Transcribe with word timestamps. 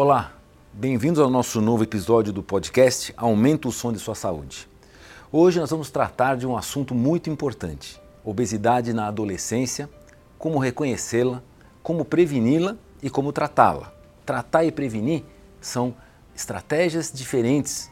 Olá, 0.00 0.32
bem-vindos 0.72 1.18
ao 1.18 1.28
nosso 1.28 1.60
novo 1.60 1.82
episódio 1.82 2.32
do 2.32 2.40
podcast 2.40 3.12
Aumenta 3.16 3.66
o 3.66 3.72
Som 3.72 3.92
de 3.92 3.98
Sua 3.98 4.14
Saúde. 4.14 4.68
Hoje 5.32 5.58
nós 5.58 5.70
vamos 5.70 5.90
tratar 5.90 6.36
de 6.36 6.46
um 6.46 6.56
assunto 6.56 6.94
muito 6.94 7.28
importante: 7.28 8.00
obesidade 8.24 8.92
na 8.92 9.08
adolescência, 9.08 9.90
como 10.38 10.60
reconhecê-la, 10.60 11.42
como 11.82 12.04
preveni-la 12.04 12.76
e 13.02 13.10
como 13.10 13.32
tratá-la. 13.32 13.92
Tratar 14.24 14.64
e 14.64 14.70
prevenir 14.70 15.24
são 15.60 15.92
estratégias 16.32 17.10
diferentes 17.12 17.90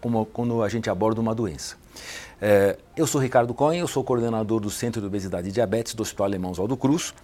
como 0.00 0.26
quando 0.26 0.64
a 0.64 0.68
gente 0.68 0.90
aborda 0.90 1.20
uma 1.20 1.32
doença. 1.34 1.76
É, 2.40 2.76
eu 2.96 3.06
sou 3.06 3.20
Ricardo 3.20 3.54
Cohen, 3.54 3.78
eu 3.78 3.86
sou 3.86 4.02
coordenador 4.02 4.58
do 4.58 4.68
Centro 4.68 5.00
de 5.00 5.06
Obesidade 5.06 5.48
e 5.48 5.52
Diabetes 5.52 5.94
do 5.94 6.02
Hospital 6.02 6.26
Alemão 6.26 6.50
Oswaldo 6.50 6.76
Cruz. 6.76 7.14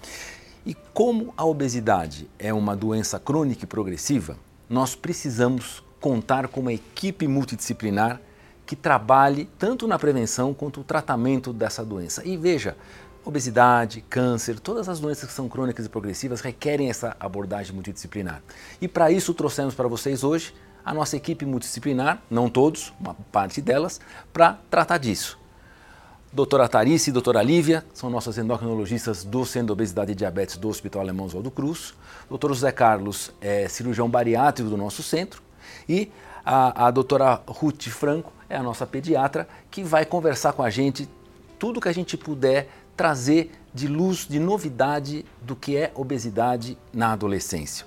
E 0.67 0.75
como 0.93 1.33
a 1.37 1.45
obesidade 1.45 2.29
é 2.41 2.53
uma 2.53 2.75
doença 2.75 3.21
crônica 3.21 3.63
e 3.63 3.69
progressiva, 3.69 4.37
nós 4.69 4.97
precisamos 4.97 5.81
contar 6.01 6.49
com 6.49 6.59
uma 6.59 6.73
equipe 6.73 7.29
multidisciplinar 7.29 8.21
que 8.67 8.75
trabalhe 8.75 9.49
tanto 9.61 9.87
na 9.87 9.97
prevenção 9.97 10.53
quanto 10.53 10.81
no 10.81 10.85
tratamento 10.85 11.53
dessa 11.53 11.85
doença. 11.85 12.27
E 12.27 12.37
veja, 12.37 12.77
obesidade, 13.25 14.01
câncer, 14.11 14.59
todas 14.59 14.89
as 14.89 14.99
doenças 14.99 15.29
que 15.29 15.35
são 15.35 15.49
crônicas 15.49 15.87
e 15.87 15.89
progressivas 15.89 16.41
requerem 16.41 16.91
essa 16.91 17.17
abordagem 17.21 17.73
multidisciplinar. 17.73 18.43
E 18.81 18.89
para 18.89 19.09
isso 19.09 19.33
trouxemos 19.35 19.73
para 19.73 19.87
vocês 19.87 20.25
hoje 20.25 20.53
a 20.85 20.93
nossa 20.93 21.17
equipe 21.17 21.47
multidisciplinar, 21.47 22.21
não 22.29 22.51
todos, 22.51 22.93
uma 22.99 23.15
parte 23.31 23.63
delas, 23.63 24.01
para 24.33 24.59
tratar 24.69 24.99
disso. 24.99 25.39
Doutora 26.37 26.69
Tarice 26.69 27.09
e 27.09 27.13
doutora 27.15 27.43
Lívia 27.43 27.83
são 27.95 28.11
nossas 28.11 28.37
endocrinologistas 28.37 29.25
do 29.25 29.47
Centro 29.47 29.69
de 29.69 29.73
Obesidade 29.73 30.13
e 30.13 30.15
Diabetes 30.15 30.59
do 30.59 30.69
Hospital 30.69 31.01
Alemão 31.01 31.25
Oswaldo 31.25 31.51
Cruz. 31.51 31.95
Doutor 32.29 32.53
José 32.53 32.71
Carlos 32.71 33.33
é 33.41 33.67
cirurgião 33.69 34.07
bariátrico 34.07 34.69
do 34.69 34.77
nosso 34.77 35.03
centro. 35.03 35.43
E 35.89 36.13
a, 36.45 36.89
a 36.89 36.91
doutora 36.91 37.41
Ruth 37.47 37.89
Franco 37.89 38.31
é 38.51 38.57
a 38.59 38.63
nossa 38.63 38.87
pediatra 38.87 39.49
que 39.71 39.83
vai 39.83 40.05
conversar 40.05 40.53
com 40.53 40.63
a 40.63 40.69
gente 40.69 41.09
tudo 41.59 41.81
que 41.81 41.89
a 41.89 41.95
gente 41.95 42.19
puder 42.19 42.69
trazer 42.95 43.51
de 43.73 43.89
luz, 43.89 44.27
de 44.29 44.39
novidade 44.39 45.25
do 45.41 45.57
que 45.57 45.75
é 45.75 45.91
obesidade 45.95 46.77
na 46.93 47.13
adolescência. 47.15 47.87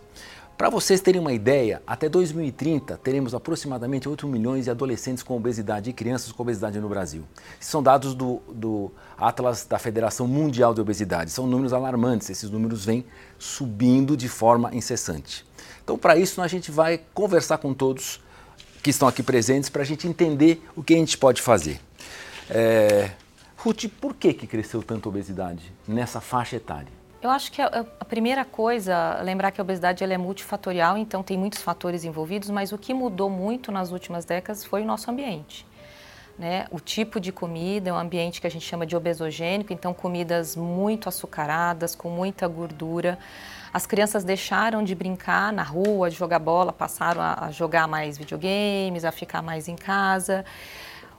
Para 0.59 0.69
vocês 0.69 0.99
terem 0.99 1.21
uma 1.21 1.31
ideia, 1.31 1.81
até 1.87 2.09
2030 2.09 2.97
teremos 2.97 3.33
aproximadamente 3.33 4.09
8 4.09 4.27
milhões 4.27 4.65
de 4.65 4.69
adolescentes 4.69 5.23
com 5.23 5.37
obesidade 5.37 5.89
e 5.89 5.93
crianças 5.93 6.33
com 6.33 6.43
obesidade 6.43 6.81
no 6.81 6.89
Brasil. 6.89 7.23
São 7.61 7.81
dados 7.81 8.13
do, 8.13 8.41
do 8.49 8.91
Atlas 9.17 9.65
da 9.65 9.79
Federação 9.79 10.27
Mundial 10.27 10.73
de 10.73 10.81
Obesidade. 10.81 11.31
São 11.31 11.47
números 11.47 11.71
alarmantes, 11.71 12.29
esses 12.29 12.49
números 12.49 12.83
vêm 12.83 13.05
subindo 13.37 14.17
de 14.17 14.27
forma 14.27 14.75
incessante. 14.75 15.45
Então, 15.81 15.97
para 15.97 16.17
isso, 16.17 16.41
a 16.41 16.47
gente 16.49 16.71
vai 16.71 16.99
conversar 17.13 17.59
com 17.59 17.73
todos 17.73 18.19
que 18.83 18.89
estão 18.89 19.07
aqui 19.07 19.23
presentes 19.23 19.69
para 19.69 19.83
a 19.83 19.85
gente 19.85 20.09
entender 20.09 20.61
o 20.75 20.83
que 20.83 20.93
a 20.93 20.97
gente 20.97 21.17
pode 21.17 21.41
fazer. 21.41 21.79
É... 22.49 23.11
Ruth, 23.55 23.85
por 24.01 24.13
que, 24.13 24.33
que 24.33 24.45
cresceu 24.45 24.83
tanto 24.83 25.07
a 25.07 25.09
obesidade 25.09 25.71
nessa 25.87 26.19
faixa 26.19 26.57
etária? 26.57 26.98
Eu 27.21 27.29
acho 27.29 27.51
que 27.51 27.61
a, 27.61 27.85
a, 27.99 28.05
primeira 28.05 28.45
coisa, 28.45 29.19
lembrar 29.21 29.51
que 29.51 29.59
a 29.59 29.63
obesidade 29.63 30.01
ela 30.03 30.13
é 30.13 30.17
multifatorial, 30.17 30.97
então 30.97 31.21
tem 31.21 31.37
muitos 31.37 31.61
fatores 31.61 32.05
envolvidos, 32.05 32.49
mas 32.49 32.71
o 32.71 32.77
que 32.77 32.93
mudou 32.93 33.29
muito 33.29 33.73
nas 33.73 33.91
últimas 33.91 34.23
décadas 34.23 34.63
foi 34.63 34.83
o 34.83 34.85
nosso 34.85 35.11
ambiente. 35.11 35.67
Né? 36.37 36.65
O 36.71 36.79
tipo 36.79 37.19
de 37.19 37.33
comida 37.33 37.89
é 37.89 37.93
um 37.93 37.97
ambiente 37.97 38.39
que 38.39 38.47
a 38.47 38.49
gente 38.49 38.65
chama 38.65 38.85
de 38.85 38.95
obesogênico, 38.95 39.73
então 39.73 39.93
comidas 39.93 40.55
muito 40.55 41.09
açucaradas, 41.09 41.93
com 41.93 42.09
muita 42.09 42.47
gordura. 42.47 43.19
As 43.73 43.85
crianças 43.85 44.23
deixaram 44.23 44.81
de 44.81 44.95
brincar 44.95 45.51
na 45.51 45.63
rua, 45.63 46.09
de 46.09 46.15
jogar 46.15 46.39
bola, 46.39 46.71
passaram 46.71 47.21
a, 47.21 47.47
a 47.47 47.51
jogar 47.51 47.85
mais 47.85 48.17
videogames, 48.17 49.03
a 49.03 49.11
ficar 49.11 49.41
mais 49.41 49.67
em 49.67 49.75
casa. 49.75 50.45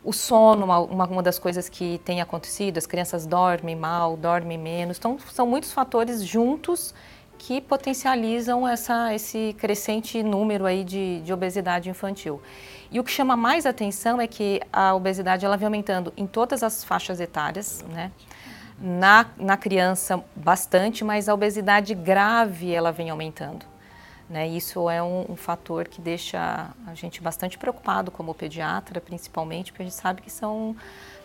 O 0.03 0.13
sono, 0.13 0.65
uma, 0.65 0.79
uma, 0.79 1.23
das 1.23 1.39
coisas 1.39 1.69
que 1.69 2.01
tem 2.05 2.21
acontecido, 2.21 2.79
as 2.79 2.87
crianças 2.87 3.27
dormem 3.27 3.77
mal, 3.77 4.17
dormem 4.17 4.57
menos. 4.57 4.97
Então, 4.97 5.19
são 5.31 5.47
muitos 5.47 5.73
fatores 5.73 6.25
juntos 6.25 6.95
que 7.41 7.61
potencializam 7.61 8.69
essa, 8.69 9.15
esse 9.15 9.55
crescente 9.59 10.23
número 10.23 10.67
aí 10.67 10.85
de, 10.85 11.21
de 11.21 11.33
obesidade 11.33 11.89
infantil. 11.89 12.41
E 12.91 13.01
o 13.01 13.05
que 13.05 13.11
chama 13.11 13.37
mais 13.37 13.65
atenção 13.67 14.21
é 14.21 14.27
que 14.27 14.61
a 14.73 14.95
obesidade 14.95 15.47
ela 15.47 15.57
vem 15.57 15.67
aumentando 15.67 16.13
em 16.17 16.27
todas 16.27 16.63
as 16.63 16.83
faixas 16.85 17.21
etárias, 17.21 17.85
né? 17.89 18.11
Na, 18.79 19.27
na 19.39 19.57
criança 19.57 20.23
bastante, 20.35 21.05
mas 21.05 21.29
a 21.29 21.35
obesidade 21.35 21.95
grave 21.95 22.73
ela 22.73 22.91
vem 22.91 23.11
aumentando. 23.11 23.70
Né? 24.31 24.47
Isso 24.47 24.89
é 24.89 25.03
um, 25.03 25.33
um, 25.33 25.37
fator 25.37 25.89
que 25.89 26.01
deixa 26.01 26.71
a 26.87 26.95
gente 26.95 27.21
bastante 27.21 27.59
preocupado 27.59 28.13
como 28.13 28.33
pediatra, 28.33 29.01
principalmente, 29.01 29.73
porque 29.73 29.83
a 29.83 29.87
gente 29.87 29.97
sabe 29.97 30.23
que 30.23 30.31
são, 30.31 30.77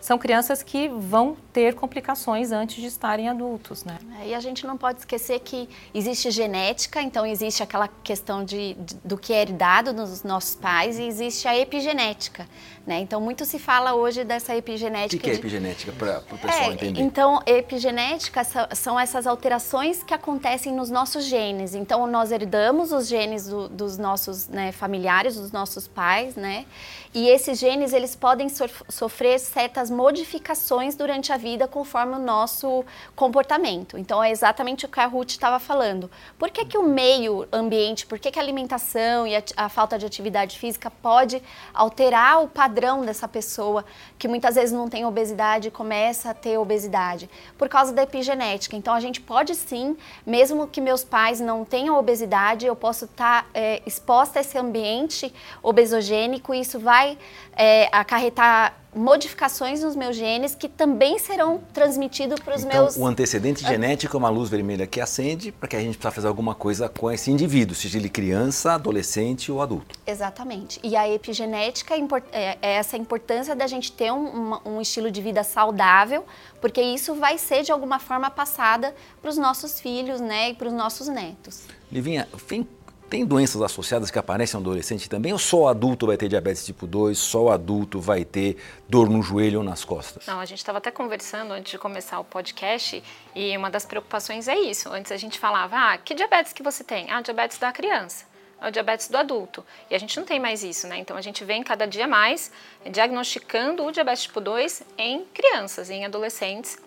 são 0.06 0.20
crianças 0.20 0.62
que 0.62 0.88
vão 0.88 1.36
ter 1.52 1.74
complicações 1.74 2.52
antes 2.52 2.80
de 2.80 2.86
estarem 2.86 3.28
adultos. 3.28 3.84
Né? 3.84 3.98
É, 4.22 4.28
e 4.28 4.36
a 4.36 4.40
gente 4.40 4.68
não 4.68 4.78
pode 4.78 5.00
esquecer 5.00 5.40
que 5.40 5.68
existe 5.96 6.30
genética, 6.30 7.02
então 7.02 7.26
existe 7.26 7.64
aquela 7.64 7.88
questão 8.04 8.46
de, 8.46 8.76
de 8.76 8.96
do 9.04 9.18
que 9.18 9.34
é 9.34 9.42
herdado 9.42 9.94
dos 9.94 10.24
nossos 10.24 10.56
pais 10.56 11.00
e 11.00 11.08
existe 11.08 11.48
a 11.48 11.58
epigenética. 11.58 12.48
Né? 12.86 13.00
Então, 13.00 13.20
muito 13.20 13.46
se 13.46 13.58
fala 13.58 13.96
hoje 13.96 14.24
dessa 14.24 14.56
epigenética. 14.56 15.16
O 15.16 15.20
que, 15.20 15.26
que 15.26 15.32
é 15.32 15.40
epigenética, 15.40 15.92
para 15.92 16.20
o 16.20 16.38
pessoal 16.38 16.70
é, 16.70 16.74
entender? 16.74 17.02
Então, 17.02 17.42
epigenética 17.48 18.44
são 18.76 19.00
essas 19.00 19.26
alterações 19.26 20.04
que 20.04 20.14
acontecem 20.14 20.72
nos 20.72 20.92
nossos 20.92 21.26
genes. 21.26 21.74
Então, 21.74 22.06
nós 22.06 22.32
herdamos 22.32 22.92
os 22.92 23.08
genes 23.08 23.48
do, 23.48 23.68
dos 23.68 23.98
nossos 23.98 24.48
né, 24.48 24.72
familiares, 24.72 25.36
dos 25.36 25.52
nossos 25.52 25.88
pais, 25.88 26.36
né? 26.36 26.68
E 27.16 27.30
esses 27.30 27.58
genes, 27.58 27.94
eles 27.94 28.14
podem 28.14 28.50
sofrer 28.90 29.40
certas 29.40 29.90
modificações 29.90 30.98
durante 30.98 31.32
a 31.32 31.38
vida 31.38 31.66
conforme 31.66 32.14
o 32.14 32.20
nosso 32.20 32.84
comportamento. 33.16 33.98
Então, 33.98 34.22
é 34.22 34.30
exatamente 34.30 34.86
o 34.86 34.90
que 34.90 35.00
a 35.00 35.06
Ruth 35.06 35.30
estava 35.30 35.58
falando. 35.58 36.12
Por 36.38 36.50
que, 36.50 36.66
que 36.66 36.78
o 36.78 36.84
meio 36.84 37.48
ambiente, 37.54 38.06
por 38.06 38.20
que, 38.20 38.30
que 38.30 38.38
a 38.38 38.42
alimentação 38.42 39.26
e 39.26 39.34
a, 39.34 39.42
a 39.56 39.70
falta 39.70 39.98
de 39.98 40.06
atividade 40.06 40.60
física 40.60 40.92
pode 40.92 41.42
alterar 41.74 42.44
o 42.44 42.50
padrão 42.50 43.06
dessa 43.06 43.30
pessoa 43.30 43.86
que 44.20 44.28
muitas 44.28 44.56
vezes 44.56 44.74
não 44.74 44.90
tem 44.90 45.06
obesidade 45.06 45.70
e 45.70 45.72
começa 45.72 46.32
a 46.32 46.34
ter 46.34 46.58
obesidade? 46.58 47.30
Por 47.58 47.70
causa 47.70 47.94
da 47.94 48.04
epigenética. 48.04 48.76
Então, 48.76 48.94
a 48.94 49.00
gente 49.00 49.22
pode 49.22 49.56
sim, 49.56 49.96
mesmo 50.26 50.68
que 50.68 50.82
meus 50.82 51.06
pais 51.06 51.40
não 51.40 51.64
tenham 51.64 51.98
obesidade, 51.98 52.66
eu 52.66 52.76
posso 52.76 53.06
estar 53.06 53.44
tá, 53.44 53.50
é, 53.54 53.82
exposta 53.86 54.40
a 54.40 54.42
esse 54.42 54.58
ambiente 54.58 55.34
obesogênico 55.64 56.54
e 56.54 56.60
isso 56.60 56.78
vai 56.78 57.05
vai 57.06 57.18
é, 57.56 57.88
acarretar 57.92 58.82
modificações 58.96 59.84
nos 59.84 59.94
meus 59.94 60.16
genes 60.16 60.56
que 60.56 60.70
também 60.70 61.20
serão 61.20 61.62
transmitidos 61.74 62.40
para 62.40 62.56
os 62.56 62.64
então, 62.64 62.84
meus. 62.84 62.96
O 62.96 63.06
antecedente 63.06 63.62
genético 63.62 64.16
é 64.16 64.18
uma 64.18 64.30
luz 64.30 64.50
vermelha 64.50 64.88
que 64.88 65.02
acende 65.02 65.52
para 65.52 65.68
que 65.68 65.76
a 65.76 65.82
gente 65.82 65.98
possa 65.98 66.12
fazer 66.12 66.28
alguma 66.30 66.56
coisa 66.56 66.88
com 66.88 67.12
esse 67.12 67.30
indivíduo, 67.30 67.76
seja 67.76 67.98
ele 67.98 68.10
criança, 68.10 68.74
adolescente 68.74 69.52
ou 69.52 69.62
adulto. 69.62 70.00
Exatamente. 70.08 70.80
E 70.82 70.96
a 70.96 71.10
epigenética 71.10 71.94
é, 71.94 72.00
é, 72.32 72.58
é 72.62 72.74
essa 72.76 72.96
importância 72.96 73.54
da 73.54 73.68
gente 73.68 73.92
ter 73.92 74.12
um, 74.14 74.58
um, 74.66 74.82
estilo 74.82 75.12
de 75.12 75.22
vida 75.22 75.44
saudável, 75.44 76.24
porque 76.62 76.82
isso 76.82 77.16
vai 77.16 77.38
ser 77.38 77.64
de 77.64 77.74
alguma 77.74 78.00
forma 78.00 78.32
passada 78.32 78.96
para 79.22 79.30
os 79.30 79.38
nossos 79.38 79.82
filhos, 79.82 80.22
né, 80.22 80.52
e 80.52 80.54
para 80.54 80.70
os 80.70 80.74
nossos 80.74 81.10
netos. 81.10 81.64
Livinha, 81.92 82.30
vem 82.48 82.66
tem 83.10 83.26
doenças 83.26 83.62
associadas 83.62 84.10
que 84.10 84.18
aparecem 84.18 84.60
no 84.60 84.66
adolescente 84.66 85.10
também? 85.10 85.32
Ou 85.32 85.40
só 85.40 85.62
o 85.62 85.68
adulto 85.68 86.08
vai 86.08 86.18
ter 86.18 86.28
diabetes 86.28 86.66
tipo 86.66 86.88
2, 86.88 87.18
só 87.18 87.44
o 87.44 87.50
adulto 87.52 88.00
vai 88.00 88.26
ter 88.26 88.58
dor 88.90 89.10
no 89.10 89.22
joelho 89.22 89.60
ou 89.60 89.64
nas 89.64 89.86
costas? 89.86 90.26
Não, 90.26 90.40
a 90.40 90.46
gente 90.46 90.60
estava 90.60 90.80
até 90.80 90.92
conversando 90.92 91.54
antes 91.54 91.72
de 91.72 91.78
começar 91.78 92.20
o 92.20 92.24
podcast 92.24 93.04
e 93.36 93.56
uma 93.58 93.70
das 93.70 93.86
preocupações 93.86 94.48
é 94.48 94.56
isso. 94.58 94.90
Antes 94.90 95.12
a 95.12 95.18
gente 95.18 95.40
falava, 95.40 95.76
ah, 95.76 95.98
que 95.98 96.14
diabetes 96.14 96.54
que 96.54 96.64
você 96.64 96.84
tem? 96.84 97.10
Ah, 97.12 97.22
diabetes 97.22 97.58
da 97.58 97.72
criança. 97.72 98.26
É 98.62 98.70
o 98.70 98.72
diabetes 98.72 99.10
do 99.10 99.18
adulto. 99.18 99.66
E 99.90 99.96
a 99.96 100.00
gente 100.00 100.18
não 100.18 100.26
tem 100.26 100.40
mais 100.40 100.64
isso, 100.64 100.88
né? 100.88 100.98
Então 100.98 101.18
a 101.18 101.22
gente 101.22 101.44
vem 101.44 101.62
cada 101.62 101.86
dia 101.86 102.08
mais 102.08 102.52
diagnosticando 102.90 103.84
o 103.86 103.92
diabetes 103.92 104.24
tipo 104.24 104.40
2 104.40 104.82
em 104.98 105.26
crianças, 105.26 105.90
em 105.90 106.06
adolescentes 106.06 106.78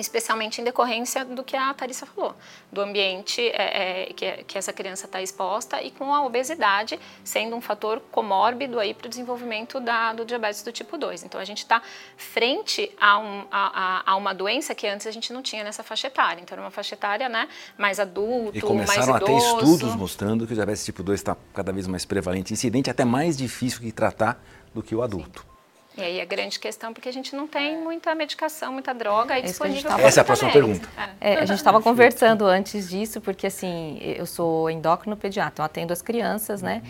especialmente 0.00 0.60
em 0.60 0.64
decorrência 0.64 1.24
do 1.24 1.42
que 1.42 1.56
a 1.56 1.72
Tarissa 1.74 2.06
falou, 2.06 2.34
do 2.72 2.80
ambiente 2.80 3.40
é, 3.40 4.02
é, 4.02 4.12
que, 4.12 4.44
que, 4.44 4.58
essa 4.58 4.72
criança 4.72 5.06
está 5.06 5.22
exposta 5.22 5.82
e 5.82 5.90
com 5.90 6.14
a 6.14 6.24
obesidade 6.24 6.98
sendo 7.22 7.56
um 7.56 7.60
fator 7.60 8.00
comórbido 8.10 8.78
aí 8.78 8.94
para 8.94 9.06
o 9.06 9.08
desenvolvimento 9.08 9.80
da, 9.80 10.12
do 10.12 10.24
diabetes 10.24 10.62
do 10.62 10.72
tipo 10.72 10.96
2. 10.96 11.24
Então 11.24 11.40
a 11.40 11.44
gente 11.44 11.58
está 11.58 11.82
frente 12.16 12.90
a, 13.00 13.18
um, 13.18 13.44
a, 13.50 14.12
a, 14.12 14.16
uma 14.16 14.34
doença 14.34 14.74
que 14.74 14.86
antes 14.86 15.06
a 15.06 15.10
gente 15.10 15.32
não 15.32 15.42
tinha 15.42 15.64
nessa 15.64 15.82
faixa 15.82 16.06
etária. 16.06 16.40
Então 16.40 16.54
era 16.54 16.62
uma 16.62 16.70
faixa 16.70 16.94
etária 16.94 17.28
né, 17.28 17.48
mais 17.78 18.00
adulto, 18.00 18.56
e 18.56 18.60
começaram 18.60 19.12
mais 19.12 19.22
a 19.22 19.24
ter 19.24 19.36
estudos 19.36 19.94
mostrando 19.94 20.46
que 20.46 20.52
o 20.52 20.56
diabetes 20.56 20.84
tipo 20.84 21.02
2 21.02 21.20
está 21.20 21.36
cada 21.52 21.72
vez 21.72 21.86
mais 21.86 22.04
prevalente, 22.04 22.52
incidente 22.52 22.90
até 22.90 23.04
mais 23.04 23.36
difícil 23.36 23.80
de 23.80 23.92
tratar 23.92 24.42
do 24.74 24.82
que 24.82 24.94
o 24.94 25.02
adulto. 25.02 25.40
Sim. 25.40 25.53
E 25.96 26.02
aí 26.02 26.20
a 26.20 26.24
grande 26.24 26.58
questão, 26.58 26.92
porque 26.92 27.08
a 27.08 27.12
gente 27.12 27.36
não 27.36 27.46
tem 27.46 27.78
muita 27.78 28.14
medicação, 28.14 28.72
muita 28.72 28.92
droga 28.92 29.34
aí 29.34 29.42
É 29.42 29.44
disponível. 29.44 29.90
tava- 29.90 30.02
Essa 30.02 30.20
é 30.20 30.22
a 30.22 30.24
próxima 30.24 30.50
pergunta. 30.50 30.88
É. 31.20 31.34
É, 31.34 31.38
a 31.38 31.44
gente 31.44 31.58
estava 31.58 31.80
conversando 31.82 32.44
antes 32.46 32.88
disso, 32.90 33.20
porque 33.20 33.46
assim, 33.46 33.98
eu 34.00 34.26
sou 34.26 34.68
endócrino 34.68 35.16
pediatra, 35.16 35.62
eu 35.62 35.66
atendo 35.66 35.92
as 35.92 36.02
crianças, 36.02 36.60
né? 36.62 36.82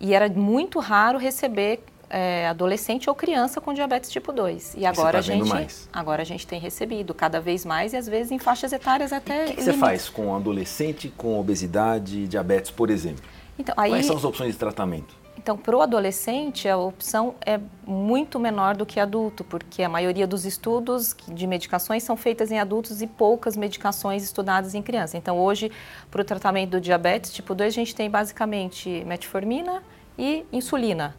E 0.00 0.14
era 0.14 0.28
muito 0.28 0.78
raro 0.78 1.18
receber 1.18 1.80
é, 2.10 2.46
adolescente 2.46 3.08
ou 3.10 3.14
criança 3.16 3.60
com 3.60 3.72
diabetes 3.74 4.08
tipo 4.10 4.32
2. 4.32 4.74
E 4.76 4.86
agora 4.86 5.12
tá 5.14 5.18
a 5.18 5.22
gente 5.22 5.48
mais. 5.48 5.88
agora 5.92 6.22
a 6.22 6.24
gente 6.24 6.46
tem 6.46 6.60
recebido 6.60 7.12
cada 7.12 7.40
vez 7.40 7.64
mais 7.64 7.92
e 7.92 7.96
às 7.96 8.06
vezes 8.06 8.30
em 8.30 8.38
faixas 8.38 8.72
etárias 8.72 9.12
até 9.12 9.44
O 9.44 9.46
que, 9.48 9.54
que 9.54 9.62
você 9.62 9.72
faz 9.72 10.08
com 10.08 10.34
adolescente 10.36 11.12
com 11.16 11.40
obesidade 11.40 12.20
e 12.20 12.26
diabetes, 12.28 12.70
por 12.70 12.88
exemplo? 12.90 13.24
Então, 13.58 13.74
aí, 13.76 13.90
Quais 13.90 14.06
são 14.06 14.16
as 14.16 14.24
opções 14.24 14.52
de 14.52 14.58
tratamento? 14.58 15.14
Então, 15.44 15.58
para 15.58 15.76
o 15.76 15.82
adolescente, 15.82 16.66
a 16.66 16.78
opção 16.78 17.34
é 17.44 17.60
muito 17.86 18.40
menor 18.40 18.74
do 18.74 18.86
que 18.86 18.98
adulto, 18.98 19.44
porque 19.44 19.82
a 19.82 19.90
maioria 19.90 20.26
dos 20.26 20.46
estudos 20.46 21.14
de 21.28 21.46
medicações 21.46 22.02
são 22.02 22.16
feitas 22.16 22.50
em 22.50 22.58
adultos 22.58 23.02
e 23.02 23.06
poucas 23.06 23.54
medicações 23.54 24.24
estudadas 24.24 24.74
em 24.74 24.80
criança. 24.80 25.18
Então, 25.18 25.38
hoje, 25.38 25.70
para 26.10 26.22
o 26.22 26.24
tratamento 26.24 26.70
do 26.70 26.80
diabetes 26.80 27.30
tipo 27.30 27.54
2, 27.54 27.74
a 27.74 27.76
gente 27.76 27.94
tem 27.94 28.08
basicamente 28.08 29.04
metformina 29.06 29.82
e 30.18 30.46
insulina. 30.50 31.14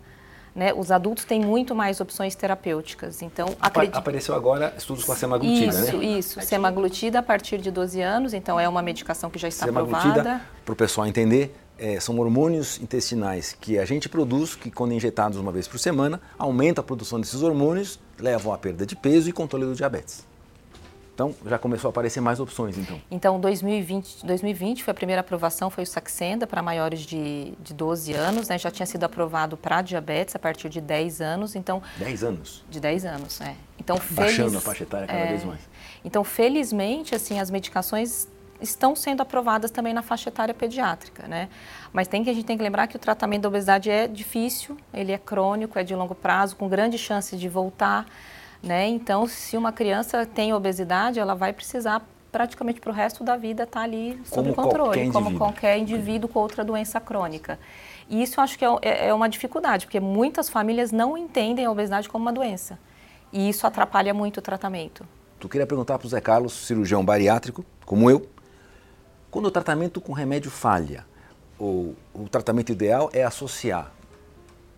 Né? 0.55 0.73
Os 0.73 0.89
adultos 0.89 1.23
têm 1.23 1.41
muito 1.41 1.75
mais 1.75 2.01
opções 2.01 2.33
terapêuticas. 2.33 3.21
Então, 3.21 3.55
acredito... 3.61 3.95
Apareceu 3.95 4.33
agora 4.33 4.73
estudos 4.75 5.03
com 5.03 5.11
a 5.11 5.15
semaglutida, 5.15 5.67
Isso, 5.67 5.97
né? 5.97 6.03
isso. 6.03 6.41
Semaglutida 6.41 7.19
a 7.19 7.23
partir 7.23 7.59
de 7.59 7.69
12 7.69 8.01
anos, 8.01 8.33
então 8.33 8.59
é 8.59 8.67
uma 8.67 8.81
medicação 8.81 9.29
que 9.29 9.37
já 9.37 9.49
está 9.49 9.67
Semaglutida, 9.67 10.09
aprovada. 10.09 10.41
para 10.65 10.73
o 10.73 10.75
pessoal 10.75 11.05
entender, 11.05 11.55
é, 11.77 11.99
são 11.99 12.17
hormônios 12.19 12.79
intestinais 12.81 13.55
que 13.59 13.77
a 13.77 13.85
gente 13.85 14.07
produz, 14.09 14.55
que 14.55 14.71
quando 14.71 14.93
injetados 14.93 15.37
uma 15.37 15.51
vez 15.51 15.67
por 15.67 15.77
semana, 15.79 16.21
aumenta 16.37 16.81
a 16.81 16.83
produção 16.83 17.19
desses 17.19 17.41
hormônios, 17.41 17.99
levam 18.19 18.53
à 18.53 18.57
perda 18.57 18.85
de 18.85 18.95
peso 18.95 19.29
e 19.29 19.33
controle 19.33 19.65
do 19.65 19.75
diabetes. 19.75 20.25
Então, 21.13 21.33
já 21.45 21.57
começou 21.57 21.87
a 21.87 21.91
aparecer 21.91 22.19
mais 22.19 22.41
opções, 22.41 22.77
então. 22.77 22.99
Então, 23.09 23.39
2020, 23.39 24.25
2020 24.25 24.83
foi 24.83 24.91
a 24.91 24.95
primeira 24.95 25.21
aprovação, 25.21 25.69
foi 25.69 25.85
o 25.85 25.87
Saxenda 25.87 26.45
para 26.45 26.61
maiores 26.61 26.99
de, 27.01 27.53
de 27.63 27.73
12 27.73 28.11
anos, 28.11 28.49
né? 28.49 28.57
Já 28.57 28.69
tinha 28.69 28.85
sido 28.85 29.05
aprovado 29.05 29.55
para 29.55 29.81
diabetes 29.81 30.35
a 30.35 30.39
partir 30.39 30.67
de 30.67 30.81
10 30.81 31.21
anos, 31.21 31.55
então 31.55 31.81
10 31.99 32.23
anos. 32.25 32.65
de 32.69 32.81
10 32.81 33.05
anos, 33.05 33.39
é. 33.39 33.55
Então, 33.79 33.97
Baixando 34.11 34.49
feliz- 34.49 34.55
a 34.57 34.59
faixa 34.61 34.83
etária 34.83 35.07
cada 35.07 35.17
é, 35.19 35.27
vez 35.27 35.45
mais. 35.45 35.61
Então, 36.03 36.21
felizmente, 36.25 37.15
assim, 37.15 37.39
as 37.39 37.49
medicações 37.49 38.27
estão 38.69 38.95
sendo 38.95 39.21
aprovadas 39.21 39.71
também 39.71 39.93
na 39.93 40.01
faixa 40.01 40.29
etária 40.29 40.53
pediátrica, 40.53 41.27
né? 41.27 41.49
Mas 41.93 42.07
tem 42.07 42.23
que 42.23 42.29
a 42.29 42.33
gente 42.33 42.45
tem 42.45 42.57
que 42.57 42.63
lembrar 42.63 42.87
que 42.87 42.95
o 42.95 42.99
tratamento 42.99 43.43
da 43.43 43.47
obesidade 43.49 43.89
é 43.89 44.07
difícil, 44.07 44.77
ele 44.93 45.11
é 45.11 45.17
crônico, 45.17 45.79
é 45.79 45.83
de 45.83 45.95
longo 45.95 46.13
prazo, 46.15 46.55
com 46.55 46.67
grande 46.67 46.97
chance 46.97 47.35
de 47.37 47.47
voltar, 47.49 48.05
né? 48.61 48.87
Então, 48.87 49.27
se 49.27 49.55
uma 49.57 49.71
criança 49.71 50.25
tem 50.25 50.53
obesidade, 50.53 51.19
ela 51.19 51.35
vai 51.35 51.53
precisar 51.53 52.01
praticamente 52.31 52.81
para 52.81 52.89
o 52.91 52.93
resto 52.93 53.23
da 53.23 53.37
vida 53.37 53.63
estar 53.63 53.79
ali 53.81 54.19
sob 54.25 54.51
Como 54.51 54.55
controle, 54.55 54.83
qualquer 54.89 55.11
como 55.13 55.25
indivíduo. 55.27 55.37
qualquer 55.47 55.77
indivíduo 55.77 56.29
com 56.29 56.39
outra 56.39 56.65
doença 56.65 56.99
crônica. 56.99 57.57
E 58.09 58.21
isso 58.21 58.41
acho 58.41 58.59
que 58.59 58.65
é, 58.65 58.69
é- 58.81 59.07
é 59.07 59.13
uma 59.13 59.29
dificuldade, 59.29 59.85
porque 59.85 59.99
muitas 60.01 60.49
famílias 60.49 60.91
não 60.91 61.17
entendem 61.17 61.65
a 61.65 61.71
obesidade 61.71 62.09
como 62.09 62.25
uma 62.25 62.33
doença. 62.33 62.77
E 63.31 63.47
isso 63.49 63.65
atrapalha 63.65 64.13
muito 64.13 64.37
o 64.37 64.41
tratamento. 64.41 65.07
Tu 65.39 65.47
queria 65.49 65.65
perguntar 65.65 65.97
para 65.97 66.05
o 66.05 66.09
Zé 66.09 66.19
Carlos, 66.21 66.53
cirurgião 66.53 67.03
bariátrico, 67.05 67.63
como 67.85 68.09
eu, 68.09 68.27
quando 69.35 69.47
o 69.47 69.51
tratamento 69.51 69.99
com 69.99 70.13
remédio 70.13 70.49
falha, 70.49 71.05
o, 71.59 71.93
o 72.13 72.29
tratamento 72.29 72.71
ideal 72.71 73.09
é 73.11 73.21
associar 73.21 73.91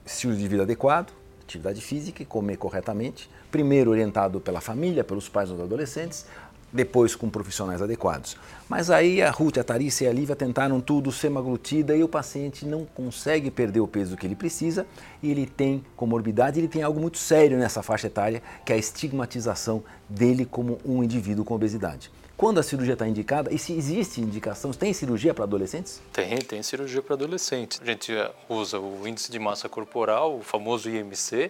estilo 0.03 0.35
de 0.35 0.47
vida 0.47 0.63
adequado, 0.63 1.11
atividade 1.43 1.79
física 1.79 2.23
e 2.23 2.25
comer 2.25 2.57
corretamente, 2.57 3.29
primeiro 3.51 3.91
orientado 3.91 4.39
pela 4.39 4.59
família, 4.59 5.03
pelos 5.03 5.29
pais 5.29 5.49
dos 5.49 5.61
adolescentes, 5.61 6.25
depois 6.73 7.15
com 7.15 7.29
profissionais 7.29 7.83
adequados. 7.83 8.35
Mas 8.67 8.89
aí 8.89 9.21
a 9.21 9.29
Ruth, 9.29 9.59
a 9.59 9.63
Tharícia 9.63 10.05
e 10.05 10.07
a 10.07 10.11
Lívia 10.11 10.35
tentaram 10.35 10.81
tudo, 10.81 11.11
semaglutida, 11.11 11.95
e 11.95 12.03
o 12.03 12.07
paciente 12.07 12.65
não 12.65 12.83
consegue 12.83 13.51
perder 13.51 13.81
o 13.81 13.87
peso 13.87 14.17
que 14.17 14.25
ele 14.25 14.35
precisa 14.35 14.87
e 15.21 15.29
ele 15.29 15.45
tem 15.45 15.85
comorbidade, 15.95 16.59
ele 16.59 16.67
tem 16.67 16.81
algo 16.81 16.99
muito 16.99 17.19
sério 17.19 17.59
nessa 17.59 17.83
faixa 17.83 18.07
etária, 18.07 18.41
que 18.65 18.73
é 18.73 18.75
a 18.75 18.79
estigmatização 18.79 19.83
dele 20.09 20.47
como 20.47 20.79
um 20.83 21.03
indivíduo 21.03 21.45
com 21.45 21.53
obesidade. 21.53 22.09
Quando 22.37 22.59
a 22.59 22.63
cirurgia 22.63 22.93
está 22.93 23.07
indicada, 23.07 23.51
e 23.51 23.57
se 23.57 23.73
existe 23.73 24.21
indicação, 24.21 24.69
tem 24.71 24.93
cirurgia 24.93 25.33
para 25.33 25.43
adolescentes? 25.43 25.99
Tem, 26.13 26.37
tem 26.37 26.61
cirurgia 26.61 27.01
para 27.01 27.15
adolescentes. 27.15 27.81
A 27.81 27.85
gente 27.85 28.15
eh, 28.15 28.31
usa 28.47 28.79
o 28.79 29.07
índice 29.07 29.31
de 29.31 29.39
massa 29.39 29.67
corporal, 29.67 30.37
o 30.37 30.43
famoso 30.43 30.87
IMC, 30.87 31.49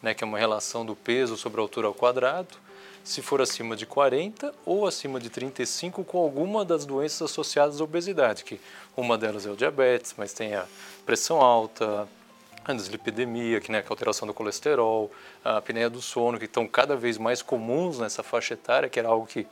né, 0.00 0.14
que 0.14 0.22
é 0.22 0.26
uma 0.26 0.38
relação 0.38 0.86
do 0.86 0.94
peso 0.94 1.36
sobre 1.36 1.60
a 1.60 1.64
altura 1.64 1.88
ao 1.88 1.94
quadrado. 1.94 2.54
Se 3.02 3.20
for 3.20 3.42
acima 3.42 3.74
de 3.74 3.84
40 3.84 4.54
ou 4.64 4.86
acima 4.86 5.18
de 5.18 5.28
35 5.28 6.04
com 6.04 6.18
alguma 6.18 6.64
das 6.64 6.86
doenças 6.86 7.22
associadas 7.22 7.80
à 7.80 7.84
obesidade, 7.84 8.44
que 8.44 8.60
uma 8.96 9.18
delas 9.18 9.44
é 9.44 9.50
o 9.50 9.56
diabetes, 9.56 10.14
mas 10.16 10.32
tem 10.32 10.54
a 10.54 10.66
pressão 11.04 11.40
alta, 11.40 12.06
a 12.64 12.72
dislipidemia, 12.72 13.60
que, 13.60 13.72
né, 13.72 13.82
que 13.82 13.88
é 13.88 13.90
a 13.90 13.92
alteração 13.92 14.28
do 14.28 14.32
colesterol, 14.32 15.10
a 15.44 15.56
apneia 15.56 15.90
do 15.90 16.00
sono, 16.00 16.38
que 16.38 16.44
estão 16.44 16.64
cada 16.68 16.94
vez 16.94 17.18
mais 17.18 17.42
comuns 17.42 17.98
nessa 17.98 18.22
faixa 18.22 18.54
etária, 18.54 18.88
que 18.88 19.00
era 19.00 19.08
algo 19.08 19.26
que 19.26 19.44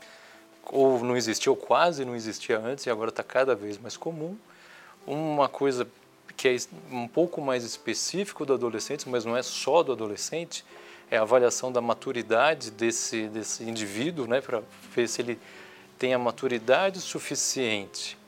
ou 0.70 1.02
não 1.04 1.16
existia 1.16 1.50
ou 1.50 1.56
quase 1.56 2.04
não 2.04 2.14
existia 2.16 2.58
antes 2.58 2.86
e 2.86 2.90
agora 2.90 3.10
está 3.10 3.22
cada 3.22 3.54
vez 3.54 3.78
mais 3.78 3.96
comum. 3.96 4.36
Uma 5.06 5.48
coisa 5.48 5.86
que 6.36 6.48
é 6.48 6.56
um 6.90 7.06
pouco 7.08 7.40
mais 7.40 7.64
específico 7.64 8.44
do 8.44 8.52
adolescente, 8.54 9.08
mas 9.08 9.24
não 9.24 9.36
é 9.36 9.42
só 9.42 9.82
do 9.82 9.92
adolescente, 9.92 10.64
é 11.10 11.16
a 11.16 11.22
avaliação 11.22 11.70
da 11.70 11.80
maturidade 11.80 12.70
desse, 12.70 13.28
desse 13.28 13.62
indivíduo, 13.64 14.26
né, 14.26 14.40
para 14.40 14.60
ver 14.94 15.08
se 15.08 15.22
ele 15.22 15.38
tem 15.98 16.12
a 16.12 16.18
maturidade 16.18 17.00
suficiente 17.00 18.19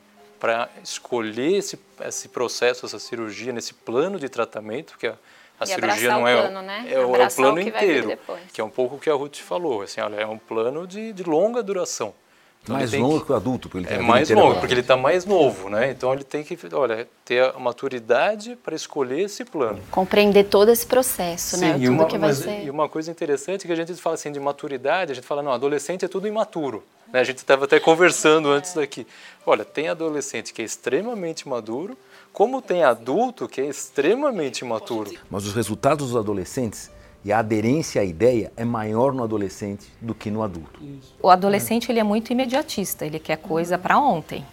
para 0.41 0.69
escolher 0.85 1.57
esse, 1.57 1.79
esse 2.01 2.29
processo, 2.29 2.87
essa 2.87 2.99
cirurgia, 3.01 3.53
nesse 3.53 3.75
plano 3.75 4.19
de 4.21 4.29
tratamento, 4.29 4.97
que 4.97 5.09
a, 5.09 5.17
a 5.59 5.67
cirurgia 5.67 6.11
não 6.13 6.23
o 6.23 6.29
é, 6.29 6.41
plano, 6.41 6.63
né? 6.63 6.85
é, 6.89 6.99
o- 6.99 7.03
é 7.03 7.05
o 7.07 7.15
Abraçar 7.17 7.31
o 7.31 7.35
plano 7.35 7.57
que 7.61 7.69
inteiro, 7.69 8.19
que 8.55 8.61
é 8.61 8.65
um 8.65 8.71
pouco 8.71 8.95
o 8.95 8.99
que 9.01 9.11
a 9.11 9.15
Ruth 9.15 9.39
falou, 9.39 9.83
assim, 9.83 10.01
olha, 10.01 10.15
é 10.17 10.27
um 10.27 10.39
plano 10.39 10.87
de, 10.87 11.13
de 11.13 11.25
longa 11.25 11.61
duração. 11.63 12.15
Então, 12.63 12.77
mais 12.77 12.93
longo 12.93 13.21
que- 13.21 13.27
que 13.27 13.33
o 13.33 13.35
adulto, 13.35 13.69
porque 13.69 13.79
ele 13.79 13.87
tem 13.89 13.97
é 13.99 14.07
mais 14.07 14.29
longo, 14.29 14.57
porque 14.61 14.75
ele 14.75 14.81
está 14.83 14.95
mais 14.97 15.25
novo, 15.25 15.71
né? 15.71 15.91
Então 15.91 16.13
ele 16.13 16.23
tem 16.25 16.45
que, 16.45 16.59
olha, 16.75 17.09
ter 17.25 17.43
a 17.55 17.59
maturidade 17.59 18.57
para 18.63 18.75
escolher 18.75 19.21
esse 19.23 19.43
plano. 19.45 19.81
Compreender 19.91 20.45
todo 20.45 20.71
esse 20.71 20.87
processo, 20.87 21.57
né? 21.59 21.77
e 21.79 21.85
Tudo 21.87 21.93
uma, 21.93 22.05
que 22.07 22.19
vai 22.19 22.29
mas- 22.29 22.39
ser. 22.39 22.65
e 22.65 22.69
uma 22.71 22.87
coisa 22.89 23.11
interessante 23.11 23.65
é 23.65 23.67
que 23.67 23.73
a 23.73 23.77
gente 23.77 23.95
fala 23.95 24.15
assim 24.17 24.31
de 24.31 24.39
maturidade, 24.39 25.13
a 25.13 25.15
gente 25.15 25.27
fala, 25.27 25.43
não, 25.43 25.51
adolescente 25.53 26.05
é 26.05 26.09
tudo 26.09 26.29
imaturo. 26.29 26.85
Né? 27.11 27.21
A 27.21 27.25
gente 27.25 27.39
estava 27.39 27.65
até 27.65 27.81
conversando 27.81 28.51
antes 28.51 28.75
daqui. 28.75 29.07
Olha, 29.47 29.65
tem 29.65 29.89
adolescente 29.89 30.53
que 30.53 30.61
é 30.61 30.65
extremamente 30.67 31.49
maduro, 31.49 31.97
como 32.35 32.61
tem 32.61 32.85
adulto 32.85 33.49
que 33.49 33.63
é 33.63 33.67
extremamente 33.67 34.59
imaturo. 34.61 35.11
Mas 35.31 35.47
os 35.47 35.55
resultados 35.55 36.09
dos 36.09 36.17
adolescentes 36.17 36.91
e 37.25 37.33
a 37.33 37.41
aderência 37.41 38.01
à 38.01 38.05
ideia 38.05 38.53
é 38.57 38.65
maior 38.65 39.13
no 39.13 39.23
adolescente 39.23 39.87
do 40.01 40.15
que 40.15 40.31
no 40.31 40.43
adulto. 40.43 40.81
O 41.23 41.29
adolescente 41.29 41.91
ele 41.91 41.99
é 41.99 42.05
muito 42.05 42.33
imediatista, 42.33 43.05
ele 43.05 43.19
quer 43.19 43.37
coisa 43.37 43.77
para 43.77 43.99
ontem. 43.99 44.45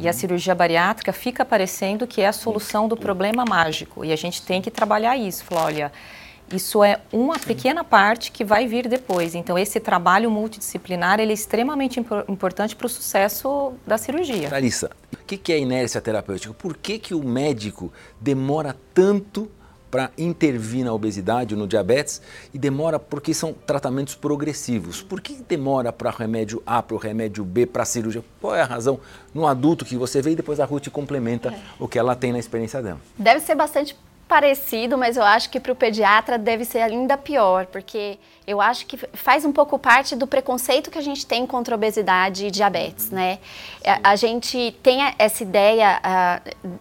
E 0.00 0.08
a 0.08 0.12
cirurgia 0.12 0.54
bariátrica 0.54 1.12
fica 1.12 1.44
parecendo 1.44 2.06
que 2.06 2.22
é 2.22 2.26
a 2.26 2.32
solução 2.32 2.88
do 2.88 2.96
problema 2.96 3.44
mágico. 3.44 4.04
E 4.06 4.10
a 4.12 4.16
gente 4.16 4.40
tem 4.42 4.62
que 4.62 4.70
trabalhar 4.70 5.18
isso. 5.18 5.44
Falar, 5.44 5.64
olha, 5.66 5.92
isso 6.50 6.82
é 6.82 6.98
uma 7.12 7.38
pequena 7.38 7.84
parte 7.84 8.32
que 8.32 8.42
vai 8.42 8.66
vir 8.66 8.88
depois. 8.88 9.34
Então, 9.34 9.58
esse 9.58 9.78
trabalho 9.78 10.30
multidisciplinar 10.30 11.20
ele 11.20 11.32
é 11.32 11.34
extremamente 11.34 12.00
impor- 12.00 12.24
importante 12.26 12.74
para 12.74 12.86
o 12.86 12.88
sucesso 12.88 13.74
da 13.86 13.98
cirurgia. 13.98 14.48
Larissa, 14.50 14.90
o 15.12 15.18
que 15.26 15.36
que 15.36 15.52
é 15.52 15.58
inércia 15.58 16.00
terapêutica? 16.00 16.54
Por 16.54 16.74
que, 16.74 16.98
que 16.98 17.14
o 17.14 17.22
médico 17.22 17.92
demora 18.18 18.74
tanto 18.94 19.50
para 19.96 20.10
intervir 20.18 20.84
na 20.84 20.92
obesidade 20.92 21.54
ou 21.54 21.58
no 21.58 21.66
diabetes 21.66 22.20
e 22.52 22.58
demora 22.58 22.98
porque 22.98 23.32
são 23.32 23.54
tratamentos 23.54 24.14
progressivos? 24.14 25.00
Por 25.00 25.22
que 25.22 25.42
demora 25.48 25.90
para 25.90 26.10
o 26.10 26.12
remédio 26.12 26.62
A, 26.66 26.82
para 26.82 26.94
o 26.94 26.98
remédio 26.98 27.42
B, 27.42 27.64
para 27.64 27.82
a 27.82 27.86
cirurgia? 27.86 28.22
Qual 28.38 28.54
é 28.54 28.60
a 28.60 28.66
razão 28.66 29.00
no 29.32 29.46
adulto 29.46 29.86
que 29.86 29.96
você 29.96 30.20
vê 30.20 30.32
e 30.32 30.36
depois 30.36 30.60
a 30.60 30.66
Ruth 30.66 30.90
complementa 30.90 31.54
o 31.78 31.88
que 31.88 31.98
ela 31.98 32.14
tem 32.14 32.30
na 32.30 32.38
experiência 32.38 32.82
dela? 32.82 33.00
Deve 33.16 33.40
ser 33.40 33.54
bastante 33.54 33.96
parecido, 34.28 34.98
mas 34.98 35.16
eu 35.16 35.22
acho 35.22 35.48
que 35.48 35.58
para 35.58 35.72
o 35.72 35.74
pediatra 35.74 36.36
deve 36.36 36.66
ser 36.66 36.80
ainda 36.80 37.16
pior, 37.16 37.64
porque 37.64 38.18
eu 38.46 38.60
acho 38.60 38.86
que 38.86 38.96
faz 39.12 39.44
um 39.44 39.50
pouco 39.50 39.76
parte 39.76 40.14
do 40.14 40.26
preconceito 40.26 40.88
que 40.88 40.98
a 40.98 41.02
gente 41.02 41.26
tem 41.26 41.44
contra 41.44 41.74
obesidade 41.74 42.46
e 42.46 42.50
diabetes, 42.50 43.10
né? 43.10 43.40
A, 43.84 44.10
a 44.12 44.16
gente 44.16 44.76
tem 44.82 45.00
essa 45.18 45.42
ideia 45.42 46.00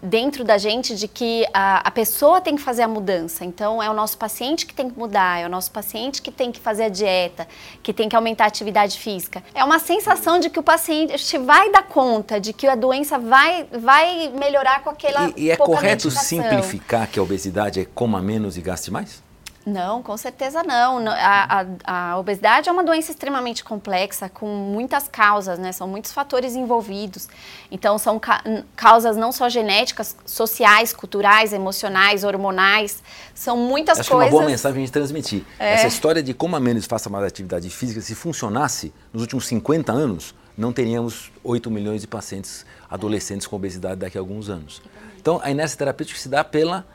dentro 0.02 0.44
da 0.44 0.60
gente 0.60 0.96
de 0.96 1.08
que 1.08 1.46
a, 1.52 1.88
a 1.88 1.92
pessoa 1.92 2.40
tem 2.40 2.56
que 2.56 2.62
fazer 2.62 2.84
a 2.84 2.88
mudança, 2.88 3.44
então 3.44 3.82
é 3.82 3.90
o 3.90 3.94
nosso 3.94 4.16
paciente 4.18 4.66
que 4.66 4.76
tem 4.76 4.90
que 4.90 4.98
mudar, 4.98 5.40
é 5.40 5.46
o 5.46 5.50
nosso 5.50 5.72
paciente 5.72 6.22
que 6.22 6.32
tem 6.32 6.52
que 6.52 6.60
fazer 6.60 6.84
a 6.84 6.90
dieta, 6.90 7.48
que 7.82 7.92
tem 7.92 8.08
que 8.08 8.16
aumentar 8.16 8.44
a 8.44 8.48
atividade 8.48 9.00
física. 9.00 9.44
É 9.54 9.64
uma 9.64 9.80
sensação 9.80 10.40
de 10.40 10.52
que 10.52 10.60
o 10.60 10.64
paciente 10.64 11.38
vai 11.40 11.72
dar 11.72 11.84
conta, 11.84 12.40
de 12.40 12.54
que 12.54 12.68
a 12.68 12.76
doença 12.76 13.18
vai, 13.18 13.66
vai 13.72 14.30
melhorar 14.30 14.84
com 14.84 14.92
aquela 14.92 15.30
E, 15.36 15.46
e 15.46 15.52
é 15.52 15.58
correto 15.58 16.08
medicação. 16.08 16.44
simplificar 16.44 17.08
que 17.08 17.18
a 17.18 17.24
obesidade 17.24 17.80
é 17.80 17.86
coma 17.86 18.22
menos 18.22 18.56
e 18.56 18.62
gaste 18.62 18.92
mais? 18.92 19.25
Não, 19.66 20.04
com 20.04 20.16
certeza 20.16 20.62
não. 20.62 21.08
A, 21.10 21.66
a, 21.84 22.12
a, 22.12 22.20
obesidade 22.20 22.70
é 22.70 22.72
uma 22.72 22.84
doença 22.84 23.10
extremamente 23.10 23.64
complexa, 23.64 24.30
com 24.30 24.46
muitas 24.48 25.08
causas, 25.08 25.58
né? 25.58 25.72
São 25.72 25.88
muitos 25.88 26.12
fatores 26.12 26.56
envolvidos. 26.56 27.28
Então, 27.72 27.98
são 27.98 28.20
ca 28.20 28.44
causas 28.76 29.18
não 29.18 29.32
só 29.32 29.50
genéticas, 29.50 30.16
sociais, 30.24 30.94
culturais, 30.94 31.52
emocionais, 31.52 32.24
hormonais. 32.24 33.02
São 33.34 33.58
muitas 33.58 34.00
Acho 34.00 34.12
coisas. 34.12 34.30
Que 34.30 34.36
é 34.36 34.36
uma 34.36 34.42
boa 34.42 34.52
mensagem 34.52 34.78
a 34.78 34.86
gente 34.86 34.94
transmitir. 34.94 35.44
É. 35.58 35.74
Essa 35.74 35.88
história 35.88 36.22
de 36.22 36.34
como 36.34 36.56
a 36.56 36.60
menos 36.60 36.86
faça 36.86 37.10
mais 37.10 37.26
atividade 37.26 37.68
física, 37.72 38.02
se 38.02 38.14
funcionasse 38.14 38.94
nos 39.12 39.24
últimos 39.24 39.48
50 39.48 39.92
anos, 39.92 40.36
não 40.56 40.72
teríamos 40.72 41.32
8 41.44 41.72
milhões 41.72 42.02
de 42.02 42.08
pacientes 42.08 42.66
adolescentes 42.88 43.48
com 43.48 43.56
obesidade 43.56 43.96
daqui 43.96 44.18
a 44.18 44.22
alguns 44.22 44.48
anos. 44.48 44.80
Então, 45.20 45.42
a 45.44 45.50
inércia 45.50 45.76
terapêutica 45.76 46.20
se 46.20 46.30
dá 46.30 46.44
pela 46.44 46.86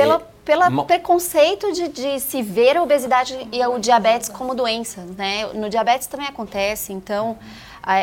pela, 0.00 0.66
é, 0.66 0.66
pelo 0.68 0.84
preconceito 0.84 1.72
de, 1.72 1.88
de, 1.88 2.20
se 2.20 2.42
ver 2.42 2.76
a 2.76 2.82
obesidade 2.82 3.36
e 3.52 3.64
o 3.66 3.78
diabetes 3.78 4.28
como 4.28 4.54
doença, 4.54 5.04
né? 5.16 5.46
No 5.54 5.68
diabetes 5.68 6.06
também 6.06 6.26
acontece, 6.26 6.92
então 6.92 7.38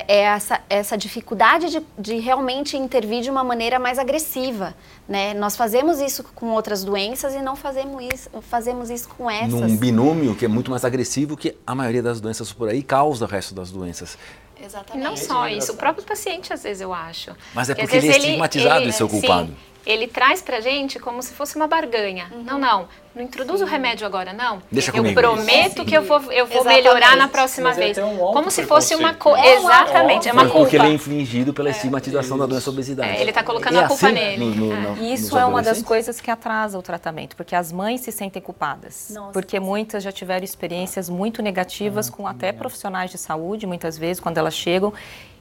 é 0.07 0.21
essa, 0.21 0.59
essa 0.69 0.97
dificuldade 0.97 1.69
de, 1.69 1.81
de 1.97 2.19
realmente 2.19 2.75
intervir 2.75 3.21
de 3.21 3.29
uma 3.29 3.43
maneira 3.43 3.77
mais 3.77 3.99
agressiva, 3.99 4.73
né? 5.07 5.33
Nós 5.33 5.55
fazemos 5.55 5.99
isso 5.99 6.23
com 6.35 6.47
outras 6.47 6.83
doenças 6.83 7.35
e 7.35 7.41
não 7.41 7.55
fazemos 7.55 8.03
isso, 8.13 8.29
fazemos 8.41 8.89
isso 8.89 9.07
com 9.09 9.29
essas. 9.29 9.51
Num 9.51 9.77
binômio 9.77 10.35
que 10.35 10.45
é 10.45 10.47
muito 10.47 10.71
mais 10.71 10.83
agressivo 10.83 11.37
que 11.37 11.55
a 11.65 11.75
maioria 11.75 12.01
das 12.01 12.19
doenças 12.19 12.51
por 12.51 12.69
aí 12.69 12.81
causa 12.81 13.25
o 13.25 13.27
resto 13.27 13.53
das 13.53 13.71
doenças. 13.71 14.17
Exatamente. 14.63 15.05
E 15.05 15.07
não 15.07 15.15
só 15.15 15.47
isso, 15.47 15.73
o 15.73 15.75
próprio 15.75 16.03
paciente 16.03 16.51
às 16.51 16.63
vezes 16.63 16.81
eu 16.81 16.93
acho. 16.93 17.31
Mas 17.53 17.69
é 17.69 17.75
porque 17.75 17.97
ele 17.97 18.07
é 18.07 18.17
estigmatizado 18.17 18.81
ele, 18.81 18.89
de 18.89 18.95
ser 18.95 19.03
o 19.03 19.09
culpado. 19.09 19.47
Sim, 19.47 19.57
ele 19.88 20.06
traz 20.06 20.41
pra 20.41 20.60
gente 20.60 21.00
como 21.00 21.24
se 21.24 21.34
fosse 21.34 21.56
uma 21.56 21.65
barganha. 21.65 22.27
Uhum. 22.34 22.44
Não, 22.44 22.60
não, 22.60 22.88
não 23.15 23.24
introduz 23.24 23.60
Sim. 23.60 23.65
o 23.65 23.67
remédio 23.67 24.06
agora, 24.06 24.34
não. 24.34 24.62
Deixa 24.70 24.91
eu 24.91 24.96
comigo. 24.96 25.20
prometo 25.20 25.86
que 25.86 25.96
eu 25.96 26.03
vou, 26.03 26.22
eu 26.29 26.46
vou 26.46 26.65
melhorar 26.65 27.15
na 27.15 27.29
próxima 27.29 27.70
Mas 27.70 27.77
é 27.77 27.82
vez. 27.82 27.98
Um 27.98 28.17
como 28.17 28.51
se 28.51 28.65
fosse 28.65 28.94
uma 28.94 29.13
coisa. 29.13 29.41
É 29.41 29.56
Exatamente, 29.56 30.27
é 30.27 30.34
uma 30.34 30.44
culpa. 30.44 30.60
Porque 30.60 30.75
ele 30.75 30.88
é 30.88 30.91
infligido 30.91 31.53
pela 31.53 31.70
estigmatização 31.70 32.36
é. 32.36 32.39
da 32.41 32.46
doença 32.48 32.70
obesidade. 32.70 33.17
É, 33.17 33.22
ele 33.22 33.29
está 33.29 33.41
colocando 33.44 33.77
é 33.77 33.86
a 33.86 33.88
culpa 33.88 34.08
assim 34.08 34.13
nele. 34.13 34.46
No, 34.46 34.56
no, 34.56 34.96
no, 34.96 35.03
Isso 35.06 35.38
é 35.38 35.46
uma 35.46 35.63
das 35.63 35.82
coisas 35.82 36.20
que 36.20 36.29
atrasa 36.29 36.77
o 36.77 36.82
tratamento, 36.82 37.38
porque 37.38 37.56
as 37.56 37.72
mães 37.72 38.01
se 38.01 38.12
sentem 38.12 38.41
culpadas. 38.41 39.12
Nossa, 39.12 39.32
porque 39.32 39.58
muitas 39.58 40.03
já 40.03 40.12
tiveram 40.12 40.44
experiências 40.44 41.08
muito 41.08 41.41
negativas 41.41 42.10
ah, 42.10 42.12
com 42.12 42.27
até 42.27 42.51
profissionais 42.51 43.10
de 43.10 43.17
saúde, 43.17 43.65
muitas 43.65 43.98
vezes, 43.98 44.20
quando 44.20 44.38
elas 44.38 44.53
chegam 44.53 44.94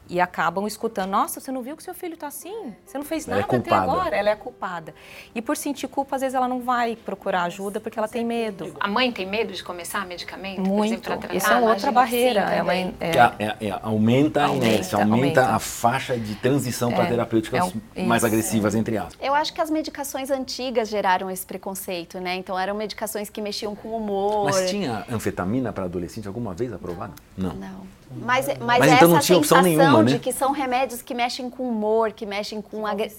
e 0.08 0.20
acabam 0.20 0.66
escutando: 0.66 1.10
Nossa, 1.10 1.40
você 1.40 1.50
não 1.50 1.62
viu 1.62 1.76
que 1.76 1.82
seu 1.82 1.94
filho 1.94 2.14
está 2.14 2.28
assim? 2.28 2.74
Você 2.84 2.98
não 2.98 3.04
fez 3.04 3.26
ela 3.26 3.38
é 3.38 3.40
nada 3.40 3.56
é 3.56 3.58
até 3.58 3.74
agora? 3.74 4.16
Ela 4.16 4.30
é 4.30 4.36
culpada. 4.36 4.94
E 5.34 5.42
por 5.42 5.56
sentir 5.56 5.88
culpa, 5.88 6.16
às 6.16 6.22
vezes 6.22 6.34
ela 6.34 6.48
não 6.48 6.60
vai 6.60 6.96
procurar 6.96 7.44
ajuda 7.44 7.80
porque 7.80 7.98
ela 7.98 8.08
tem 8.08 8.24
medo. 8.24 8.74
A 8.80 8.88
mãe 8.88 9.10
tem 9.10 9.26
medo 9.26 9.52
de 9.52 9.62
começar 9.62 10.06
medicamento? 10.06 10.60
Muito. 10.60 11.10
Isso 11.32 11.50
é 11.50 11.56
outra 11.58 11.90
barreira. 11.90 12.46
Sim, 12.46 12.54
é 12.54 12.62
uma, 12.62 12.74
é, 12.74 12.90
é, 13.38 13.56
é, 13.68 13.80
aumenta 13.82 14.46
a 14.46 14.48
inércia, 14.54 14.98
aumenta, 14.98 15.40
aumenta, 15.40 15.46
a 15.46 15.58
faixa 15.58 16.16
de 16.16 16.34
transição 16.36 16.92
para 16.92 17.04
é, 17.04 17.08
terapêuticas 17.08 17.72
é 17.94 18.04
mais 18.04 18.24
agressivas, 18.24 18.74
entre 18.74 18.96
aspas. 18.96 19.16
Eu 19.20 19.34
acho 19.34 19.52
que 19.52 19.60
as 19.60 19.70
medicações 19.70 20.30
antigas 20.30 20.88
geraram 20.88 21.30
esse 21.30 21.44
preconceito, 21.44 22.20
né? 22.20 22.36
Então 22.36 22.58
eram 22.58 22.74
medicações 22.74 23.28
que 23.28 23.40
mexiam 23.40 23.74
com 23.74 23.88
o 23.88 23.96
humor. 23.96 24.44
Mas 24.44 24.70
tinha 24.70 25.04
anfetamina 25.10 25.72
para 25.72 25.84
adolescente 25.84 26.26
alguma 26.26 26.54
vez 26.54 26.72
aprovada? 26.72 27.12
Não. 27.36 27.54
Não. 27.54 27.96
Mas, 28.08 28.46
mas, 28.60 28.78
mas 28.78 28.92
então 28.92 29.08
não 29.08 29.18
tinha 29.18 29.36
opção 29.36 29.60
nenhuma, 29.60 30.02
né? 30.02 30.12
de 30.12 30.18
que 30.20 30.32
são 30.32 30.52
remédios 30.52 31.02
que 31.02 31.12
mexem 31.12 31.50
com 31.50 31.68
humor, 31.68 32.12
que 32.12 32.24
mexem 32.24 32.62
com 32.62 32.86
ag 32.86 33.10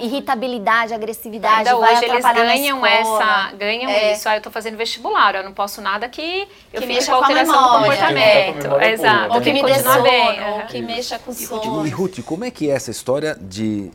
irritabilidade, 0.00 0.92
agressividade. 0.92 1.68
Ainda 1.68 1.76
hoje 1.76 2.04
eles 2.04 2.24
ganham 2.24 2.84
essa, 2.84 3.52
ganham 3.52 3.90
é. 3.90 4.12
isso. 4.12 4.28
Ah, 4.28 4.34
eu 4.34 4.38
estou 4.38 4.52
fazendo 4.52 4.76
vestibular, 4.76 5.36
eu 5.36 5.44
não 5.44 5.52
posso 5.52 5.80
nada 5.80 6.08
que 6.08 6.48
eu 6.72 6.80
que 6.80 6.88
fique 6.88 7.06
com 7.06 7.14
alteração 7.14 7.62
do 7.62 7.78
comportamento. 7.78 8.80
Exato. 8.82 9.34
Ou 9.34 9.40
que 9.40 9.52
me 9.52 9.62
dê 9.62 9.78
sono, 9.78 10.02
bem. 10.02 10.44
ou 10.44 10.62
que 10.62 10.82
mexa 10.82 11.18
com 11.20 11.32
sono. 11.32 11.86
E 11.86 11.90
Ruth, 11.90 12.20
como 12.24 12.44
é 12.44 12.50
que 12.50 12.68
é 12.68 12.74
essa 12.74 12.90
história 12.90 13.36
de 13.40 13.92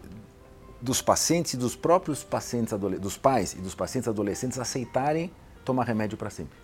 dos 0.79 1.01
pacientes 1.01 1.55
e 1.55 1.57
dos 1.57 1.75
próprios 1.75 2.23
pacientes 2.23 2.73
dos 2.77 3.17
pais 3.17 3.53
e 3.53 3.57
dos 3.57 3.75
pacientes 3.75 4.07
adolescentes 4.07 4.59
aceitarem 4.59 5.29
tomar 5.65 5.83
remédio 5.83 6.17
para 6.17 6.29
sempre? 6.29 6.57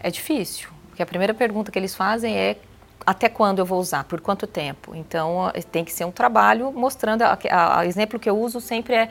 É 0.00 0.10
difícil, 0.10 0.68
porque 0.88 1.02
a 1.02 1.06
primeira 1.06 1.32
pergunta 1.32 1.70
que 1.70 1.78
eles 1.78 1.94
fazem 1.94 2.36
é 2.36 2.56
até 3.06 3.28
quando 3.28 3.58
eu 3.58 3.66
vou 3.66 3.80
usar, 3.80 4.04
por 4.04 4.20
quanto 4.20 4.46
tempo. 4.46 4.94
Então, 4.94 5.52
tem 5.70 5.84
que 5.84 5.92
ser 5.92 6.04
um 6.04 6.12
trabalho 6.12 6.72
mostrando. 6.72 7.22
O 7.22 7.82
exemplo 7.82 8.18
que 8.18 8.28
eu 8.28 8.38
uso 8.38 8.60
sempre 8.60 8.94
é: 8.94 9.08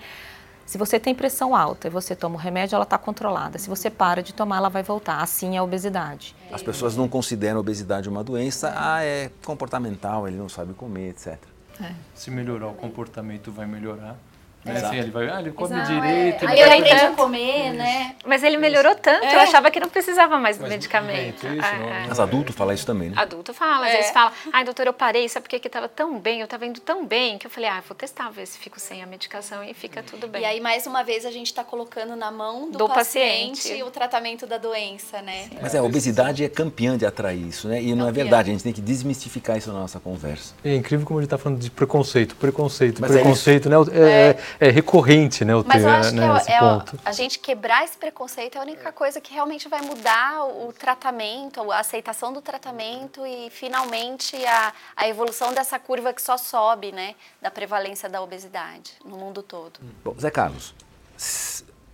se 0.66 0.78
você 0.78 1.00
tem 1.00 1.14
pressão 1.14 1.56
alta 1.56 1.88
e 1.88 1.90
você 1.90 2.16
toma 2.16 2.36
o 2.36 2.38
remédio, 2.38 2.76
ela 2.76 2.84
está 2.84 2.98
controlada. 2.98 3.60
Se 3.60 3.70
você 3.70 3.90
para 3.90 4.24
de 4.24 4.34
tomar, 4.34 4.58
ela 4.58 4.70
vai 4.70 4.84
voltar. 4.84 5.22
Assim 5.22 5.56
é 5.56 5.60
a 5.60 5.64
obesidade. 5.64 6.36
As 6.52 6.64
pessoas 6.64 6.96
não 6.96 7.08
consideram 7.08 7.58
a 7.58 7.60
obesidade 7.60 8.08
uma 8.10 8.24
doença, 8.24 8.74
ah, 8.76 9.04
é 9.04 9.30
comportamental, 9.46 10.28
ele 10.28 10.38
não 10.38 10.50
sabe 10.50 10.74
comer, 10.74 11.10
etc. 11.10 11.38
É. 11.82 11.94
Se 12.14 12.32
melhorar 12.32 12.68
o 12.68 12.74
comportamento, 12.74 13.52
vai 13.52 13.66
melhorar. 13.66 14.16
Né? 14.66 14.78
Assim, 14.78 14.98
ele 14.98 15.12
vai, 15.12 15.30
ah, 15.30 15.40
ele 15.40 15.52
come 15.52 15.76
Exato, 15.76 15.92
direito. 15.92 16.46
É. 16.46 16.48
Aí 16.48 16.60
ele 16.60 16.74
aprende 16.74 17.06
a 17.06 17.12
comer, 17.12 17.68
isso. 17.68 17.78
né? 17.78 18.16
Mas 18.26 18.44
ele 18.44 18.58
melhorou 18.58 18.96
tanto, 18.96 19.26
é. 19.26 19.36
eu 19.36 19.40
achava 19.42 19.70
que 19.70 19.80
não 19.80 19.90
precisava 19.90 20.40
mais 20.40 20.58
do 20.58 20.68
medicamento. 20.68 21.46
Isso, 21.46 21.66
é. 21.66 22.06
Mas 22.08 22.20
adulto 22.20 22.54
fala 22.54 22.74
isso 22.74 22.86
também, 22.86 23.10
né? 23.10 23.16
Adulto 23.18 23.54
fala, 23.54 23.86
às 23.86 23.94
é. 23.94 23.98
vezes 23.98 24.12
fala, 24.12 24.32
ai 24.54 24.64
doutor, 24.64 24.88
eu 24.88 24.94
parei, 24.94 25.28
sabe 25.28 25.48
por 25.48 25.60
que 25.60 25.68
estava 25.68 25.90
tão 25.90 26.18
bem, 26.18 26.40
eu 26.40 26.46
estava 26.46 26.66
indo 26.66 26.80
tão 26.80 27.06
bem, 27.06 27.38
que 27.38 27.46
eu 27.46 27.52
falei, 27.52 27.70
ah, 27.70 27.84
vou 27.88 27.96
testar, 27.96 28.30
ver 28.30 28.46
se 28.46 28.58
fico 28.58 28.80
sem 28.80 29.04
a 29.04 29.06
medicação 29.06 29.64
e 29.64 29.74
fica 29.74 30.02
tudo 30.02 30.28
bem. 30.28 30.44
E 30.44 30.46
aí, 30.46 30.62
mais 30.62 30.88
uma 30.88 31.04
vez, 31.04 31.26
a 31.26 31.32
gente 31.32 31.48
está 31.48 31.64
colocando 31.64 32.16
na 32.16 32.32
mão 32.32 32.72
do, 32.72 32.78
do 32.78 32.88
paciente, 32.88 33.62
paciente, 33.62 33.84
o 33.84 33.92
tratamento 33.92 34.48
da 34.48 34.58
doença, 34.58 35.22
né? 35.22 35.50
Mas 35.62 35.76
é, 35.76 35.80
a 35.80 35.84
obesidade 35.84 36.44
é 36.44 36.50
campeã 36.50 36.98
de 36.98 37.06
atrair 37.06 37.48
isso, 37.48 37.68
né? 37.68 37.80
E 37.80 37.90
campeã. 37.90 37.96
não 37.96 38.08
é 38.08 38.12
verdade, 38.12 38.50
a 38.50 38.54
gente 38.54 38.64
tem 38.64 38.74
que 38.74 38.82
desmistificar 38.82 39.58
isso 39.58 39.72
na 39.72 39.80
nossa 39.80 40.00
conversa. 40.00 40.54
É 40.64 40.74
incrível 40.76 41.06
como 41.06 41.20
a 41.20 41.22
gente 41.22 41.28
está 41.28 41.38
falando 41.38 41.60
de 41.60 41.70
preconceito, 41.70 42.36
preconceito, 42.36 43.02
Mas 43.02 43.12
é 43.12 43.16
preconceito, 43.16 43.70
né? 43.70 43.76
É, 43.94 44.38
é 44.60 44.70
recorrente 44.70 45.44
né, 45.44 45.56
o 45.56 45.64
Mas 45.66 45.82
ter, 45.82 45.88
eu 45.88 45.92
acho 45.92 46.16
né, 46.16 46.40
que 46.44 46.52
é, 46.52 46.56
é 46.56 47.00
a 47.06 47.12
gente 47.12 47.40
quebrar 47.40 47.84
esse 47.84 47.98
preconceito 47.98 48.56
é 48.56 48.60
a 48.60 48.62
única 48.62 48.92
coisa 48.92 49.20
que 49.20 49.34
realmente 49.34 49.68
vai 49.68 49.82
mudar 49.82 50.46
o, 50.46 50.70
o 50.70 50.74
tratamento, 50.74 51.72
a 51.72 51.80
aceitação 51.80 52.32
do 52.34 52.42
tratamento 52.42 53.26
e 53.26 53.50
finalmente 53.50 54.36
a, 54.46 54.74
a 54.96 55.08
evolução 55.08 55.54
dessa 55.54 55.80
curva 55.80 56.14
que 56.14 56.22
só 56.22 56.38
sobe, 56.38 56.92
né, 56.92 57.16
da 57.42 57.52
prevalência 57.52 58.10
da 58.10 58.22
obesidade 58.22 58.94
no 59.06 59.18
mundo 59.18 59.42
todo. 59.42 59.80
Bom, 60.04 60.16
Zé 60.20 60.30
Carlos, 60.30 60.74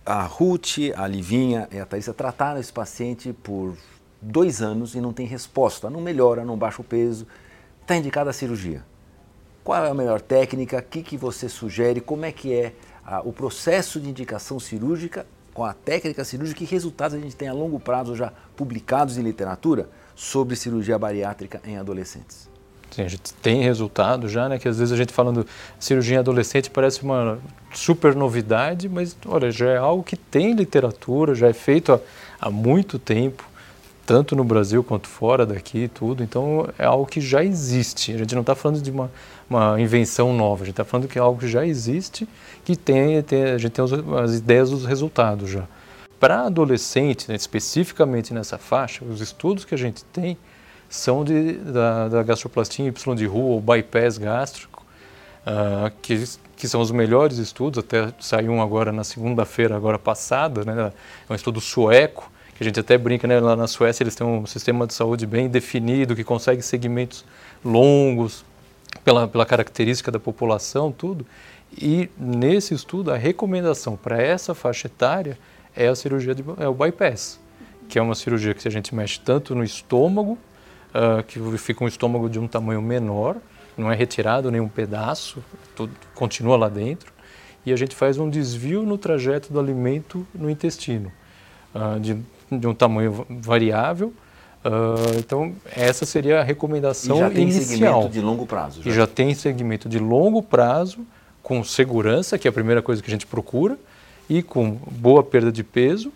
a 0.04 0.22
Ruth, 0.22 0.78
a 0.96 1.06
Livinha 1.06 1.68
e 1.70 1.78
a 1.78 1.86
Thaisa 1.86 2.12
trataram 2.12 2.58
esse 2.58 2.72
paciente 2.72 3.32
por 3.32 3.76
dois 4.20 4.60
anos 4.60 4.94
e 4.94 5.00
não 5.00 5.12
tem 5.12 5.26
resposta, 5.26 5.88
não 5.88 6.00
melhora, 6.00 6.44
não 6.44 6.56
baixa 6.56 6.82
o 6.82 6.84
peso, 6.84 7.26
está 7.80 7.96
indicada 7.96 8.30
a 8.30 8.32
cirurgia. 8.32 8.84
Qual 9.62 9.84
é 9.84 9.90
a 9.90 9.94
melhor 9.94 10.20
técnica? 10.20 10.78
O 10.78 10.82
que, 10.82 11.02
que 11.02 11.16
você 11.16 11.48
sugere? 11.48 12.00
Como 12.00 12.24
é 12.24 12.32
que 12.32 12.52
é 12.52 12.72
ah, 13.04 13.20
o 13.24 13.32
processo 13.32 14.00
de 14.00 14.08
indicação 14.08 14.58
cirúrgica 14.58 15.26
com 15.52 15.64
a 15.64 15.74
técnica 15.74 16.24
cirúrgica, 16.24 16.58
que 16.58 16.64
resultados 16.64 17.16
a 17.16 17.20
gente 17.20 17.36
tem 17.36 17.48
a 17.48 17.52
longo 17.52 17.78
prazo 17.78 18.14
já 18.14 18.32
publicados 18.56 19.18
em 19.18 19.22
literatura 19.22 19.88
sobre 20.14 20.56
cirurgia 20.56 20.98
bariátrica 20.98 21.60
em 21.64 21.76
adolescentes? 21.76 22.48
Sim, 22.90 23.02
a 23.02 23.08
gente 23.08 23.32
tem 23.34 23.62
resultado 23.62 24.28
já, 24.28 24.48
né? 24.48 24.58
Que 24.58 24.68
às 24.68 24.78
vezes 24.78 24.92
a 24.92 24.96
gente 24.96 25.12
falando 25.12 25.46
cirurgia 25.78 26.16
em 26.16 26.18
adolescente 26.18 26.70
parece 26.70 27.02
uma 27.02 27.38
super 27.72 28.16
novidade, 28.16 28.88
mas 28.88 29.16
olha, 29.26 29.50
já 29.50 29.70
é 29.70 29.76
algo 29.76 30.02
que 30.02 30.16
tem 30.16 30.52
literatura, 30.54 31.34
já 31.34 31.48
é 31.48 31.52
feito 31.52 31.92
há, 31.92 32.00
há 32.40 32.50
muito 32.50 32.98
tempo, 32.98 33.48
tanto 34.10 34.34
no 34.34 34.42
Brasil 34.42 34.82
quanto 34.82 35.06
fora 35.06 35.46
daqui, 35.46 35.86
tudo. 35.86 36.20
Então 36.24 36.68
é 36.76 36.84
algo 36.84 37.06
que 37.06 37.20
já 37.20 37.44
existe. 37.44 38.12
A 38.12 38.18
gente 38.18 38.34
não 38.34 38.40
está 38.40 38.56
falando 38.56 38.82
de 38.82 38.90
uma, 38.90 39.08
uma 39.48 39.80
invenção 39.80 40.32
nova, 40.32 40.64
a 40.64 40.66
gente 40.66 40.72
está 40.72 40.84
falando 40.84 41.06
que 41.06 41.16
é 41.16 41.22
algo 41.22 41.38
que 41.38 41.46
já 41.46 41.64
existe 41.64 42.28
que 42.64 42.74
tem, 42.74 43.22
tem 43.22 43.44
a 43.44 43.56
gente 43.56 43.70
tem 43.70 43.84
as 44.20 44.34
ideias 44.34 44.70
dos 44.70 44.84
resultados 44.84 45.48
já. 45.48 45.62
Para 46.18 46.46
adolescente, 46.46 47.28
né, 47.28 47.36
especificamente 47.36 48.34
nessa 48.34 48.58
faixa, 48.58 49.04
os 49.04 49.20
estudos 49.20 49.64
que 49.64 49.76
a 49.76 49.78
gente 49.78 50.04
tem 50.06 50.36
são 50.88 51.22
de, 51.22 51.52
da, 51.52 52.08
da 52.08 52.22
gastroplastia 52.24 52.88
Y 52.88 53.14
de 53.14 53.26
rua 53.26 53.54
ou 53.54 53.60
bypass 53.60 54.18
gástrico, 54.18 54.84
uh, 55.46 55.88
que, 56.02 56.24
que 56.56 56.66
são 56.66 56.80
os 56.80 56.90
melhores 56.90 57.38
estudos, 57.38 57.78
até 57.78 58.12
saiu 58.18 58.50
um 58.50 58.60
agora 58.60 58.90
na 58.90 59.04
segunda-feira 59.04 59.76
agora 59.76 60.00
passada, 60.00 60.64
né, 60.64 60.92
é 61.28 61.32
um 61.32 61.36
estudo 61.36 61.60
sueco, 61.60 62.29
a 62.60 62.64
gente 62.64 62.78
até 62.78 62.98
brinca, 62.98 63.26
né, 63.26 63.40
lá 63.40 63.56
na 63.56 63.66
Suécia 63.66 64.02
eles 64.02 64.14
têm 64.14 64.26
um 64.26 64.44
sistema 64.46 64.86
de 64.86 64.94
saúde 64.94 65.26
bem 65.26 65.48
definido, 65.48 66.14
que 66.14 66.22
consegue 66.22 66.62
segmentos 66.62 67.24
longos, 67.64 68.44
pela, 69.04 69.28
pela 69.28 69.46
característica 69.46 70.10
da 70.10 70.18
população, 70.18 70.92
tudo. 70.92 71.26
E 71.76 72.10
nesse 72.18 72.74
estudo, 72.74 73.12
a 73.12 73.16
recomendação 73.16 73.96
para 73.96 74.20
essa 74.20 74.54
faixa 74.54 74.88
etária 74.88 75.38
é 75.74 75.86
a 75.88 75.94
cirurgia 75.94 76.34
de, 76.34 76.44
é 76.58 76.66
o 76.66 76.74
bypass, 76.74 77.38
que 77.88 77.98
é 77.98 78.02
uma 78.02 78.14
cirurgia 78.14 78.54
que 78.54 78.66
a 78.66 78.70
gente 78.70 78.94
mexe 78.94 79.20
tanto 79.20 79.54
no 79.54 79.62
estômago, 79.62 80.36
uh, 80.94 81.22
que 81.22 81.38
fica 81.58 81.84
um 81.84 81.88
estômago 81.88 82.28
de 82.28 82.38
um 82.38 82.48
tamanho 82.48 82.82
menor, 82.82 83.36
não 83.76 83.90
é 83.90 83.94
retirado 83.94 84.50
nenhum 84.50 84.68
pedaço, 84.68 85.42
tudo 85.76 85.92
continua 86.14 86.56
lá 86.56 86.68
dentro, 86.68 87.12
e 87.64 87.72
a 87.72 87.76
gente 87.76 87.94
faz 87.94 88.18
um 88.18 88.28
desvio 88.28 88.82
no 88.82 88.98
trajeto 88.98 89.52
do 89.52 89.60
alimento 89.60 90.26
no 90.34 90.50
intestino, 90.50 91.12
uh, 91.74 92.00
de 92.00 92.18
de 92.50 92.66
um 92.66 92.74
tamanho 92.74 93.26
variável. 93.28 94.12
Uh, 94.64 95.18
então, 95.18 95.54
essa 95.74 96.04
seria 96.04 96.40
a 96.40 96.42
recomendação 96.42 97.16
inicial. 97.16 97.30
E 97.30 97.30
já 97.30 97.34
tem 97.34 97.42
inicial. 97.44 97.68
segmento 97.68 98.08
de 98.12 98.20
longo 98.20 98.46
prazo. 98.46 98.82
Já. 98.82 98.90
E 98.90 98.94
já 98.94 99.06
tem 99.06 99.34
segmento 99.34 99.88
de 99.88 99.98
longo 99.98 100.42
prazo, 100.42 100.98
com 101.42 101.64
segurança, 101.64 102.38
que 102.38 102.46
é 102.46 102.50
a 102.50 102.52
primeira 102.52 102.82
coisa 102.82 103.02
que 103.02 103.08
a 103.08 103.10
gente 103.10 103.26
procura, 103.26 103.78
e 104.28 104.42
com 104.42 104.78
boa 104.90 105.22
perda 105.22 105.50
de 105.50 105.64
peso. 105.64 106.12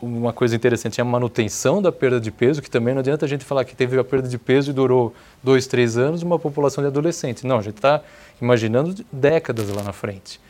Uma 0.00 0.32
coisa 0.32 0.54
interessante 0.54 1.00
é 1.00 1.02
a 1.02 1.04
manutenção 1.04 1.82
da 1.82 1.90
perda 1.90 2.20
de 2.20 2.30
peso, 2.30 2.62
que 2.62 2.70
também 2.70 2.94
não 2.94 3.00
adianta 3.00 3.24
a 3.24 3.28
gente 3.28 3.44
falar 3.44 3.64
que 3.64 3.74
teve 3.74 3.98
a 3.98 4.04
perda 4.04 4.28
de 4.28 4.38
peso 4.38 4.70
e 4.70 4.72
durou 4.72 5.12
dois, 5.42 5.66
três 5.66 5.98
anos, 5.98 6.22
uma 6.22 6.38
população 6.38 6.84
de 6.84 6.88
adolescentes. 6.88 7.42
Não, 7.42 7.58
a 7.58 7.62
gente 7.62 7.76
está 7.76 8.02
imaginando 8.40 8.94
décadas 9.10 9.68
lá 9.70 9.82
na 9.82 9.92
frente. 9.92 10.40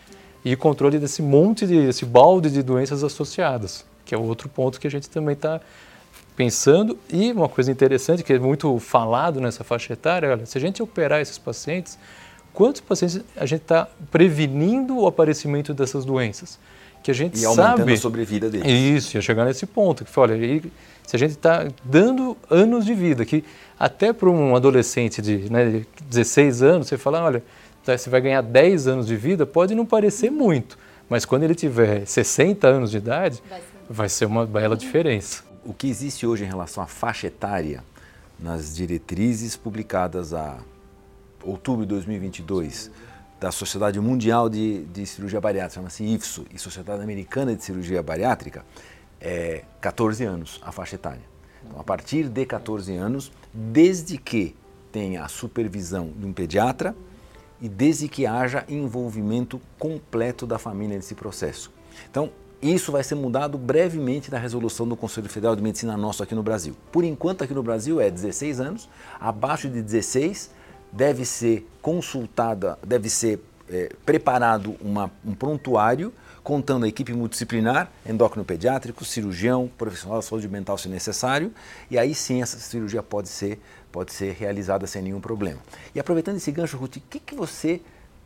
E 0.45 0.55
controle 0.55 0.99
desse 0.99 1.23
monte, 1.23 1.67
de, 1.67 1.77
esse 1.77 2.05
balde 2.05 2.51
de 2.51 2.63
doenças 2.63 3.03
associadas, 3.03 3.87
que 4.09 4.15
é 4.15 4.19
outro 4.19 4.49
ponto 4.49 4.81
que 4.81 4.87
a 4.87 4.91
gente 4.91 5.11
também 5.11 5.35
está 5.35 5.61
pensando. 6.35 6.99
E 7.13 7.31
uma 7.31 7.49
coisa 7.49 7.71
interessante, 7.71 8.25
que 8.25 8.33
é 8.33 8.39
muito 8.39 8.79
falado 8.79 9.39
nessa 9.39 9.63
faixa 9.63 9.93
etária, 9.93 10.31
olha, 10.31 10.47
se 10.47 10.57
a 10.57 10.61
gente 10.61 10.83
operar 10.83 11.21
esses 11.21 11.37
pacientes, 11.37 11.99
quantos 12.55 12.81
pacientes 12.81 13.21
a 13.37 13.45
gente 13.45 13.61
está 13.61 13.87
prevenindo 14.11 14.97
o 14.97 15.07
aparecimento 15.07 15.75
dessas 15.75 16.07
doenças? 16.07 16.59
Que 17.03 17.11
a 17.11 17.15
gente 17.15 17.39
e 17.39 17.45
aumentando 17.45 17.79
sabe, 17.79 17.93
a 17.93 17.97
sobrevida 17.99 18.49
deles. 18.49 18.67
Isso, 18.67 19.17
ia 19.17 19.21
chegar 19.21 19.45
nesse 19.45 19.67
ponto, 19.67 20.05
que 20.05 20.19
olha, 20.19 20.35
se 21.07 21.15
a 21.15 21.19
gente 21.19 21.33
está 21.33 21.69
dando 21.85 22.35
anos 22.49 22.87
de 22.87 22.95
vida, 22.95 23.27
que 23.27 23.45
até 23.79 24.13
para 24.13 24.31
um 24.31 24.57
adolescente 24.57 25.21
de 25.21 25.53
né, 25.53 25.85
16 26.09 26.63
anos, 26.63 26.89
você 26.89 26.97
fala, 26.97 27.23
olha, 27.23 27.43
tá, 27.85 27.97
você 27.97 28.09
vai 28.09 28.23
ganhar 28.23 28.43
10 28.43 28.89
anos 28.89 29.07
de 29.07 29.17
vida, 29.17 29.45
pode 29.45 29.75
não 29.75 29.85
parecer 29.85 30.31
muito, 30.31 30.79
mas 31.09 31.25
quando 31.25 31.43
ele 31.43 31.55
tiver 31.55 32.07
60 32.07 32.67
anos 32.67 32.91
de 32.91 32.97
idade, 32.97 33.43
vai 33.49 33.61
ser, 33.61 33.78
vai 33.89 34.09
ser 34.09 34.27
uma 34.27 34.47
bela 34.47 34.77
diferença 34.77 35.49
o 35.69 35.75
que 35.75 35.87
existe 35.87 36.27
hoje 36.27 36.45
em 36.45 36.47
relação 36.47 36.83
à 36.83 36.87
faixa 36.87 37.27
etária 37.27 37.85
nas 38.39 38.75
diretrizes 38.75 39.55
publicadas 39.55 40.33
a 40.33 40.59
outubro 41.43 41.85
de 41.85 41.91
2022 41.91 42.91
da 43.39 43.53
Sociedade 43.53 44.01
Mundial 44.01 44.49
de, 44.49 44.85
de 44.87 45.05
Cirurgia 45.07 45.41
Bariátrica, 45.41 45.75
chama-se 45.75 46.05
IFSO, 46.05 46.47
e 46.53 46.59
Sociedade 46.59 47.03
Americana 47.03 47.55
de 47.55 47.63
Cirurgia 47.63 48.03
Bariátrica, 48.03 48.65
é 49.21 49.63
14 49.81 50.25
anos 50.25 50.59
a 50.65 50.73
faixa 50.73 50.95
etária. 50.95 51.23
Então, 51.65 51.79
a 51.79 51.85
partir 51.85 52.29
de 52.29 52.47
14 52.47 52.97
anos, 52.97 53.31
desde 53.53 54.17
que 54.17 54.57
tenha 54.91 55.23
a 55.23 55.29
supervisão 55.29 56.11
de 56.17 56.25
um 56.25 56.33
pediatra 56.33 56.97
e 57.61 57.69
desde 57.69 58.09
que 58.09 58.27
haja 58.27 58.65
envolvimento 58.69 59.61
completo 59.79 60.47
da 60.47 60.59
família 60.59 60.97
nesse 60.97 61.15
processo. 61.15 61.71
Então, 62.11 62.33
isso 62.61 62.91
vai 62.91 63.05
ser 63.05 63.15
mudado 63.15 63.57
brevemente 63.57 64.31
na 64.31 64.39
resolução 64.39 64.87
do 64.87 64.97
Conselho 64.97 65.29
Federal 65.29 65.55
de 65.55 65.63
Medicina 65.63 65.97
nosso 65.97 66.23
aqui 66.23 66.35
no 66.35 66.43
Brasil. 66.43 66.75
Por 66.91 67.05
enquanto, 67.05 67.45
aqui 67.45 67.55
no 67.55 67.63
Brasil 67.63 68.01
é 68.01 68.11
16 68.11 68.61
anos, 68.61 68.89
abaixo 69.21 69.69
de 69.69 69.81
16 69.81 70.51
deve 70.91 71.25
ser 71.25 71.69
consultada, 71.81 72.79
deve 72.85 73.09
ser 73.09 73.41
é, 73.71 73.93
preparado 74.05 74.75
uma, 74.81 75.11
um 75.25 75.35
prontuário 75.35 76.13
contando 76.43 76.85
a 76.85 76.89
equipe 76.89 77.13
multidisciplinar, 77.13 77.93
endócrino 78.07 78.43
pediátrico, 78.45 79.05
cirurgião, 79.05 79.71
profissional 79.77 80.17
da 80.17 80.23
saúde 80.23 80.49
mental 80.49 80.79
se 80.79 80.89
necessário, 80.89 81.53
e 81.91 81.99
aí 81.99 82.15
sim 82.15 82.41
essa 82.41 82.57
cirurgia 82.59 83.03
pode 83.03 83.29
ser, 83.29 83.61
pode 83.93 84.13
ser 84.15 84.33
realizada 84.33 84.87
sem 84.87 85.03
nenhum 85.03 85.21
problema. 85.21 85.61
E 85.95 86.01
aproveitando 86.01 86.37
esse 86.37 86.51
gancho, 86.51 86.79
Ruth, 86.79 86.97
o 86.97 87.01
que, 87.01 87.21
que 87.21 87.35
você 87.35 87.83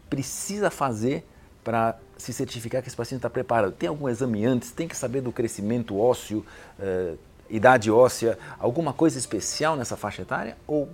precisa 0.08 0.70
fazer 0.70 1.26
para 1.64 1.98
se 2.22 2.32
certificar 2.32 2.82
que 2.82 2.88
esse 2.88 2.96
paciente 2.96 3.18
está 3.18 3.30
preparado. 3.30 3.72
Tem 3.72 3.88
algum 3.88 4.08
exame 4.08 4.44
antes? 4.44 4.70
Tem 4.70 4.88
que 4.88 4.96
saber 4.96 5.20
do 5.20 5.32
crescimento 5.32 5.98
ósseo, 5.98 6.44
uh, 6.78 7.18
idade 7.50 7.90
óssea, 7.90 8.38
alguma 8.58 8.92
coisa 8.92 9.18
especial 9.18 9.76
nessa 9.76 9.96
faixa 9.96 10.22
etária 10.22 10.56
ou 10.66 10.88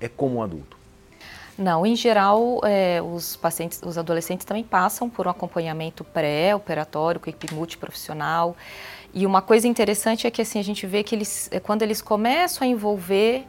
é 0.00 0.08
como 0.08 0.36
um 0.36 0.42
adulto? 0.42 0.76
Não, 1.56 1.86
em 1.86 1.94
geral, 1.94 2.60
é, 2.64 3.00
os 3.00 3.36
pacientes, 3.36 3.80
os 3.84 3.96
adolescentes 3.96 4.44
também 4.44 4.64
passam 4.64 5.08
por 5.08 5.26
um 5.26 5.30
acompanhamento 5.30 6.02
pré-operatório 6.02 7.20
com 7.20 7.30
equipe 7.30 7.54
multiprofissional. 7.54 8.56
E 9.12 9.24
uma 9.24 9.40
coisa 9.40 9.68
interessante 9.68 10.26
é 10.26 10.30
que 10.30 10.42
assim 10.42 10.58
a 10.58 10.64
gente 10.64 10.84
vê 10.84 11.04
que 11.04 11.14
eles, 11.14 11.48
é, 11.52 11.60
quando 11.60 11.82
eles 11.82 12.02
começam 12.02 12.66
a 12.66 12.70
envolver 12.70 13.46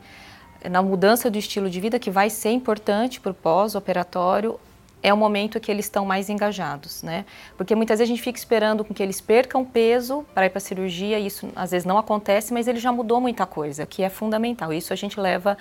na 0.69 0.83
mudança 0.83 1.29
do 1.31 1.37
estilo 1.37 1.69
de 1.69 1.81
vida, 1.81 1.97
que 1.97 2.11
vai 2.11 2.29
ser 2.29 2.51
importante 2.51 3.19
para 3.19 3.31
o 3.31 3.35
pós-operatório, 3.35 4.59
é 5.05 5.13
o 5.13 5.17
momento 5.17 5.59
que 5.59 5.71
eles 5.71 5.85
estão 5.85 6.03
mais 6.03 6.29
engajados, 6.29 7.03
né? 7.03 7.25
Porque 7.55 7.75
muitas 7.75 7.99
vezes 7.99 8.11
a 8.11 8.15
gente 8.15 8.23
fica 8.23 8.39
esperando 8.39 8.83
com 8.83 8.91
que 8.91 9.03
eles 9.03 9.21
percam 9.21 9.63
peso 9.63 10.25
para 10.33 10.47
ir 10.47 10.49
para 10.49 10.57
a 10.57 10.61
cirurgia, 10.61 11.19
e 11.19 11.27
isso 11.27 11.47
às 11.55 11.69
vezes 11.69 11.85
não 11.85 11.99
acontece, 11.99 12.51
mas 12.51 12.67
ele 12.67 12.79
já 12.79 12.91
mudou 12.91 13.21
muita 13.21 13.45
coisa, 13.45 13.85
que 13.85 14.01
é 14.01 14.09
fundamental. 14.09 14.73
Isso 14.73 14.91
a 14.91 14.95
gente 14.95 15.19
leva 15.19 15.57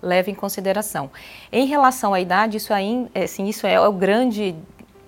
leva 0.00 0.30
em 0.30 0.34
consideração. 0.34 1.10
Em 1.50 1.66
relação 1.66 2.12
à 2.12 2.20
idade, 2.20 2.58
isso 2.58 2.72
aí, 2.74 3.08
assim, 3.14 3.48
isso 3.48 3.66
é 3.66 3.80
o 3.80 3.92
grande 3.92 4.54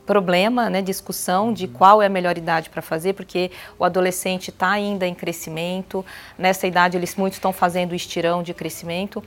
problema, 0.06 0.70
né, 0.70 0.80
discussão 0.80 1.52
de 1.52 1.68
qual 1.68 2.00
é 2.00 2.06
a 2.06 2.08
melhor 2.08 2.38
idade 2.38 2.70
para 2.70 2.80
fazer, 2.80 3.12
porque 3.12 3.50
o 3.78 3.84
adolescente 3.84 4.48
está 4.48 4.70
ainda 4.70 5.06
em 5.06 5.14
crescimento, 5.14 6.04
nessa 6.38 6.66
idade 6.66 6.96
eles 6.96 7.14
muitos 7.14 7.36
estão 7.36 7.52
fazendo 7.52 7.94
estirão 7.94 8.42
de 8.42 8.54
crescimento. 8.54 9.22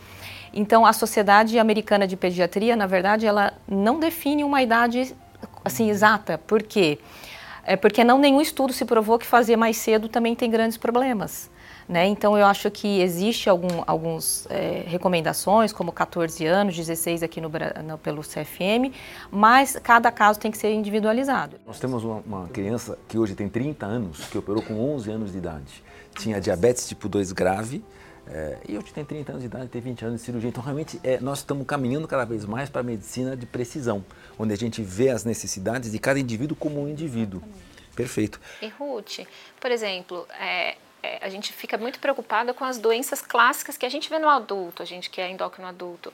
Então, 0.54 0.86
a 0.86 0.94
Sociedade 0.94 1.58
Americana 1.60 2.08
de 2.08 2.16
Pediatria, 2.16 2.76
na 2.76 2.88
verdade, 2.88 3.26
ela 3.26 3.54
não 3.68 4.00
define 4.00 4.44
uma 4.44 4.62
idade 4.62 5.16
assim 5.64 5.90
exata. 5.90 6.38
Por 6.38 6.64
quê? 6.64 7.00
É 7.64 7.76
porque 7.76 8.04
não 8.04 8.18
nenhum 8.18 8.42
estudo 8.42 8.74
se 8.74 8.84
provou 8.86 9.20
que 9.20 9.26
fazer 9.26 9.56
mais 9.56 9.78
cedo 9.78 10.10
também 10.10 10.36
tem 10.36 10.50
grandes 10.50 10.78
problemas. 10.78 11.50
Né? 11.90 12.06
Então, 12.06 12.38
eu 12.38 12.46
acho 12.46 12.70
que 12.70 13.02
existe 13.02 13.50
algum, 13.50 13.84
algumas 13.88 14.46
é, 14.52 14.84
recomendações, 14.86 15.74
como 15.74 15.92
14 15.92 16.46
anos, 16.46 16.76
16 16.76 17.24
aqui 17.24 17.42
no, 17.42 17.50
no, 17.84 17.98
pelo 17.98 18.22
CFM, 18.22 18.94
mas 19.32 19.76
cada 19.82 20.12
caso 20.12 20.40
tem 20.40 20.52
que 20.52 20.58
ser 20.58 20.72
individualizado. 20.72 21.58
Nós 21.66 21.80
temos 21.80 22.04
uma, 22.04 22.22
uma, 22.26 22.48
criança 22.48 22.96
que 23.08 23.18
hoje 23.18 23.34
tem 23.34 23.50
30 23.50 23.88
anos, 23.88 24.26
que 24.26 24.38
operou 24.38 24.62
com 24.62 24.80
11 24.96 25.10
anos 25.10 25.32
de 25.32 25.40
idade. 25.40 25.84
Tinha 26.20 26.40
diabetes 26.40 26.88
tipo 26.88 27.10
2 27.10 27.32
grave, 27.32 27.84
é, 28.32 28.58
e 28.68 28.78
hoje 28.78 28.94
tem 28.94 29.04
30 29.04 29.32
anos 29.32 29.42
de 29.42 29.48
idade, 29.48 29.68
tem 29.70 29.82
20 29.82 30.06
anos 30.06 30.20
de 30.20 30.26
cirurgia. 30.26 30.50
Então, 30.50 30.64
realmente, 30.64 31.00
é, 31.04 31.20
nós 31.20 31.40
estamos 31.40 31.66
caminhando 31.66 32.08
cada 32.08 32.26
vez 32.26 32.46
mais 32.46 32.70
para 32.70 32.82
a 32.82 32.84
medicina 32.84 33.36
de 33.36 33.46
precisão, 33.46 34.06
onde 34.38 34.54
a 34.54 34.58
gente 34.58 34.82
vê 34.84 35.10
as 35.10 35.24
necessidades 35.24 35.92
de 35.92 36.00
cada 36.00 36.20
indivíduo 36.20 36.56
como 36.56 36.82
um 36.82 36.88
indivíduo. 36.88 37.42
Perfeito. 37.96 38.40
E 38.62 38.68
Ruth, 38.68 39.26
por 39.60 39.72
exemplo, 39.72 40.28
é, 40.40 40.78
é, 41.02 41.18
a 41.22 41.30
gente 41.30 41.52
fica 41.52 41.78
muito 41.78 42.00
preocupada 42.00 42.54
com 42.54 42.64
as 42.64 42.78
doenças 42.78 43.22
clássicas 43.22 43.78
que 43.78 43.86
a 43.86 43.90
gente 43.90 44.10
vê 44.10 44.20
no 44.20 44.30
adulto, 44.30 44.84
a 44.84 44.86
gente 44.86 45.10
que 45.10 45.20
é 45.20 45.30
endócrino 45.30 45.68
adulto. 45.68 46.14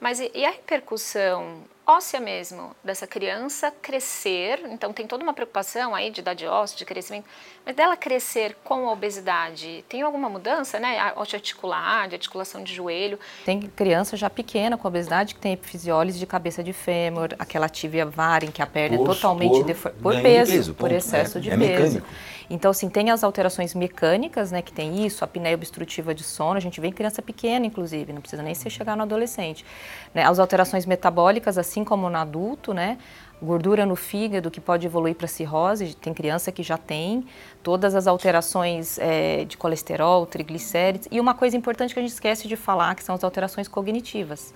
Mas 0.00 0.18
e, 0.18 0.30
e 0.34 0.44
a 0.46 0.50
repercussão 0.50 1.62
óssea 1.90 2.20
mesmo 2.20 2.74
dessa 2.82 3.06
criança 3.06 3.72
crescer? 3.82 4.60
Então 4.70 4.92
tem 4.92 5.06
toda 5.06 5.22
uma 5.22 5.32
preocupação 5.32 5.94
aí 5.94 6.10
de 6.10 6.20
idade 6.20 6.46
óssea, 6.46 6.78
de 6.78 6.84
crescimento, 6.84 7.26
mas 7.64 7.74
dela 7.74 7.96
crescer 7.96 8.56
com 8.64 8.88
a 8.88 8.92
obesidade, 8.92 9.84
tem 9.88 10.02
alguma 10.02 10.28
mudança, 10.28 10.78
né? 10.78 10.98
A 10.98 11.20
articular, 11.20 12.08
de 12.08 12.14
articulação 12.14 12.62
de 12.62 12.74
joelho? 12.74 13.18
Tem 13.44 13.60
criança 13.60 14.16
já 14.16 14.28
pequena 14.28 14.76
com 14.76 14.88
obesidade 14.88 15.34
que 15.34 15.40
tem 15.40 15.52
epifisiólise 15.52 16.18
de 16.18 16.26
cabeça 16.26 16.62
de 16.62 16.72
fêmur, 16.72 17.34
aquela 17.38 17.68
tibia 17.68 18.06
var 18.06 18.42
em 18.42 18.50
que 18.50 18.62
a 18.62 18.66
perna 18.66 18.96
por, 18.96 19.04
é 19.04 19.06
totalmente 19.06 19.74
por, 19.74 19.92
por 19.92 20.22
peso, 20.22 20.52
peso 20.52 20.74
por 20.74 20.92
excesso 20.92 21.38
é, 21.38 21.40
de 21.40 21.50
é 21.50 21.56
peso. 21.56 21.70
Mecânico. 21.70 22.06
Então, 22.50 22.72
assim, 22.72 22.88
tem 22.88 23.10
as 23.10 23.22
alterações 23.22 23.76
mecânicas, 23.76 24.50
né, 24.50 24.60
que 24.60 24.72
tem 24.72 25.06
isso, 25.06 25.22
a 25.22 25.26
apneia 25.26 25.54
obstrutiva 25.54 26.12
de 26.12 26.24
sono, 26.24 26.56
a 26.56 26.60
gente 26.60 26.80
vê 26.80 26.88
em 26.88 26.92
criança 26.92 27.22
pequena, 27.22 27.64
inclusive, 27.64 28.12
não 28.12 28.20
precisa 28.20 28.42
nem 28.42 28.54
ser 28.54 28.70
chegar 28.70 28.96
no 28.96 29.04
adolescente. 29.04 29.64
Né? 30.12 30.24
As 30.24 30.40
alterações 30.40 30.84
metabólicas, 30.84 31.56
assim 31.80 31.84
como 31.84 32.10
no 32.10 32.16
adulto, 32.16 32.74
né, 32.74 32.98
gordura 33.42 33.86
no 33.86 33.96
fígado 33.96 34.50
que 34.50 34.60
pode 34.60 34.86
evoluir 34.86 35.14
para 35.14 35.26
cirrose, 35.26 35.94
tem 35.94 36.12
criança 36.12 36.52
que 36.52 36.62
já 36.62 36.76
tem, 36.76 37.24
todas 37.62 37.94
as 37.94 38.06
alterações 38.06 38.98
é, 38.98 39.44
de 39.46 39.56
colesterol, 39.56 40.26
triglicérides, 40.26 41.08
e 41.10 41.18
uma 41.18 41.34
coisa 41.34 41.56
importante 41.56 41.94
que 41.94 42.00
a 42.00 42.02
gente 42.02 42.12
esquece 42.12 42.46
de 42.46 42.56
falar, 42.56 42.94
que 42.94 43.02
são 43.02 43.14
as 43.14 43.24
alterações 43.24 43.66
cognitivas. 43.66 44.52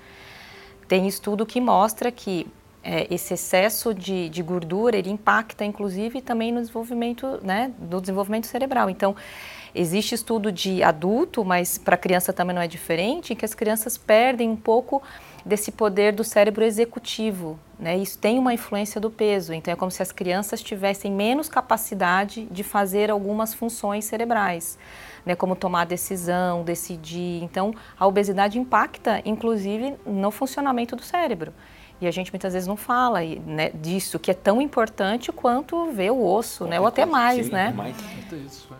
Tem 0.86 1.08
estudo 1.08 1.46
que 1.46 1.60
mostra 1.60 2.12
que 2.12 2.46
é, 2.82 3.06
esse 3.10 3.32
excesso 3.32 3.94
de, 3.94 4.28
de, 4.28 4.42
gordura 4.42 4.94
ele 4.98 5.08
impacta 5.08 5.64
inclusive 5.64 6.20
também 6.20 6.52
no 6.52 6.60
desenvolvimento 6.60 7.40
né, 7.42 7.72
do 7.78 7.98
desenvolvimento 7.98 8.46
cerebral. 8.46 8.90
Então 8.90 9.16
existe 9.74 10.14
estudo 10.14 10.52
de 10.52 10.82
adulto 10.82 11.42
mas 11.42 11.78
para 11.78 11.96
criança 11.96 12.30
também 12.30 12.54
não 12.54 12.60
é 12.60 12.68
diferente 12.68 13.34
que 13.34 13.46
as 13.46 13.54
crianças 13.54 13.96
perdem 13.96 14.50
um 14.50 14.56
pouco 14.56 15.02
desse 15.44 15.70
poder 15.70 16.12
do 16.12 16.24
cérebro 16.24 16.64
executivo 16.64 17.58
né 17.78 17.96
isso 17.96 18.18
tem 18.18 18.38
uma 18.38 18.54
influência 18.54 19.00
do 19.00 19.10
peso 19.10 19.52
então 19.52 19.72
é 19.72 19.76
como 19.76 19.90
se 19.90 20.02
as 20.02 20.10
crianças 20.12 20.62
tivessem 20.62 21.12
menos 21.12 21.48
capacidade 21.48 22.46
de 22.50 22.62
fazer 22.62 23.10
algumas 23.10 23.52
funções 23.52 24.04
cerebrais 24.04 24.78
né, 25.24 25.34
como 25.34 25.56
tomar 25.56 25.86
decisão, 25.86 26.62
decidir. 26.62 27.42
Então, 27.42 27.74
a 27.98 28.06
obesidade 28.06 28.58
impacta, 28.58 29.22
inclusive, 29.24 29.94
no 30.04 30.30
funcionamento 30.30 30.94
do 30.94 31.02
cérebro. 31.02 31.52
E 32.00 32.06
a 32.06 32.10
gente 32.10 32.32
muitas 32.32 32.52
vezes 32.52 32.66
não 32.66 32.76
fala 32.76 33.20
né, 33.20 33.70
disso, 33.70 34.18
que 34.18 34.30
é 34.30 34.34
tão 34.34 34.60
importante 34.60 35.30
quanto 35.30 35.92
ver 35.92 36.10
o 36.10 36.24
osso, 36.24 36.66
né? 36.66 36.80
Ou 36.80 36.86
até 36.86 37.06
mais, 37.06 37.46
Sim, 37.46 37.52
né? 37.52 37.72
mais. 37.72 37.96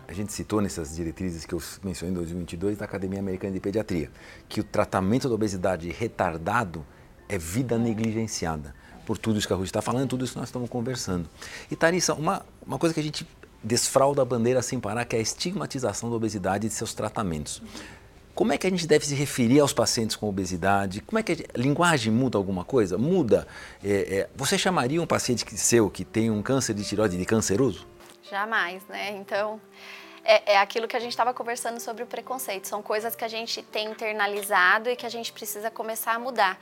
A 0.07 0.13
gente 0.13 0.33
citou 0.33 0.61
nessas 0.61 0.95
diretrizes 0.95 1.45
que 1.45 1.53
eu 1.53 1.61
mencionei 1.83 2.11
em 2.11 2.15
2022 2.15 2.77
da 2.77 2.85
Academia 2.85 3.19
Americana 3.19 3.53
de 3.53 3.59
Pediatria, 3.59 4.11
que 4.49 4.59
o 4.59 4.63
tratamento 4.63 5.29
da 5.29 5.35
obesidade 5.35 5.89
retardado 5.89 6.85
é 7.29 7.37
vida 7.37 7.77
negligenciada. 7.77 8.75
Por 9.05 9.17
tudo 9.17 9.37
isso 9.37 9.47
que 9.47 9.53
a 9.53 9.55
Ruth 9.55 9.67
está 9.67 9.81
falando, 9.81 10.09
tudo 10.09 10.25
isso 10.25 10.33
que 10.33 10.39
nós 10.39 10.49
estamos 10.49 10.69
conversando. 10.69 11.29
E 11.69 11.75
Tarissa, 11.75 12.13
uma, 12.13 12.45
uma 12.65 12.77
coisa 12.77 12.93
que 12.93 12.99
a 12.99 13.03
gente 13.03 13.25
desfralda 13.63 14.21
a 14.21 14.25
bandeira 14.25 14.61
sem 14.61 14.79
parar, 14.79 15.05
que 15.05 15.15
é 15.15 15.19
a 15.19 15.21
estigmatização 15.21 16.09
da 16.09 16.15
obesidade 16.15 16.67
e 16.67 16.69
de 16.69 16.75
seus 16.75 16.93
tratamentos. 16.93 17.61
Como 18.35 18.51
é 18.51 18.57
que 18.57 18.67
a 18.67 18.69
gente 18.69 18.85
deve 18.85 19.05
se 19.05 19.15
referir 19.15 19.61
aos 19.61 19.71
pacientes 19.71 20.17
com 20.17 20.27
obesidade? 20.27 20.99
Como 20.99 21.17
é 21.17 21.23
que 21.23 21.31
a, 21.31 21.57
linguagem 21.57 22.11
muda 22.11 22.37
alguma 22.37 22.65
coisa? 22.65 22.97
Muda? 22.97 23.47
É, 23.81 23.89
é, 23.89 24.29
você 24.35 24.57
chamaria 24.57 25.01
um 25.01 25.07
paciente 25.07 25.45
que, 25.45 25.57
seu 25.57 25.89
que 25.89 26.03
tem 26.03 26.29
um 26.29 26.43
câncer 26.43 26.73
de 26.73 26.83
tiroide 26.83 27.17
de 27.17 27.25
canceroso? 27.25 27.87
Jamais, 28.29 28.83
né? 28.89 29.11
Então, 29.11 29.61
é, 30.25 30.53
é 30.53 30.57
aquilo 30.57 30.85
que 30.85 30.97
a 30.97 30.99
gente 30.99 31.11
estava 31.11 31.33
conversando 31.33 31.79
sobre 31.79 32.03
o 32.03 32.05
preconceito. 32.05 32.67
São 32.67 32.81
coisas 32.81 33.15
que 33.15 33.23
a 33.23 33.27
gente 33.29 33.61
tem 33.61 33.89
internalizado 33.89 34.89
e 34.89 34.97
que 34.97 35.05
a 35.05 35.09
gente 35.09 35.31
precisa 35.31 35.71
começar 35.71 36.13
a 36.13 36.19
mudar. 36.19 36.59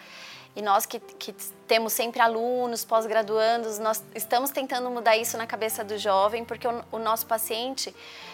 E 0.56 0.62
nós 0.62 0.86
que, 0.86 1.00
que 1.00 1.34
temos 1.68 1.94
sempre 1.94 2.22
alunos, 2.22 2.84
pós-graduandos, 2.84 3.80
nós 3.80 4.04
estamos 4.14 4.52
tentando 4.52 4.90
mudar 4.90 5.18
isso 5.18 5.38
na 5.38 5.48
cabeça 5.48 5.84
do 5.84 5.98
jovem, 5.98 6.44
porque 6.44 6.68
o, 6.68 6.84
o 6.92 7.00
nosso 7.00 7.26
paciente 7.26 7.94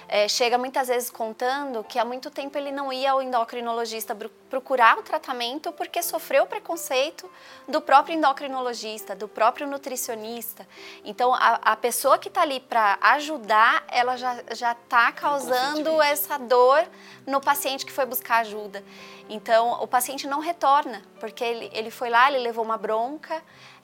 é, 0.09 0.27
chega 0.27 0.57
muitas 0.57 0.87
vezes 0.87 1.09
contando 1.11 1.83
que 1.83 1.99
há 1.99 2.03
muito 2.03 2.31
tempo 2.31 2.57
ele 2.57 2.71
não 2.71 2.91
ia 2.91 3.11
ao 3.11 3.21
endocrinologista 3.21 4.17
procurar 4.49 4.97
o 4.97 5.03
tratamento 5.03 5.71
porque 5.71 6.01
sofreu 6.01 6.47
preconceito 6.47 7.29
do 7.67 7.79
próprio 7.79 8.15
endocrinologista, 8.15 9.15
do 9.15 9.27
próprio 9.27 9.67
nutricionista. 9.67 10.67
Então, 11.05 11.33
a, 11.33 11.59
a 11.61 11.75
pessoa 11.75 12.17
que 12.17 12.27
está 12.27 12.41
ali 12.41 12.59
para 12.59 12.97
ajudar, 13.01 13.83
ela 13.87 14.17
já 14.17 14.71
está 14.71 15.11
causando 15.11 16.01
essa 16.01 16.39
dor 16.39 16.83
no 17.27 17.39
paciente 17.39 17.85
que 17.85 17.91
foi 17.91 18.05
buscar 18.05 18.37
ajuda. 18.37 18.83
Então, 19.29 19.73
o 19.79 19.85
paciente 19.85 20.25
não 20.25 20.39
retorna, 20.39 21.03
porque 21.19 21.43
ele, 21.43 21.69
ele 21.71 21.91
foi 21.91 22.09
lá, 22.09 22.31
ele 22.31 22.39
levou 22.39 22.65
uma 22.65 22.77
bronca, 22.77 23.18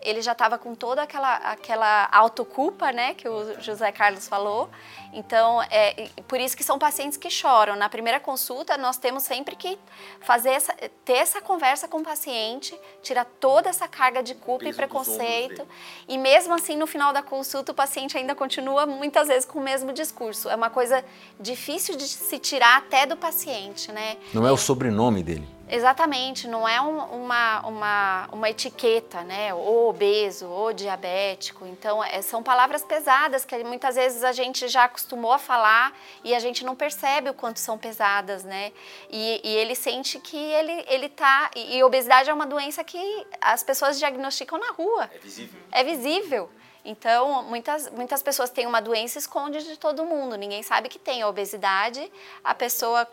ele 0.06 0.22
já 0.22 0.34
estava 0.34 0.58
com 0.58 0.76
toda 0.76 1.02
aquela, 1.02 1.36
aquela 1.38 2.08
autoculpa, 2.12 2.92
né, 2.92 3.16
que 3.16 3.28
o 3.28 3.60
José 3.60 3.92
Carlos 3.92 4.28
falou. 4.28 4.70
Então, 5.12 5.62
é 5.64 6.10
por 6.28 6.40
isso 6.40 6.56
que 6.56 6.64
são 6.64 6.78
pacientes 6.78 7.18
que 7.18 7.30
choram. 7.30 7.76
Na 7.76 7.90
primeira 7.90 8.20
consulta, 8.20 8.78
nós 8.78 8.98
temos 8.98 9.24
sempre 9.24 9.56
que 9.56 9.80
fazer 10.20 10.50
essa, 10.50 10.74
ter 11.04 11.14
essa 11.14 11.42
conversa 11.42 11.88
com 11.88 12.00
o 12.00 12.04
paciente, 12.04 12.78
tirar 13.02 13.26
toda 13.40 13.70
essa 13.70 13.88
carga 13.88 14.22
de 14.22 14.36
culpa 14.36 14.66
e 14.66 14.74
preconceito. 14.74 15.68
E 16.08 16.18
mesmo 16.18 16.54
assim, 16.54 16.78
no 16.78 16.86
final 16.86 17.12
da 17.12 17.24
consulta, 17.24 17.72
o 17.72 17.76
paciente 17.76 18.18
ainda 18.18 18.36
continua 18.36 18.86
muitas 18.86 19.28
vezes 19.28 19.46
com 19.46 19.60
o 19.60 19.64
mesmo 19.64 19.92
discurso. 19.92 20.50
É 20.50 20.56
uma 20.56 20.70
coisa 20.70 21.04
difícil 21.40 21.98
de 21.98 22.08
se 22.08 22.38
tirar 22.38 22.78
até 22.78 23.06
do 23.06 23.18
paciente, 23.18 23.92
né? 23.92 24.18
Não 24.34 24.46
é 24.46 24.52
o 24.52 24.58
sobrenome 24.58 25.24
dele. 25.24 25.48
Exatamente, 25.68 26.48
não 26.48 26.68
é 26.68 26.80
um, 26.80 27.24
uma, 27.24 27.62
uma, 27.66 28.30
uma 28.32 28.50
etiqueta, 28.50 29.24
né? 29.24 29.54
Ou 29.54 29.90
obeso, 29.90 30.48
ou 30.48 30.72
diabético. 30.72 31.66
Então, 31.66 32.04
é, 32.04 32.22
são 32.22 32.44
palavras 32.44 32.84
pesadas 32.84 33.44
que 33.44 33.64
muitas 33.64 33.96
vezes 33.96 34.24
a 34.24 34.32
gente 34.32 34.68
já 34.68 34.84
acostumou 34.84 35.32
a 35.32 35.40
falar 35.40 35.92
e 36.24 36.36
a 36.36 36.40
gente 36.40 36.64
não 36.64 36.76
percebe 36.76 37.32
o 37.32 37.34
quanto 37.34 37.60
são 37.60 37.78
pesadas, 37.78 38.44
né? 38.44 38.72
E, 39.10 39.42
e 39.44 39.56
ele 39.56 39.74
sente 39.74 40.20
que 40.20 40.38
ele, 40.38 40.86
ele 40.88 41.10
tá. 41.10 41.50
E, 41.56 41.78
e 41.78 41.84
obesidade 41.84 42.30
é 42.30 42.34
uma 42.34 42.46
doença 42.46 42.84
que 42.84 43.26
as 43.42 43.64
pessoas 43.64 43.98
diagnosticam 43.98 44.60
na 44.60 44.72
rua. 44.72 45.10
É 45.14 45.18
visível. 45.18 45.60
É 45.72 45.84
visível. 45.84 46.50
Então, 46.86 47.42
muitas, 47.42 47.90
muitas 47.90 48.22
pessoas 48.22 48.52
têm 48.52 48.68
uma 48.68 48.80
doença 48.80 49.18
e 49.18 49.20
esconde 49.20 49.64
de 49.64 49.76
todo 49.76 50.06
mundo. 50.06 50.36
Ninguém 50.36 50.62
sabe 50.62 50.88
que 50.88 51.00
tem 51.00 51.24
a 51.24 51.28
obesidade. 51.28 52.12
A 52.44 52.54
pessoa 52.54 53.08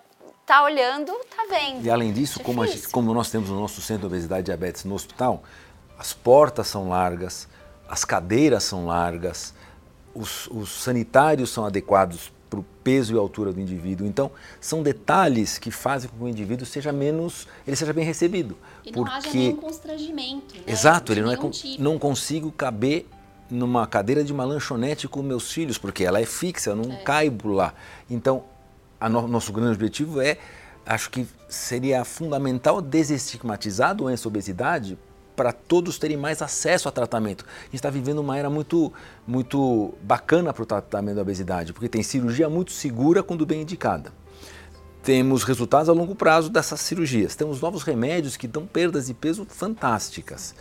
tá 0.47 0.63
olhando, 0.65 1.13
tá 1.35 1.47
vendo. 1.49 1.85
E 1.85 1.91
além 1.91 2.13
disso, 2.13 2.41
como, 2.41 2.67
gente, 2.67 2.89
como, 2.89 3.15
nós 3.15 3.31
temos 3.31 3.51
o 3.51 3.55
nosso 3.55 3.81
centro 3.81 4.03
de 4.03 4.07
obesidade 4.07 4.43
e 4.43 4.45
diabetes 4.45 4.85
no 4.85 4.95
hospital, 4.95 5.43
as 5.99 6.13
portas 6.13 6.67
são 6.67 6.89
largas, 6.89 7.49
as 7.89 8.05
cadeiras 8.05 8.65
são 8.65 8.87
largas, 8.87 9.55
os, 10.15 10.47
os 10.49 10.71
sanitários 10.71 11.51
são 11.51 11.65
adequados 11.65 12.33
para 12.51 12.61
o 12.61 12.65
peso 12.85 13.15
e 13.15 13.19
altura 13.19 13.51
do 13.51 13.61
indivíduo. 13.61 14.07
Então, 14.07 14.31
são 14.61 14.83
detalhes 14.83 15.59
que 15.59 15.71
fazem 15.71 16.11
com 16.11 16.19
que 16.19 16.25
o 16.25 16.29
indivíduo 16.29 16.67
seja 16.67 16.93
menos, 16.93 17.49
ele 17.67 17.77
seja 17.77 17.95
bem 17.95 18.05
recebido. 18.05 18.59
E 18.85 18.91
não 18.91 19.05
porque... 19.05 19.29
haja 19.29 19.31
nenhum 19.33 19.57
constrangimento. 19.57 20.55
Né? 20.55 20.65
Exato, 20.67 21.13
ele 21.13 21.23
não 21.23 21.33
é 21.33 21.37
tipo. 21.37 21.83
não 21.83 21.99
consigo 21.99 22.53
caber 22.53 23.09
numa 23.49 23.87
cadeira 23.87 24.23
de 24.23 24.33
uma 24.33 24.45
lanchonete 24.45 25.09
com 25.09 25.23
meus 25.23 25.51
filhos, 25.51 25.79
porque 25.79 26.05
ela 26.05 26.21
é 26.21 26.27
fixa, 26.27 26.71
eu 26.71 26.77
não 26.77 26.93
é. 26.93 26.97
caibo 26.97 27.53
lá. 27.53 27.75
Então, 28.11 28.45
no, 29.09 29.27
nosso 29.27 29.53
grande 29.53 29.73
objetivo 29.73 30.21
é, 30.21 30.39
acho 30.85 31.11
que 31.11 31.27
seria 31.49 32.05
fundamental 32.05 32.81
desestigmatizar 32.81 33.91
a 33.91 33.95
doença 33.95 34.29
obesidade 34.29 34.99
para 35.35 35.53
todos 35.53 35.99
terem 35.99 36.17
mais 36.17 36.43
acesso 36.43 36.89
a 36.89 36.93
tratamento. 36.93 37.45
A 37.45 37.65
gente 37.65 37.77
está 37.77 37.91
vivendo 37.91 38.19
uma 38.19 38.37
era 38.37 38.51
muito, 38.51 38.93
muito 39.27 39.95
bacana 40.03 40.53
para 40.53 40.63
o 40.63 40.67
tratamento 40.67 41.17
da 41.17 41.23
obesidade, 41.23 41.73
porque 41.73 41.89
tem 41.89 42.03
cirurgia 42.03 42.49
muito 42.49 42.73
segura 42.73 43.23
quando 43.23 43.47
bem 43.47 43.63
indicada. 43.63 44.13
Temos 45.03 45.43
resultados 45.43 45.89
a 45.89 45.93
longo 45.93 46.15
prazo 46.15 46.49
dessas 46.49 46.81
cirurgias. 46.81 47.35
Temos 47.35 47.61
novos 47.61 47.83
remédios 47.83 48.37
que 48.37 48.47
dão 48.47 48.67
perdas 48.67 49.07
de 49.07 49.15
peso 49.15 49.45
fantásticas, 49.49 50.55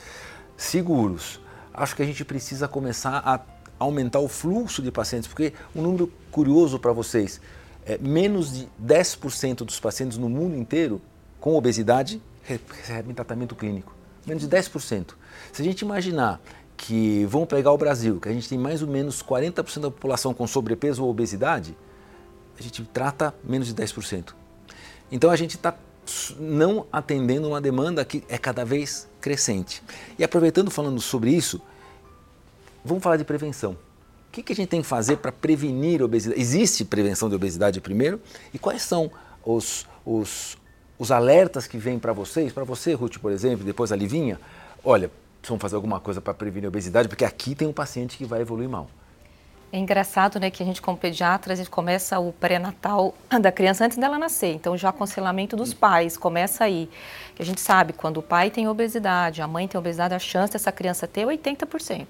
seguros. 0.58 1.39
Acho 1.73 1.95
que 1.95 2.01
a 2.01 2.06
gente 2.06 2.25
precisa 2.25 2.67
começar 2.67 3.21
a 3.23 3.39
aumentar 3.77 4.19
o 4.19 4.27
fluxo 4.27 4.82
de 4.82 4.91
pacientes, 4.91 5.27
porque 5.27 5.54
um 5.75 5.82
número 5.82 6.12
curioso 6.32 6.80
para 6.80 6.91
vocês, 6.91 7.39
é, 7.86 7.98
menos 7.98 8.54
de 8.54 8.67
10% 8.84 9.58
dos 9.58 9.80
pacientes 9.80 10.17
no 10.17 10.30
mundo 10.30 10.56
inteiro 10.56 11.02
com 11.39 11.56
obesidade 11.56 12.22
recebem 12.44 13.13
tratamento 13.13 13.56
clínico. 13.56 13.94
Menos 14.26 14.48
de 14.48 14.50
10%. 14.50 15.12
Se 15.52 15.62
a 15.62 15.65
gente 15.65 15.82
imaginar 15.82 16.39
que 16.78 17.26
vamos 17.26 17.48
pegar 17.48 17.72
o 17.72 17.78
Brasil, 17.78 18.20
que 18.20 18.30
a 18.30 18.34
gente 18.34 18.48
tem 18.48 18.58
mais 18.58 18.82
ou 18.82 18.88
menos 18.88 19.22
40% 19.22 19.82
da 19.82 19.91
população 19.91 20.34
com 20.34 20.46
sobrepeso 20.48 21.04
ou 21.04 21.10
obesidade, 21.10 21.76
a 22.60 22.62
gente 22.62 22.84
trata 22.86 23.34
menos 23.44 23.67
de 23.67 23.76
10%. 23.76 24.34
Então 25.12 25.30
a 25.30 25.36
gente 25.36 25.56
está 25.56 25.76
não 26.39 26.86
atendendo 26.91 27.48
uma 27.48 27.62
demanda 27.62 28.04
que 28.04 28.24
é 28.28 28.38
cada 28.38 28.65
vez 28.65 29.08
crescente. 29.20 29.84
E 30.17 30.24
aproveitando 30.24 30.72
falando 30.72 31.00
sobre 31.00 31.32
isso, 31.32 31.62
vamos 32.84 33.04
falar 33.04 33.17
de 33.17 33.24
prevenção. 33.24 33.78
O 34.32 34.34
que, 34.34 34.41
que 34.41 34.54
a 34.54 34.56
gente 34.56 34.70
tem 34.70 34.82
que 34.82 34.88
fazer 34.88 35.17
para 35.17 35.30
prevenir 35.30 36.02
a 36.02 36.06
obesidade? 36.06 36.39
Existe 36.39 36.86
prevenção 36.86 37.28
de 37.28 37.36
obesidade 37.36 37.82
primeiro? 37.82 38.17
E 38.54 38.58
quais 38.58 38.82
são 38.82 39.12
os, 39.44 39.86
os, 40.06 40.58
os 40.98 41.12
alertas 41.12 41.67
que 41.67 41.78
vêm 41.78 42.00
para 42.00 42.13
vocês? 42.13 42.54
Para 42.54 42.63
você, 42.63 42.94
Ruth, 42.94 43.17
por 43.17 43.30
exemplo, 43.30 43.65
depois 43.65 43.91
a 43.91 43.96
Livinha? 43.98 44.39
Olha, 44.86 45.12
precisamos 45.41 45.62
fazer 45.62 45.76
alguma 45.76 46.00
coisa 46.00 46.22
para 46.22 46.34
prevenir 46.34 46.67
a 46.67 46.70
obesidade, 46.70 47.10
porque 47.10 47.26
aqui 47.26 47.54
tem 47.54 47.67
um 47.67 47.74
paciente 47.74 48.17
que 48.17 48.24
vai 48.24 48.39
evoluir 48.39 48.70
mal. 48.70 48.89
É 49.73 49.77
engraçado, 49.77 50.38
né, 50.38 50.51
que 50.51 50.62
a 50.62 50.65
gente 50.65 50.81
como 50.81 50.97
pediatra, 50.97 51.53
a 51.53 51.55
gente 51.55 51.69
começa 51.69 52.19
o 52.19 52.34
pré-natal 52.34 53.13
da 53.39 53.53
criança 53.53 53.86
antes 53.86 53.97
dela 53.97 54.19
nascer. 54.19 54.53
Então, 54.53 54.75
já 54.75 54.89
aconselhamento 54.89 55.55
dos 55.55 55.73
pais 55.73 56.17
começa 56.17 56.65
aí. 56.65 56.89
Que 57.34 57.41
a 57.41 57.45
gente 57.45 57.62
sabe, 57.62 57.93
quando 57.93 58.17
o 58.17 58.21
pai 58.21 58.51
tem 58.51 58.67
obesidade, 58.67 59.41
a 59.41 59.47
mãe 59.47 59.69
tem 59.69 59.79
obesidade, 59.79 60.13
a 60.13 60.19
chance 60.19 60.51
dessa 60.51 60.73
criança 60.73 61.07
ter 61.07 61.21
é 61.21 61.25
80%. 61.25 62.05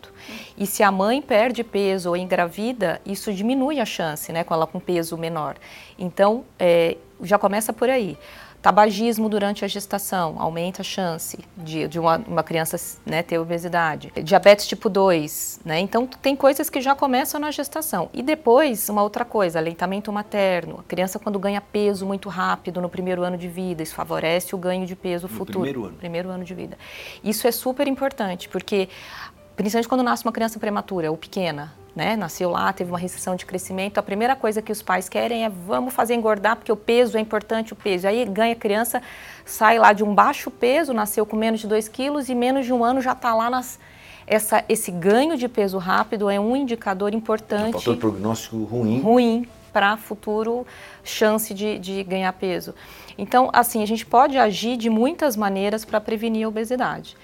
E 0.57 0.65
se 0.65 0.81
a 0.81 0.91
mãe 0.91 1.21
perde 1.21 1.63
peso 1.63 2.09
ou 2.09 2.17
engravida, 2.17 2.99
isso 3.05 3.31
diminui 3.31 3.79
a 3.79 3.85
chance, 3.85 4.31
né, 4.31 4.43
com 4.43 4.55
ela 4.55 4.65
com 4.65 4.79
peso 4.79 5.15
menor. 5.15 5.55
Então, 5.99 6.43
é, 6.57 6.97
já 7.21 7.37
começa 7.37 7.71
por 7.71 7.91
aí. 7.91 8.17
Tabagismo 8.61 9.27
durante 9.27 9.65
a 9.65 9.67
gestação 9.67 10.35
aumenta 10.37 10.81
a 10.81 10.83
chance 10.83 11.39
de, 11.57 11.87
de 11.87 11.99
uma, 11.99 12.17
uma, 12.27 12.43
criança 12.43 12.77
né, 13.05 13.23
ter 13.23 13.39
obesidade. 13.39 14.13
Diabetes 14.23 14.67
tipo 14.67 14.87
2, 14.87 15.61
né? 15.65 15.79
Então 15.79 16.05
tem 16.05 16.35
coisas 16.35 16.69
que 16.69 16.79
já 16.79 16.93
começam 16.93 17.39
na 17.39 17.49
gestação. 17.49 18.09
E 18.13 18.21
depois, 18.21 18.87
uma 18.87 19.01
outra 19.01 19.25
coisa, 19.25 19.57
aleitamento 19.57 20.11
materno. 20.11 20.79
A 20.79 20.83
criança 20.83 21.17
quando 21.17 21.39
ganha 21.39 21.59
peso 21.59 22.05
muito 22.05 22.29
rápido 22.29 22.79
no 22.79 22.89
primeiro 22.89 23.23
ano 23.23 23.37
de 23.37 23.47
vida, 23.47 23.81
isso 23.81 23.95
favorece 23.95 24.53
o 24.53 24.57
ganho 24.57 24.85
de 24.85 24.95
peso 24.95 25.27
no 25.27 25.33
futuro. 25.33 25.61
Primeiro 25.61 25.85
ano. 25.85 25.97
Primeiro 25.97 26.29
ano 26.29 26.43
de 26.43 26.53
vida. 26.53 26.77
Isso 27.23 27.47
é 27.47 27.51
super 27.51 27.87
importante, 27.87 28.47
porque 28.47 28.89
principalmente 29.61 29.87
quando 29.87 30.03
nasce 30.03 30.25
uma 30.25 30.31
criança 30.31 30.59
prematura 30.59 31.11
ou 31.11 31.17
pequena, 31.17 31.73
né? 31.95 32.15
Nasceu 32.15 32.49
lá, 32.49 32.71
teve 32.71 32.91
uma 32.91 32.99
restrição 32.99 33.35
de 33.35 33.45
crescimento. 33.45 33.97
A 33.97 34.03
primeira 34.03 34.35
coisa 34.35 34.61
que 34.61 34.71
os 34.71 34.81
pais 34.81 35.09
querem 35.09 35.45
é 35.45 35.49
vamos 35.49 35.93
fazer 35.93 36.13
engordar 36.13 36.55
porque 36.55 36.71
o 36.71 36.77
peso 36.77 37.17
é 37.17 37.19
importante, 37.19 37.73
o 37.73 37.75
peso. 37.75 38.07
Aí 38.07 38.23
ganha 38.25 38.55
criança, 38.55 39.01
sai 39.45 39.79
lá 39.79 39.93
de 39.93 40.03
um 40.03 40.13
baixo 40.13 40.49
peso, 40.49 40.93
nasceu 40.93 41.25
com 41.25 41.35
menos 41.35 41.59
de 41.59 41.67
2 41.67 41.87
quilos 41.87 42.29
e 42.29 42.35
menos 42.35 42.65
de 42.65 42.73
um 42.73 42.83
ano 42.83 43.01
já 43.01 43.11
está 43.11 43.33
lá 43.33 43.49
nas 43.49 43.79
essa, 44.27 44.63
esse 44.69 44.91
ganho 44.91 45.35
de 45.35 45.49
peso 45.49 45.77
rápido 45.77 46.29
é 46.29 46.39
um 46.39 46.55
indicador 46.55 47.13
importante. 47.13 47.75
Um 47.75 47.79
fator 47.79 47.97
prognóstico 47.97 48.63
ruim. 48.63 49.01
Ruim 49.01 49.47
para 49.73 49.97
futuro 49.97 50.65
chance 51.03 51.53
de, 51.53 51.79
de 51.79 52.03
ganhar 52.03 52.31
peso. 52.33 52.73
Então, 53.17 53.49
assim, 53.53 53.81
a 53.83 53.85
gente 53.85 54.05
pode 54.05 54.37
agir 54.37 54.77
de 54.77 54.89
muitas 54.89 55.35
maneiras 55.35 55.85
para 55.85 55.99
prevenir 55.99 56.45
a 56.45 56.49
obesidade. 56.49 57.15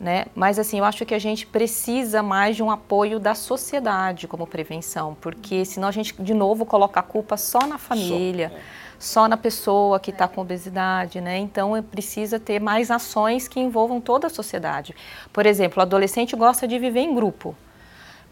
Né? 0.00 0.26
Mas 0.32 0.60
assim, 0.60 0.78
eu 0.78 0.84
acho 0.84 1.04
que 1.04 1.12
a 1.12 1.18
gente 1.18 1.44
precisa 1.44 2.22
mais 2.22 2.54
de 2.54 2.62
um 2.62 2.70
apoio 2.70 3.18
da 3.18 3.34
sociedade 3.34 4.28
como 4.28 4.46
prevenção, 4.46 5.16
porque 5.20 5.64
senão 5.64 5.88
a 5.88 5.90
gente 5.90 6.14
de 6.22 6.32
novo 6.34 6.64
coloca 6.64 7.00
a 7.00 7.02
culpa 7.02 7.36
só 7.36 7.66
na 7.66 7.78
família. 7.78 8.50
Só, 8.50 8.56
é 8.56 8.88
só 8.98 9.28
na 9.28 9.36
pessoa 9.36 10.00
que 10.00 10.10
está 10.10 10.26
com 10.26 10.40
obesidade, 10.40 11.20
né? 11.20 11.38
Então 11.38 11.80
precisa 11.82 12.40
ter 12.40 12.60
mais 12.60 12.90
ações 12.90 13.46
que 13.46 13.60
envolvam 13.60 14.00
toda 14.00 14.26
a 14.26 14.30
sociedade. 14.30 14.94
Por 15.32 15.46
exemplo, 15.46 15.78
o 15.78 15.82
adolescente 15.82 16.34
gosta 16.34 16.66
de 16.66 16.78
viver 16.78 17.00
em 17.00 17.14
grupo, 17.14 17.54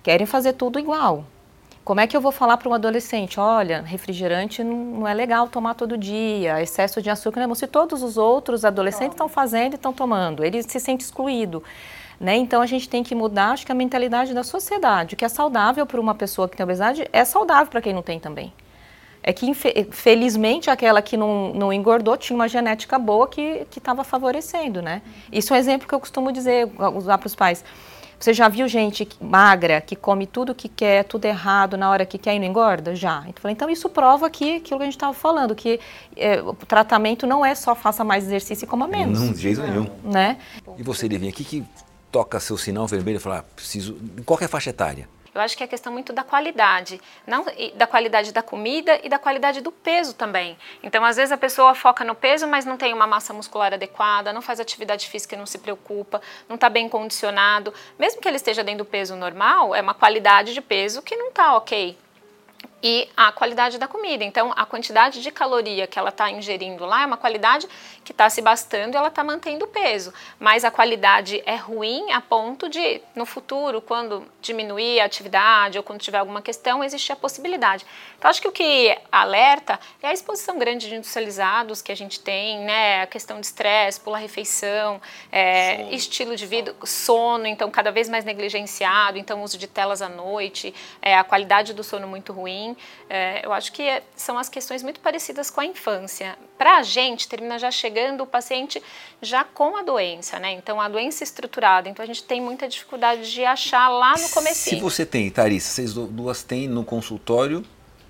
querem 0.03 0.27
fazer 0.27 0.55
tudo 0.55 0.79
igual. 0.79 1.25
Como 1.87 2.01
é 2.01 2.07
que 2.09 2.16
eu 2.16 2.20
vou 2.20 2.33
falar 2.33 2.57
para 2.57 2.68
um 2.68 2.75
adolescente, 2.75 3.38
olha, 3.38 3.81
refrigerante 3.81 4.64
não, 4.64 4.77
não, 4.77 5.07
é 5.07 5.14
legal 5.14 5.46
tomar 5.46 5.75
todo 5.75 5.96
dia, 5.96 6.61
excesso 6.61 7.01
de 7.01 7.09
açúcar 7.09 7.38
não 7.38 7.44
é 7.44 7.46
bom. 7.46 7.55
Se 7.55 7.68
todos 7.68 8.03
os 8.03 8.16
outros 8.16 8.64
adolescentes 8.64 9.12
estão 9.12 9.29
fazendo 9.29 9.75
e 9.75 9.77
estão 9.77 9.92
tomando, 9.92 10.44
ele 10.44 10.61
se 10.64 10.81
sente 10.81 11.05
excluído. 11.05 11.62
Né? 12.18 12.35
Então 12.38 12.61
a 12.61 12.66
gente 12.66 12.88
tem 12.88 13.05
que 13.05 13.14
mudar, 13.14 13.51
acho 13.51 13.64
que 13.64 13.70
a 13.70 13.75
mentalidade 13.75 14.35
da 14.35 14.42
sociedade. 14.42 15.14
O 15.14 15.16
que 15.16 15.25
é 15.25 15.29
saudável 15.29 15.87
para 15.87 16.01
uma 16.01 16.12
pessoa 16.12 16.49
que 16.49 16.57
tem 16.57 16.64
obesidade 16.64 17.09
é 17.12 17.25
saudável 17.25 17.68
para 17.68 17.81
quem 17.81 17.94
não 17.94 18.03
tem 18.03 18.18
também. 18.18 18.53
É 19.22 19.33
que, 19.33 19.55
felizmente, 19.92 20.68
aquela 20.68 21.01
que 21.01 21.16
não, 21.16 21.53
não 21.55 21.72
engordou 21.72 22.16
tinha 22.16 22.35
uma 22.35 22.49
genética 22.49 22.99
boa 22.99 23.29
que 23.29 23.64
estava 23.77 24.03
favorecendo, 24.03 24.83
né? 24.83 25.03
Isso 25.31 25.55
é 25.55 25.57
um 25.57 25.61
exemplo 25.61 25.87
que 25.87 25.94
eu 25.94 26.01
costumo 26.01 26.33
dizer, 26.33 26.68
usar 26.96 27.18
para 27.18 27.27
os 27.29 27.35
pais. 27.37 27.64
Você 28.19 28.33
já 28.33 28.49
viu 28.49 28.67
gente 28.67 29.07
magra 29.21 29.81
que 29.81 29.95
come 29.95 30.27
tudo 30.27 30.55
que 30.55 30.69
quer, 30.69 31.05
tudo 31.05 31.27
errado, 31.27 31.77
na 31.77 31.91
hora 31.91 32.07
que 32.07 32.17
quer 32.17 32.35
e 32.35 32.39
não 32.39 32.47
engorda? 32.47 32.95
Já. 32.95 33.25
Então, 33.29 33.51
então 33.51 33.71
isso 33.71 33.89
prova 33.89 34.31
que 34.31 34.57
aquilo 34.57 34.79
que 34.79 34.85
a 34.85 34.87
gente 34.87 34.97
estava 34.97 35.13
falando, 35.13 35.55
que 35.55 35.79
é, 36.17 36.41
o 36.41 36.55
tratamento 36.55 37.27
não 37.27 37.45
é 37.45 37.55
só 37.55 37.75
faça 37.75 38.03
mais 38.03 38.25
exercício 38.25 38.65
e 38.65 38.69
coma 38.69 38.89
menos. 38.89 39.21
Não, 39.21 39.33
de 39.33 39.41
jeito 39.41 39.61
nenhum. 39.63 39.87
Né? 40.03 40.39
E 40.79 40.83
você, 40.83 41.07
Livinha, 41.07 41.31
aqui 41.31 41.45
que 41.45 41.65
toca 42.11 42.41
seu 42.41 42.57
sinal 42.57 42.87
vermelho 42.87 43.17
e 43.17 43.21
fala, 43.21 43.39
ah, 43.41 43.45
preciso, 43.55 43.99
em 44.19 44.23
qualquer 44.23 44.49
faixa 44.49 44.71
etária, 44.71 45.07
eu 45.37 45.40
acho 45.42 45.57
que 45.57 45.62
é 45.62 45.66
questão 45.66 45.92
muito 45.92 46.12
da 46.12 46.25
qualidade, 46.25 47.01
não 47.27 47.44
da 47.75 47.87
qualidade 47.87 48.33
da 48.33 48.42
comida 48.42 48.99
e 49.05 49.09
da 49.09 49.18
qualidade 49.18 49.61
do 49.61 49.70
peso 49.70 50.14
também. 50.14 50.57
Então, 50.83 51.05
às 51.05 51.16
vezes 51.16 51.31
a 51.31 51.37
pessoa 51.37 51.75
foca 51.75 52.03
no 52.05 52.14
peso, 52.14 52.46
mas 52.46 52.64
não 52.64 52.77
tem 52.77 52.94
uma 52.94 53.07
massa 53.07 53.35
muscular 53.35 53.75
adequada, 53.75 54.33
não 54.33 54.40
faz 54.40 54.61
atividade 54.61 55.09
física 55.09 55.37
não 55.37 55.46
se 55.46 55.59
preocupa, 55.59 56.22
não 56.49 56.55
está 56.55 56.68
bem 56.68 56.88
condicionado. 56.88 57.72
Mesmo 57.99 58.20
que 58.20 58.27
ele 58.27 58.37
esteja 58.37 58.64
dentro 58.64 58.85
do 58.85 58.88
peso 58.88 59.14
normal, 59.14 59.75
é 59.75 59.83
uma 59.83 59.94
qualidade 59.94 60.55
de 60.55 60.61
peso 60.61 61.03
que 61.03 61.14
não 61.16 61.29
está 61.29 61.55
ok 61.57 61.99
e 62.83 63.09
a 63.17 63.33
qualidade 63.33 63.79
da 63.79 63.89
comida. 63.89 64.23
Então, 64.23 64.53
a 64.55 64.67
quantidade 64.67 65.23
de 65.23 65.31
caloria 65.31 65.87
que 65.87 65.99
ela 65.99 66.11
está 66.11 66.31
ingerindo 66.31 66.85
lá 66.85 67.03
é 67.03 67.07
uma 67.07 67.17
qualidade 67.17 67.67
que 68.05 68.12
está 68.12 68.29
se 68.29 68.43
bastando 68.43 68.95
e 68.95 68.97
ela 68.97 69.09
está 69.09 69.25
mantendo 69.25 69.65
o 69.65 69.69
peso. 69.69 70.12
Mas 70.39 70.65
a 70.65 70.71
qualidade 70.71 71.43
é 71.47 71.57
ruim 71.57 72.12
a 72.12 72.21
ponto 72.21 72.69
de, 72.69 73.01
no 73.15 73.25
futuro, 73.25 73.81
quando 73.81 74.25
diminuir 74.41 75.01
a 75.01 75.05
atividade 75.05 75.79
ou 75.79 75.85
quando 75.85 76.01
tiver 76.01 76.19
alguma 76.19 76.43
questão, 76.43 76.85
existir 76.85 77.12
a 77.12 77.17
possibilidade. 77.17 77.85
Então, 78.19 78.31
acho 78.31 78.41
que 78.41 78.49
o 78.49 78.53
que 78.53 78.97
alerta 79.11 79.81
é 80.03 80.09
a 80.09 80.12
exposição 80.12 80.59
grande 80.59 80.89
de 80.89 80.95
industrializados 80.95 81.81
que 81.83 81.91
a 81.91 81.97
gente 81.97 82.21
tem, 82.21 82.61
né? 82.61 83.03
A 83.03 83.07
questão 83.07 83.41
de 83.41 83.47
estresse, 83.47 84.01
pula 84.01 84.19
refeição, 84.19 85.01
é, 85.33 85.93
estilo 85.95 86.37
de 86.37 86.47
vida, 86.47 86.75
sono, 86.85 87.47
então 87.47 87.71
cada 87.71 87.91
vez 87.91 88.09
mais 88.09 88.25
negligenciado, 88.25 89.19
então 89.19 89.43
uso 89.43 89.59
de 89.59 89.67
telas 89.67 90.03
à 90.03 90.09
noite, 90.09 90.75
é, 91.01 91.17
a 91.17 91.25
qualidade 91.25 91.73
do 91.73 91.83
sono 91.83 92.07
muito 92.07 92.33
ruim. 92.33 92.66
É, 93.11 93.45
eu 93.45 93.53
acho 93.53 93.73
que 93.73 93.83
é, 93.83 94.03
são 94.17 94.39
as 94.39 94.49
questões 94.49 94.83
muito 94.83 95.01
parecidas 95.01 95.51
com 95.51 95.61
a 95.61 95.67
infância. 95.67 96.39
Para 96.57 96.79
a 96.79 96.83
gente, 96.83 97.29
termina 97.29 97.59
já 97.59 97.71
chegando 97.71 98.23
o 98.23 98.27
paciente 98.27 98.83
já 99.21 99.45
com 99.45 99.77
a 99.77 99.83
doença, 99.83 100.39
né? 100.39 100.53
Então, 100.53 100.81
a 100.81 100.89
doença 100.89 101.23
estruturada. 101.23 101.89
Então, 101.89 102.03
a 102.03 102.07
gente 102.07 102.23
tem 102.25 102.41
muita 102.41 102.67
dificuldade 102.67 103.31
de 103.31 103.45
achar 103.45 103.89
lá 103.89 104.15
no 104.17 104.29
começo. 104.31 104.71
Se 104.71 104.77
você 104.77 105.05
tem, 105.05 105.31
Tarissa, 105.31 105.71
vocês 105.71 105.93
duas 105.93 106.43
têm 106.43 106.67
no 106.67 106.85
consultório 106.85 107.65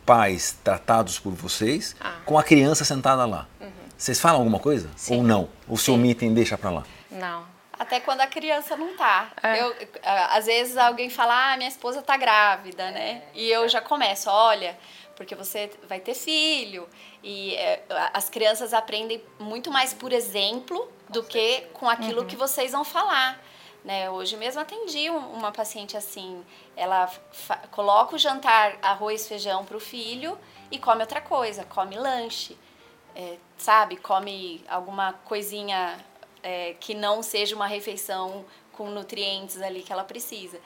pais 0.04 0.56
tratados 0.62 1.18
por 1.18 1.32
vocês 1.32 1.96
ah. 2.00 2.14
com 2.24 2.38
a 2.38 2.44
criança 2.44 2.84
sentada 2.84 3.26
lá. 3.26 3.48
Uhum. 3.60 3.68
Vocês 3.98 4.20
falam 4.20 4.38
alguma 4.38 4.60
coisa? 4.60 4.88
Sim. 4.94 5.16
Ou 5.16 5.22
não? 5.24 5.48
Ou 5.66 5.76
se 5.76 5.90
omitem 5.90 6.30
e 6.30 6.34
deixa 6.34 6.56
para 6.56 6.70
lá? 6.70 6.84
Não. 7.10 7.55
Até 7.78 8.00
quando 8.00 8.22
a 8.22 8.26
criança 8.26 8.76
não 8.76 8.96
tá. 8.96 9.30
É. 9.42 9.60
Eu, 9.60 9.74
às 10.30 10.46
vezes 10.46 10.76
alguém 10.76 11.10
fala, 11.10 11.52
ah, 11.52 11.56
minha 11.56 11.68
esposa 11.68 12.00
tá 12.02 12.16
grávida, 12.16 12.90
né? 12.90 13.22
E 13.34 13.50
eu 13.50 13.68
já 13.68 13.80
começo, 13.80 14.30
olha, 14.30 14.78
porque 15.14 15.34
você 15.34 15.70
vai 15.88 16.00
ter 16.00 16.14
filho. 16.14 16.88
E 17.22 17.54
é, 17.54 17.82
as 18.12 18.28
crianças 18.30 18.72
aprendem 18.72 19.22
muito 19.38 19.70
mais 19.70 19.92
por 19.92 20.12
exemplo 20.12 20.90
do 21.08 21.22
que 21.22 21.62
com 21.72 21.88
aquilo 21.88 22.22
uhum. 22.22 22.26
que 22.26 22.36
vocês 22.36 22.72
vão 22.72 22.84
falar. 22.84 23.40
Né? 23.84 24.10
Hoje 24.10 24.36
mesmo 24.36 24.60
atendi 24.60 25.08
uma 25.10 25.52
paciente 25.52 25.96
assim, 25.96 26.44
ela 26.76 27.08
coloca 27.70 28.16
o 28.16 28.18
jantar 28.18 28.76
arroz, 28.82 29.28
feijão 29.28 29.64
para 29.64 29.76
o 29.76 29.80
filho 29.80 30.36
e 30.72 30.78
come 30.78 31.02
outra 31.02 31.20
coisa, 31.20 31.64
come 31.64 31.96
lanche, 31.96 32.58
é, 33.14 33.36
sabe? 33.56 33.96
Come 33.96 34.64
alguma 34.68 35.12
coisinha 35.24 35.96
é, 36.46 36.76
que 36.78 36.94
não 36.94 37.24
seja 37.24 37.56
uma 37.56 37.66
refeição 37.66 38.44
com 38.70 38.88
nutrientes 38.88 39.60
ali 39.60 39.82
que 39.82 39.92
ela 39.92 40.04
precisa. 40.04 40.58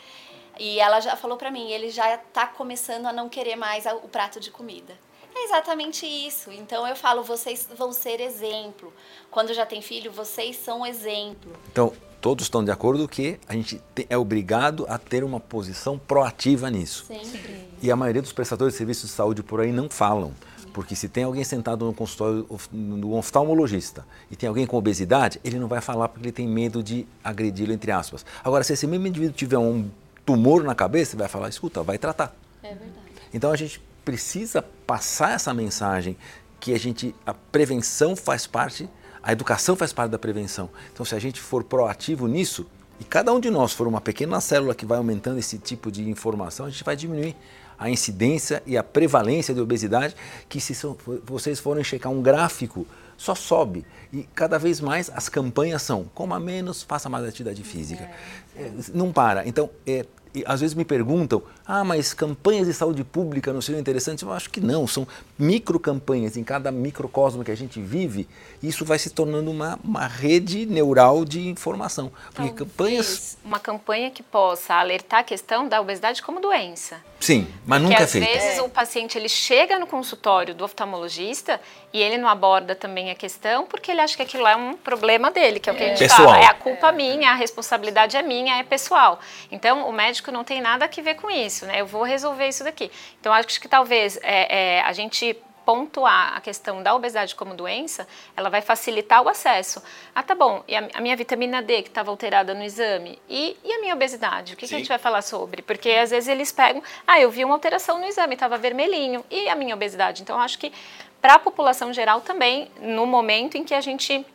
E 0.59 0.79
ela 0.79 1.01
já 1.01 1.17
falou 1.17 1.39
para 1.39 1.51
mim, 1.51 1.71
ele 1.71 1.89
já 1.89 2.15
está 2.17 2.47
começando 2.47 3.07
a 3.07 3.13
não 3.13 3.31
querer 3.31 3.57
mais 3.57 3.87
o 3.87 4.09
prato 4.09 4.39
de 4.39 4.51
comida. 4.51 4.93
É 5.35 5.45
exatamente 5.45 6.05
isso. 6.05 6.53
Então 6.53 6.87
eu 6.87 6.95
falo, 6.95 7.23
vocês 7.23 7.67
vão 7.79 7.95
ser 7.95 8.21
exemplo. 8.21 8.93
Quando 9.31 9.55
já 9.55 9.65
tem 9.65 9.81
filho, 9.81 10.13
vocês 10.13 10.57
são 10.57 10.87
exemplo. 10.87 11.51
Então, 11.73 11.95
todos 12.21 12.45
estão 12.45 12.63
de 12.63 12.71
acordo 12.71 13.09
que 13.09 13.41
a 13.49 13.55
gente 13.55 13.81
é 14.11 14.19
obrigado 14.19 14.85
a 14.87 14.99
ter 14.99 15.25
uma 15.25 15.41
posição 15.41 15.99
proativa 15.99 16.69
nisso. 16.69 17.07
Sempre. 17.07 17.71
E 17.81 17.91
a 17.91 17.97
maioria 17.97 18.21
dos 18.21 18.33
prestadores 18.33 18.75
de 18.75 18.79
serviços 18.79 19.09
de 19.09 19.17
saúde 19.17 19.43
por 19.43 19.61
aí 19.61 19.73
não 19.73 19.89
falam. 19.89 20.35
Porque 20.73 20.95
se 20.95 21.09
tem 21.09 21.25
alguém 21.25 21.45
sentado 21.45 21.85
no 21.85 21.93
consultório 21.93 22.47
do 22.73 23.13
oftalmologista 23.13 24.07
e 24.31 24.37
tem 24.37 24.49
alguém 24.49 24.67
com 24.67 24.77
obesidade, 24.77 25.41
ele 25.45 25.59
não 25.59 25.69
vai 25.69 25.81
falar 25.81 26.09
porque 26.09 26.27
ele 26.27 26.33
tem 26.33 26.47
medo 26.47 26.83
de 26.83 27.07
agredi-lo, 27.23 27.73
entre 27.73 27.91
aspas. 27.91 28.25
Agora, 28.45 28.63
se 28.63 28.73
esse 28.73 28.87
mesmo 28.87 29.07
indivíduo 29.07 29.35
tiver 29.35 29.59
um 29.59 29.91
tumor 30.25 30.63
na 30.63 30.75
cabeça, 30.75 31.15
ele 31.15 31.21
vai 31.21 31.29
falar, 31.29 31.49
escuta, 31.49 31.83
vai 31.83 31.99
tratar. 31.99 32.35
É 32.63 32.69
verdade. 32.69 33.11
Então 33.33 33.51
a 33.51 33.57
gente 33.57 33.83
precisa 34.05 34.63
passar 34.87 35.33
essa 35.33 35.53
mensagem 35.53 36.17
que 36.59 36.75
a 36.75 36.79
gente, 36.79 37.15
a 37.25 37.35
prevenção 37.35 38.15
faz 38.15 38.47
parte, 38.47 38.89
a 39.23 39.33
educação 39.33 39.75
faz 39.77 39.93
parte 39.93 40.11
da 40.11 40.19
prevenção. 40.19 40.71
Então 40.93 41.05
se 41.05 41.15
a 41.15 41.19
gente 41.19 41.41
for 41.41 41.65
proativo 41.65 42.27
nisso, 42.27 42.67
e 43.01 43.05
cada 43.05 43.33
um 43.33 43.41
de 43.41 43.51
nós 43.51 43.73
for 43.73 43.89
uma 43.89 44.01
pequena 44.01 44.41
célula 44.43 44.75
que 44.75 44.85
vai 44.85 44.99
aumentando 44.99 45.39
esse 45.39 45.59
tipo 45.59 45.91
de 45.91 46.09
informação, 46.09 46.67
a 46.67 46.71
gente 46.71 46.85
vai 46.85 46.95
diminuir 46.95 47.35
a 47.81 47.89
incidência 47.89 48.63
e 48.67 48.77
a 48.77 48.85
prevalência 48.85 49.55
de 49.55 49.61
obesidade, 49.61 50.15
que 50.51 50.61
se 50.61 50.75
são, 50.75 50.95
vocês 51.25 51.59
forem 51.59 51.83
checar 51.83 52.13
um 52.13 52.21
gráfico, 52.21 52.87
só 53.17 53.35
sobe. 53.35 53.87
E 54.13 54.25
cada 54.35 54.59
vez 54.59 54.83
mais 54.83 55.11
as 55.15 55.31
campanhas 55.31 55.81
são 55.81 56.05
coma 56.15 56.39
menos, 56.39 56.83
faça 56.83 57.09
mais 57.09 57.25
atividade 57.25 57.63
física. 57.65 58.11
É, 58.55 58.65
é. 58.65 58.73
Não 58.93 59.11
para. 59.11 59.49
Então, 59.49 59.71
é, 59.87 60.05
e 60.35 60.45
às 60.47 60.61
vezes 60.61 60.75
me 60.75 60.85
perguntam, 60.85 61.43
ah, 61.67 61.83
mas 61.85 62.15
campanhas 62.15 62.67
de 62.67 62.75
saúde 62.75 63.05
pública 63.05 63.53
não 63.53 63.61
seriam 63.61 63.81
interessantes? 63.81 64.23
Eu 64.23 64.33
acho 64.33 64.51
que 64.51 64.61
não, 64.61 64.87
são 64.87 65.07
micro 65.39 65.79
campanhas 65.79 66.37
em 66.37 66.45
cada 66.45 66.71
microcosmo 66.71 67.45
que 67.45 67.51
a 67.51 67.57
gente 67.57 67.81
vive, 67.81 68.29
isso 68.63 68.85
vai 68.85 68.99
se 68.99 69.11
tornando 69.11 69.51
uma, 69.51 69.79
uma 69.83 70.07
rede 70.07 70.67
neural 70.67 71.25
de 71.25 71.49
informação. 71.49 72.13
Porque 72.35 72.53
campanhas... 72.53 73.39
Uma 73.45 73.59
campanha 73.59 74.11
que 74.11 74.23
possa 74.23 74.75
alertar 74.75 75.21
a 75.21 75.25
questão 75.25 75.67
da 75.69 75.81
obesidade 75.81 76.23
como 76.23 76.41
doença. 76.41 76.99
Sim, 77.19 77.47
mas 77.67 77.81
Porque 77.81 77.93
nunca 77.93 78.05
é 78.05 78.07
feito. 78.07 78.27
às 78.27 78.43
vezes 78.43 78.59
é. 78.59 78.63
o 78.63 78.69
paciente 78.69 79.19
ele 79.19 79.29
chega 79.29 79.79
no 79.79 79.87
consultório 79.87 80.55
do 80.55 80.65
oftalmologista 80.65 81.61
e 81.93 82.01
ele 82.01 82.17
não 82.17 82.29
aborda 82.29 82.75
também 82.75 83.11
a 83.11 83.15
questão 83.15 83.67
porque 83.67 83.91
ele 83.91 84.01
acha 84.01 84.17
que 84.17 84.23
aquilo 84.23 84.47
é 84.47 84.57
um 84.57 84.75
problema 84.75 85.31
dele, 85.31 85.61
que 85.61 85.69
é 85.69 85.73
o 85.73 85.77
que 85.77 85.83
é. 85.83 85.87
a 85.87 85.89
gente 85.91 85.99
pessoal. 85.99 86.29
fala, 86.29 86.41
é 86.41 86.47
a 86.47 86.55
culpa 86.55 86.89
é. 86.89 86.93
minha, 86.93 87.31
a 87.31 87.35
responsabilidade 87.35 88.17
é 88.17 88.23
minha, 88.23 88.59
é 88.59 88.63
pessoal. 88.63 89.21
Então 89.51 89.89
o 89.89 89.93
médico 89.93 90.20
não 90.29 90.45
tem 90.45 90.61
nada 90.61 90.85
a 90.85 91.03
ver 91.03 91.15
com 91.15 91.31
isso, 91.31 91.67
né? 91.67 91.81
Eu 91.81 91.87
vou 91.87 92.03
resolver 92.03 92.49
isso 92.49 92.65
daqui. 92.65 92.91
Então 93.21 93.33
acho 93.33 93.61
que 93.61 93.69
talvez 93.69 94.19
é, 94.23 94.79
é 94.79 94.83
a 94.83 94.93
gente 94.93 95.37
pontuar 95.65 96.37
a 96.37 96.41
questão 96.41 96.83
da 96.83 96.95
obesidade 96.95 97.35
como 97.35 97.55
doença, 97.55 98.09
ela 98.37 98.51
vai 98.51 98.61
facilitar 98.61 99.23
o 99.23 99.29
acesso. 99.29 99.81
Ah, 100.13 100.23
tá 100.23 100.35
bom, 100.35 100.65
e 100.67 100.75
a, 100.75 100.89
a 100.95 101.01
minha 101.01 101.15
vitamina 101.15 101.63
D 101.63 101.83
que 101.83 101.89
estava 101.89 102.11
alterada 102.11 102.55
no 102.55 102.65
exame? 102.65 103.21
E, 103.29 103.57
e, 103.63 103.73
a 103.73 103.81
minha 103.81 103.95
obesidade? 103.95 104.55
O 104.55 104.57
que, 104.57 104.67
que, 104.67 104.75
a 104.75 104.79
gente 104.79 104.89
vai 104.89 104.99
falar 104.99 105.23
sobre? 105.23 105.63
Porque 105.63 105.91
às 105.91 106.11
vezes 106.11 106.29
eles 106.29 106.51
pegam, 106.51 106.83
ah, 107.07 107.21
eu 107.21 107.31
vi 107.31 107.45
uma 107.45 107.55
alteração 107.55 108.01
no 108.01 108.07
exame, 108.07 108.35
estava 108.35 108.59
vermelhinho, 108.59 109.25
e 109.31 109.49
a 109.49 109.55
minha 109.55 109.75
obesidade? 109.75 110.23
Então, 110.23 110.41
acho 110.41 110.59
que 110.59 110.73
para 111.21 111.35
a 111.35 111.39
população 111.39 111.93
geral 111.93 112.21
também, 112.21 112.69
no 112.81 113.07
momento 113.07 113.57
em 113.57 113.63
que 113.63 113.75
a 113.75 113.81
gente 113.81 114.27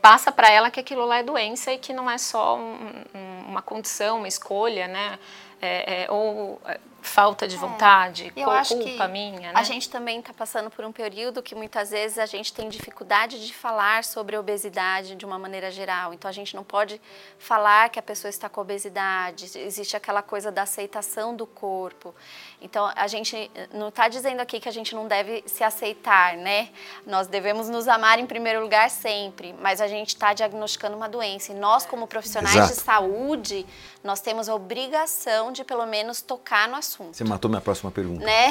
passa 0.00 0.30
para 0.30 0.50
ela 0.50 0.70
que 0.70 0.78
aquilo 0.78 1.04
lá 1.04 1.18
é 1.18 1.22
doença 1.22 1.72
e 1.72 1.78
que 1.78 1.92
não 1.92 2.08
é 2.08 2.18
só 2.18 2.56
um, 2.56 2.76
um, 3.14 3.27
uma 3.58 3.62
condição, 3.62 4.18
uma 4.18 4.28
escolha, 4.28 4.86
né? 4.86 5.18
É, 5.60 6.04
é, 6.04 6.10
ou 6.10 6.60
falta 7.02 7.48
de 7.48 7.56
vontade, 7.56 8.32
Eu 8.36 8.44
co- 8.44 8.50
acho 8.52 8.76
culpa 8.76 9.06
que 9.06 9.12
minha, 9.12 9.52
né? 9.52 9.52
A 9.54 9.62
gente 9.64 9.88
também 9.88 10.20
está 10.20 10.32
passando 10.32 10.70
por 10.70 10.84
um 10.84 10.92
período 10.92 11.42
que 11.42 11.54
muitas 11.54 11.90
vezes 11.90 12.16
a 12.18 12.26
gente 12.26 12.52
tem 12.52 12.68
dificuldade 12.68 13.44
de 13.44 13.52
falar 13.52 14.04
sobre 14.04 14.36
obesidade 14.36 15.16
de 15.16 15.24
uma 15.24 15.38
maneira 15.38 15.68
geral. 15.70 16.14
Então 16.14 16.28
a 16.28 16.32
gente 16.32 16.54
não 16.54 16.62
pode 16.62 17.00
falar 17.38 17.88
que 17.88 17.98
a 17.98 18.02
pessoa 18.02 18.28
está 18.28 18.48
com 18.48 18.60
obesidade. 18.60 19.50
Existe 19.58 19.96
aquela 19.96 20.22
coisa 20.22 20.52
da 20.52 20.62
aceitação 20.62 21.34
do 21.34 21.46
corpo. 21.46 22.14
Então 22.60 22.90
a 22.96 23.06
gente 23.06 23.50
não 23.72 23.88
está 23.88 24.08
dizendo 24.08 24.40
aqui 24.40 24.58
que 24.58 24.68
a 24.68 24.72
gente 24.72 24.94
não 24.94 25.06
deve 25.06 25.44
se 25.46 25.62
aceitar, 25.62 26.36
né? 26.36 26.70
Nós 27.06 27.26
devemos 27.28 27.68
nos 27.68 27.86
amar 27.86 28.18
em 28.18 28.26
primeiro 28.26 28.60
lugar 28.60 28.90
sempre, 28.90 29.54
mas 29.60 29.80
a 29.80 29.86
gente 29.86 30.08
está 30.08 30.32
diagnosticando 30.32 30.96
uma 30.96 31.08
doença. 31.08 31.52
E 31.52 31.54
nós, 31.54 31.86
como 31.86 32.06
profissionais 32.06 32.56
Exato. 32.56 32.74
de 32.74 32.80
saúde, 32.80 33.66
nós 34.02 34.20
temos 34.20 34.48
a 34.48 34.54
obrigação 34.54 35.52
de 35.52 35.64
pelo 35.64 35.86
menos 35.86 36.20
tocar 36.20 36.68
no 36.68 36.76
assunto 36.76 37.16
Você 37.16 37.24
matou 37.24 37.48
minha 37.48 37.60
próxima 37.60 37.90
pergunta. 37.90 38.24
né? 38.24 38.48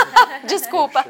Desculpa, 0.44 1.04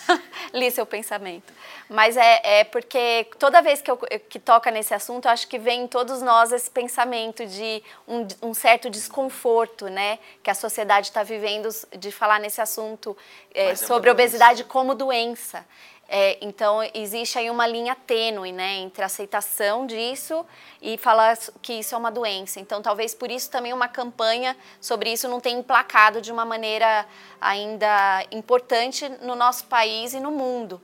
li 0.52 0.70
seu 0.70 0.84
pensamento. 0.84 1.52
Mas 1.88 2.16
é, 2.16 2.60
é 2.60 2.64
porque 2.64 3.28
toda 3.38 3.60
vez 3.60 3.80
que, 3.82 3.90
eu, 3.90 3.98
que 4.28 4.38
toca 4.38 4.70
nesse 4.70 4.94
assunto, 4.94 5.26
eu 5.26 5.30
acho 5.30 5.46
que 5.48 5.58
vem 5.58 5.82
em 5.82 5.86
todos 5.86 6.22
nós 6.22 6.52
esse 6.52 6.70
pensamento 6.70 7.46
de 7.46 7.82
um, 8.08 8.26
um 8.42 8.54
certo 8.54 8.88
desconforto, 8.88 9.88
né? 9.88 10.18
Que 10.42 10.50
a 10.50 10.54
sociedade 10.54 11.08
está 11.08 11.22
vivendo 11.22 11.68
de 11.98 12.10
falar 12.10 12.38
nesse 12.40 12.60
assunto 12.60 13.16
é, 13.54 13.68
Mas 13.70 13.82
é 13.82 13.86
sobre 13.86 14.10
doença. 14.10 14.12
obesidade 14.12 14.64
como 14.64 14.94
doença. 14.94 15.64
É, 16.06 16.36
então, 16.42 16.80
existe 16.92 17.38
aí 17.38 17.48
uma 17.48 17.66
linha 17.66 17.94
tênue 17.94 18.52
né, 18.52 18.74
entre 18.76 19.02
a 19.02 19.06
aceitação 19.06 19.86
disso 19.86 20.44
e 20.82 20.98
falar 20.98 21.36
que 21.62 21.72
isso 21.72 21.94
é 21.94 21.98
uma 21.98 22.10
doença. 22.10 22.60
Então, 22.60 22.82
talvez 22.82 23.14
por 23.14 23.30
isso 23.30 23.50
também 23.50 23.72
uma 23.72 23.88
campanha 23.88 24.54
sobre 24.80 25.10
isso 25.10 25.26
não 25.28 25.40
tenha 25.40 25.58
emplacado 25.58 26.20
de 26.20 26.30
uma 26.30 26.44
maneira 26.44 27.06
ainda 27.40 28.22
importante 28.30 29.08
no 29.22 29.34
nosso 29.34 29.64
país 29.64 30.12
e 30.12 30.20
no 30.20 30.30
mundo. 30.30 30.80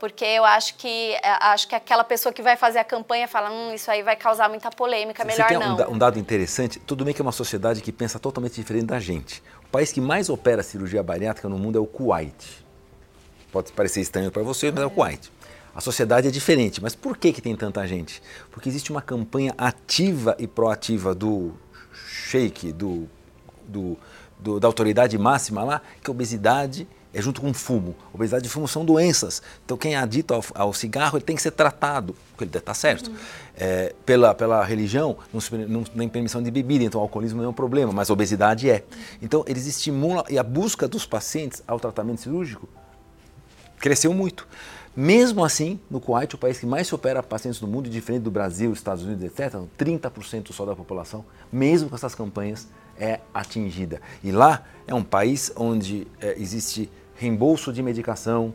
Porque 0.00 0.24
eu 0.24 0.44
acho 0.44 0.74
que, 0.74 1.14
é, 1.14 1.20
acho 1.40 1.68
que 1.68 1.74
aquela 1.74 2.02
pessoa 2.02 2.32
que 2.32 2.42
vai 2.42 2.56
fazer 2.56 2.80
a 2.80 2.84
campanha 2.84 3.28
fala, 3.28 3.50
hum, 3.50 3.72
isso 3.72 3.88
aí 3.90 4.02
vai 4.02 4.16
causar 4.16 4.48
muita 4.48 4.70
polêmica, 4.70 5.22
Você 5.22 5.28
melhor 5.28 5.46
tem 5.48 5.56
um, 5.56 5.60
não. 5.60 5.76
da- 5.76 5.88
um 5.88 5.96
dado 5.96 6.18
interessante, 6.18 6.80
tudo 6.80 7.04
bem 7.04 7.14
que 7.14 7.22
é 7.22 7.24
uma 7.24 7.32
sociedade 7.32 7.80
que 7.80 7.92
pensa 7.92 8.18
totalmente 8.18 8.54
diferente 8.56 8.86
da 8.86 8.98
gente. 8.98 9.40
O 9.74 9.76
país 9.76 9.90
que 9.90 10.00
mais 10.00 10.28
opera 10.28 10.62
cirurgia 10.62 11.02
bariátrica 11.02 11.48
no 11.48 11.58
mundo 11.58 11.76
é 11.76 11.80
o 11.80 11.84
Kuwait. 11.86 12.64
Pode 13.50 13.72
parecer 13.72 14.02
estranho 14.02 14.30
para 14.30 14.40
você, 14.44 14.70
mas 14.70 14.84
é 14.84 14.86
o 14.86 14.90
Kuwait. 14.90 15.32
A 15.74 15.80
sociedade 15.80 16.28
é 16.28 16.30
diferente, 16.30 16.80
mas 16.80 16.94
por 16.94 17.16
que, 17.16 17.32
que 17.32 17.42
tem 17.42 17.56
tanta 17.56 17.84
gente? 17.84 18.22
Porque 18.52 18.68
existe 18.68 18.92
uma 18.92 19.02
campanha 19.02 19.52
ativa 19.58 20.36
e 20.38 20.46
proativa 20.46 21.12
do 21.12 21.54
sheik, 22.06 22.70
do, 22.72 23.08
do- 23.66 23.98
do- 24.38 24.60
da 24.60 24.68
autoridade 24.68 25.18
máxima 25.18 25.64
lá, 25.64 25.82
que 26.00 26.08
a 26.08 26.12
obesidade 26.12 26.86
é 27.14 27.22
junto 27.22 27.40
com 27.40 27.54
fumo. 27.54 27.94
Obesidade 28.12 28.46
e 28.46 28.50
fumo 28.50 28.66
são 28.66 28.84
doenças. 28.84 29.40
Então 29.64 29.76
quem 29.76 29.94
é 29.94 29.98
adito 29.98 30.34
ao, 30.34 30.44
ao 30.54 30.72
cigarro 30.72 31.16
ele 31.16 31.24
tem 31.24 31.36
que 31.36 31.42
ser 31.42 31.52
tratado, 31.52 32.14
porque 32.30 32.44
ele 32.44 32.56
está 32.56 32.74
certo. 32.74 33.10
É, 33.56 33.94
pela, 34.04 34.34
pela 34.34 34.64
religião, 34.64 35.16
não, 35.32 35.40
não 35.68 35.84
tem 35.84 36.08
permissão 36.08 36.42
de 36.42 36.50
bebida, 36.50 36.84
então 36.84 37.00
o 37.00 37.04
alcoolismo 37.04 37.38
não 37.38 37.46
é 37.46 37.48
um 37.48 37.54
problema, 37.54 37.92
mas 37.92 38.10
a 38.10 38.12
obesidade 38.12 38.68
é. 38.68 38.84
Então 39.22 39.44
eles 39.46 39.66
estimulam, 39.66 40.24
e 40.28 40.38
a 40.38 40.42
busca 40.42 40.88
dos 40.88 41.06
pacientes 41.06 41.62
ao 41.66 41.78
tratamento 41.78 42.20
cirúrgico 42.20 42.68
cresceu 43.78 44.12
muito. 44.12 44.46
Mesmo 44.96 45.44
assim, 45.44 45.80
no 45.90 46.00
Kuwait, 46.00 46.34
o 46.34 46.38
país 46.38 46.58
que 46.58 46.66
mais 46.66 46.92
opera 46.92 47.20
pacientes 47.22 47.60
no 47.60 47.66
mundo, 47.66 47.90
diferente 47.90 48.22
do 48.22 48.30
Brasil, 48.30 48.72
Estados 48.72 49.02
Unidos, 49.02 49.24
etc., 49.24 49.60
30% 49.76 50.52
só 50.52 50.64
da 50.64 50.76
população, 50.76 51.24
mesmo 51.52 51.88
com 51.88 51.96
essas 51.96 52.14
campanhas, 52.14 52.68
é 52.96 53.20
atingida. 53.32 54.00
E 54.22 54.30
lá 54.30 54.62
é 54.86 54.94
um 54.94 55.02
país 55.02 55.52
onde 55.56 56.06
é, 56.20 56.40
existe 56.40 56.88
reembolso 57.24 57.72
de 57.72 57.82
medicação, 57.82 58.52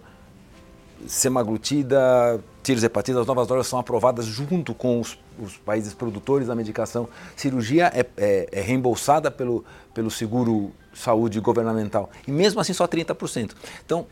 semaglutida, 1.08 2.40
tiroshepatida, 2.62 3.20
as 3.22 3.26
novas 3.28 3.48
drogas 3.48 3.68
são 3.68 3.80
aprovadas 3.80 4.26
junto 4.26 4.74
com 4.76 5.00
os, 5.00 5.18
os 5.40 5.58
países 5.58 5.94
produtores 5.94 6.48
da 6.48 6.56
medicação. 6.56 7.10
Cirurgia 7.36 7.92
é, 7.94 8.06
é- 8.18 8.50
é 8.52 8.62
reembolsada 8.62 9.32
pelo, 9.32 9.66
pelo 9.94 10.12
seguro 10.12 10.72
saúde 10.94 11.40
governamental. 11.40 12.12
E 12.28 12.32
mesmo 12.32 12.60
assim 12.62 12.74
só 12.74 12.88
30%. 12.88 13.52
Então, 13.86 14.06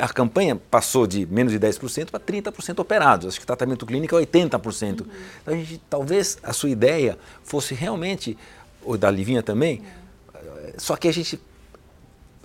a 0.00 0.08
campanha 0.08 0.56
passou 0.56 1.06
de 1.06 1.24
menos 1.26 1.52
de 1.52 1.60
10% 1.60 2.10
para 2.10 2.18
30% 2.18 2.80
operados. 2.80 3.28
Acho 3.28 3.38
que 3.40 3.46
tratamento 3.46 3.86
clínico 3.86 4.16
é 4.16 4.22
80%. 4.26 4.92
Então, 4.92 5.06
a 5.46 5.52
gente, 5.52 5.80
talvez 5.88 6.38
a 6.42 6.52
sua 6.52 6.70
ideia 6.70 7.16
fosse 7.44 7.74
realmente, 7.74 8.36
ou 8.82 8.98
da 8.98 9.10
Livinha 9.10 9.42
também, 9.42 9.82
eh, 10.34 10.74
só 10.78 10.96
que 10.96 11.06
a 11.06 11.12
gente 11.12 11.38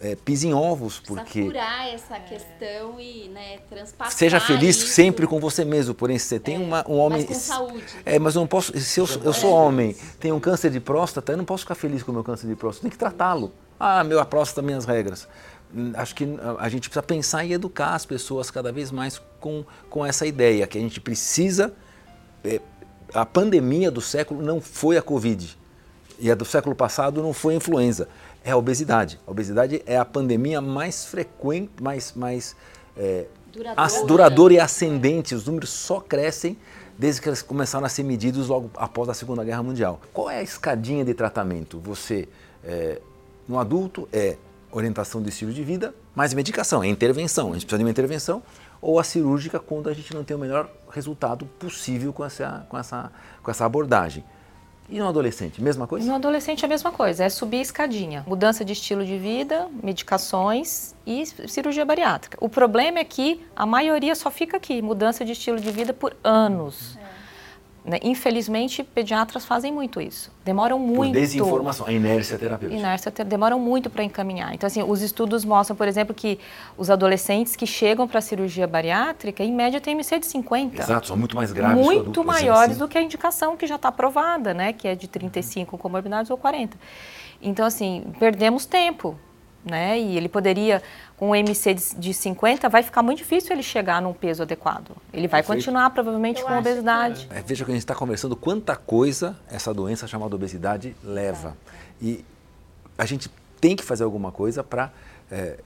eh, 0.04 0.16
pisa 0.24 0.46
em 0.48 0.54
ovos, 0.54 1.00
porque... 1.00 1.44
curar 1.46 1.88
essa 1.94 2.20
questão 2.20 3.00
e 3.00 3.30
né, 3.30 3.60
transpassar 3.70 4.12
Seja 4.14 4.40
feliz 4.40 4.76
isso. 4.78 4.88
sempre 4.88 5.26
com 5.26 5.40
você 5.40 5.64
mesmo, 5.66 5.94
porém 5.96 6.20
se 6.20 6.26
você 6.28 6.40
tem 6.40 6.58
uma, 6.60 6.86
um 6.88 6.98
homem. 7.00 7.20
mas 7.20 7.28
com 7.28 7.34
saúde. 7.34 7.84
É, 8.06 8.20
mas 8.20 8.36
eu 8.36 8.42
não 8.42 8.48
posso. 8.48 8.78
Se 8.80 9.00
eu, 9.00 9.08
eu 9.24 9.34
sou 9.34 9.52
homem, 9.52 9.96
tenho 10.20 10.36
um 10.36 10.40
câncer 10.40 10.70
de 10.70 10.80
próstata, 10.80 11.32
eu 11.32 11.38
não 11.38 11.46
posso 11.46 11.64
ficar 11.64 11.76
feliz 11.76 12.04
com 12.04 12.12
o 12.12 12.14
meu 12.14 12.24
câncer 12.24 12.48
de 12.48 12.56
próstata, 12.56 12.84
tem 12.84 12.92
que 12.92 12.98
tratá-lo. 12.98 13.52
Ah, 13.80 14.04
meu, 14.04 14.20
a 14.20 14.26
próstata, 14.26 14.62
minhas 14.62 14.86
regras. 14.86 15.28
Hum, 15.76 15.92
Acho 15.96 16.14
que 16.14 16.24
a- 16.24 16.64
a 16.66 16.70
gente 16.70 16.90
precisa 16.90 17.02
pensar 17.04 17.44
e 17.46 17.54
educar 17.54 17.96
as 17.96 18.06
pessoas 18.06 18.52
cada 18.52 18.72
vez 18.72 18.92
mais 18.92 19.20
com, 19.40 19.66
com 19.90 20.06
essa 20.06 20.26
ideia, 20.28 20.68
que 20.68 20.78
a 20.78 20.82
gente 20.82 21.00
precisa. 21.02 21.74
é, 22.44 22.60
a 23.14 23.26
pandemia 23.26 23.90
do 23.92 24.02
século 24.02 24.42
não 24.42 24.60
foi 24.60 24.98
a 24.98 25.02
Covid. 25.02 25.58
E 26.20 26.32
a 26.32 26.36
do 26.36 26.46
século 26.46 26.76
passado 26.76 27.22
não 27.22 27.34
foi 27.34 27.54
a 27.54 27.58
influenza, 27.58 28.08
é 28.44 28.52
a 28.52 28.58
obesidade. 28.58 29.20
A 29.26 29.32
obesidade 29.32 29.82
é 29.86 29.98
a 29.98 30.06
pandemia 30.06 30.60
mais 30.62 31.06
frequente, 31.06 31.72
mais, 31.82 32.14
mais 32.14 32.56
é, 32.98 33.26
Duradoura. 33.52 34.06
duradoura 34.06 34.54
e 34.56 34.60
ascendente. 34.60 35.36
Os 35.36 35.46
números 35.46 35.70
só 35.70 36.00
crescem 36.00 36.58
desde 36.98 37.22
que 37.22 37.30
eles 37.30 37.42
começaram 37.42 37.86
a 37.86 37.90
ser 37.90 38.04
medidos 38.04 38.48
logo 38.48 38.70
após 38.76 39.10
a 39.10 39.14
Segunda 39.14 39.44
Guerra 39.44 39.64
Mundial. 39.64 40.02
Qual 40.12 40.30
é 40.30 40.40
a 40.40 40.44
escadinha 40.44 41.06
de 41.06 41.14
tratamento? 41.14 41.80
Você, 41.80 42.28
é, 42.64 43.00
no 43.48 43.60
adulto, 43.60 44.08
é 44.12 44.38
orientação 44.72 45.22
de 45.22 45.30
estilo 45.30 45.54
de 45.54 45.64
vida, 45.64 45.94
mais 46.16 46.34
medicação, 46.34 46.84
é 46.84 46.88
intervenção. 46.88 47.52
A 47.52 47.54
gente 47.54 47.66
precisa 47.66 47.78
de 47.78 47.84
uma 47.84 47.92
intervenção 47.92 48.42
ou 48.82 49.00
a 49.00 49.04
cirúrgica 49.04 49.60
quando 49.60 49.88
a 49.88 49.94
gente 49.94 50.14
não 50.14 50.24
tem 50.24 50.36
o 50.36 50.40
melhor 50.40 50.70
resultado 50.90 51.46
possível 51.46 52.12
com 52.12 52.26
essa, 52.26 52.66
com 52.68 52.78
essa, 52.78 53.12
com 53.42 53.52
essa 53.52 53.66
abordagem. 53.66 54.24
E 54.90 55.00
no 55.00 55.08
adolescente, 55.08 55.62
mesma 55.62 55.88
coisa? 55.88 56.06
No 56.06 56.16
adolescente 56.16 56.64
é 56.64 56.66
a 56.66 56.70
mesma 56.70 56.92
coisa, 56.92 57.24
é 57.24 57.30
subir 57.30 57.58
a 57.58 57.62
escadinha. 57.62 58.24
Mudança 58.28 58.66
de 58.66 58.74
estilo 58.74 59.06
de 59.06 59.18
vida, 59.18 59.68
medicações 59.82 60.94
e 61.06 61.26
cirurgia 61.26 61.86
bariátrica. 61.86 62.38
O 62.40 62.50
problema 62.50 63.00
é 63.00 63.04
que 63.04 63.46
a 63.56 63.66
maioria 63.66 64.14
só 64.16 64.30
fica 64.30 64.58
aqui, 64.58 64.82
mudança 64.82 65.24
de 65.24 65.32
estilo 65.32 65.60
de 65.60 65.72
vida 65.72 65.94
por 65.94 66.16
anos. 66.24 66.98
Né? 67.86 68.00
Infelizmente, 68.02 68.82
pediatras 68.82 69.44
fazem 69.46 69.70
muito 69.72 70.00
isso. 70.00 70.32
Demoram 70.46 70.80
Por 70.80 70.88
muito. 70.88 71.14
desinformação, 71.14 71.86
a 71.86 71.92
inércia 71.92 72.38
terapêutica. 72.40 72.80
Inércia 72.80 73.12
te- 73.12 73.26
demoram 73.26 73.60
muito 73.60 73.90
para 73.90 74.06
encaminhar. 74.06 74.54
Então, 74.54 74.68
assim, 74.68 74.82
os 74.82 75.02
estudos 75.02 75.44
mostram, 75.44 75.76
por 75.76 75.86
exemplo, 75.86 76.14
que 76.16 76.40
os 76.78 76.90
adolescentes 76.90 77.58
que 77.58 77.68
chegam 77.68 78.08
para 78.08 78.20
a 78.20 78.22
cirurgia 78.22 78.66
bariátrica, 78.66 79.44
em 79.44 79.52
média, 79.54 79.82
têm 79.82 79.96
MC 79.96 80.18
de 80.18 80.28
50 80.28 80.82
Exato, 80.82 81.08
são 81.08 81.18
muito 81.18 81.36
mais 81.36 81.52
graves. 81.52 81.76
muito 81.84 82.00
adulto, 82.02 82.24
maiores 82.24 82.72
assim. 82.72 82.80
do 82.80 82.88
que 82.88 82.98
a 82.98 83.02
indicação 83.02 83.58
que 83.58 83.68
já 83.68 83.76
está 83.76 83.90
aprovada, 83.90 84.54
né? 84.54 84.72
Que 84.72 84.88
é 84.88 84.96
de 84.96 85.10
35 85.10 85.78
comorbidades 85.78 86.32
ou 86.32 86.38
40. 86.38 86.78
Então, 87.42 87.66
assim, 87.66 88.06
perdemos 88.18 88.66
tempo, 88.66 89.18
né? 89.64 90.00
E 90.00 90.18
ele 90.18 90.28
poderia, 90.28 90.82
com 91.18 91.30
um 91.30 91.36
MC 91.36 91.74
de, 91.74 91.96
de 91.96 92.14
50, 92.14 92.68
vai 92.70 92.84
ficar 92.84 93.02
muito 93.02 93.20
difícil 93.20 93.54
ele 93.54 93.64
chegar 93.64 94.02
num 94.02 94.14
peso 94.14 94.44
adequado. 94.44 94.92
Ele 95.12 95.28
vai 95.28 95.42
Perfeito. 95.42 95.58
continuar, 95.58 95.90
provavelmente, 95.92 96.42
Eu 96.42 96.48
com 96.48 96.58
obesidade. 96.58 97.28
É, 97.32 97.42
veja 97.42 97.64
que 97.64 97.72
a 97.72 97.74
gente 97.74 97.84
está 97.84 97.96
conversando 97.96 98.36
quanta 98.36 98.76
coisa 98.76 99.38
essa 99.50 99.74
doença 99.74 100.08
chamada 100.08 100.36
obesidade 100.36 100.96
leva. 101.04 101.56
E 102.02 102.24
a 102.98 103.06
gente 103.06 103.30
tem 103.60 103.76
que 103.76 103.84
fazer 103.84 104.04
alguma 104.04 104.32
coisa 104.32 104.64
para. 104.64 104.92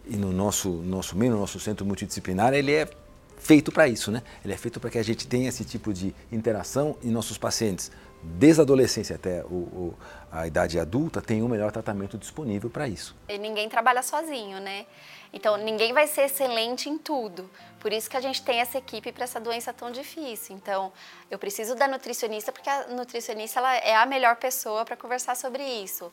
e 0.05 0.15
no 0.15 0.31
nosso, 0.31 0.69
nosso 0.69 1.17
meio, 1.17 1.31
no 1.31 1.39
nosso 1.39 1.59
centro 1.59 1.85
multidisciplinar, 1.85 2.53
ele 2.53 2.71
é 2.71 2.87
feito 3.37 3.71
para 3.71 3.87
isso, 3.87 4.11
né? 4.11 4.21
Ele 4.43 4.53
é 4.53 4.57
feito 4.57 4.79
para 4.79 4.89
que 4.89 4.97
a 4.97 5.03
gente 5.03 5.27
tenha 5.27 5.49
esse 5.49 5.63
tipo 5.63 5.93
de 5.93 6.13
interação 6.31 6.95
e 7.01 7.07
nossos 7.07 7.37
pacientes, 7.37 7.91
desde 8.23 8.61
a 8.61 8.63
adolescência 8.63 9.15
até 9.15 9.43
o, 9.45 9.53
o- 9.55 9.93
a 10.31 10.45
idade 10.45 10.77
adulta, 10.79 11.21
tenham 11.21 11.45
o 11.45 11.49
melhor 11.49 11.71
tratamento 11.71 12.17
disponível 12.17 12.69
para 12.69 12.87
isso. 12.87 13.15
E 13.29 13.37
ninguém 13.37 13.69
trabalha 13.69 14.03
sozinho, 14.03 14.59
né? 14.59 14.85
Então, 15.37 15.55
ninguém 15.55 15.93
vai 15.93 16.07
ser 16.07 16.23
excelente 16.23 16.89
em 16.89 16.97
tudo. 16.97 17.47
Por 17.79 17.93
isso 17.93 18.09
que 18.09 18.17
a 18.17 18.21
gente 18.21 18.41
tem 18.41 18.59
essa 18.59 18.79
equipe 18.79 19.11
para 19.11 19.23
essa 19.23 19.39
doença 19.39 19.71
tão 19.71 19.91
difícil. 19.91 20.55
Então, 20.55 20.91
eu 21.29 21.37
preciso 21.37 21.75
da 21.75 21.87
nutricionista 21.87 22.51
porque 22.51 22.67
a 22.67 22.87
nutricionista 22.87 23.59
ela 23.59 23.75
é 23.75 23.95
a 23.95 24.05
melhor 24.07 24.37
pessoa 24.37 24.83
para 24.83 24.97
conversar 24.97 25.35
sobre 25.35 25.63
isso. 25.63 26.11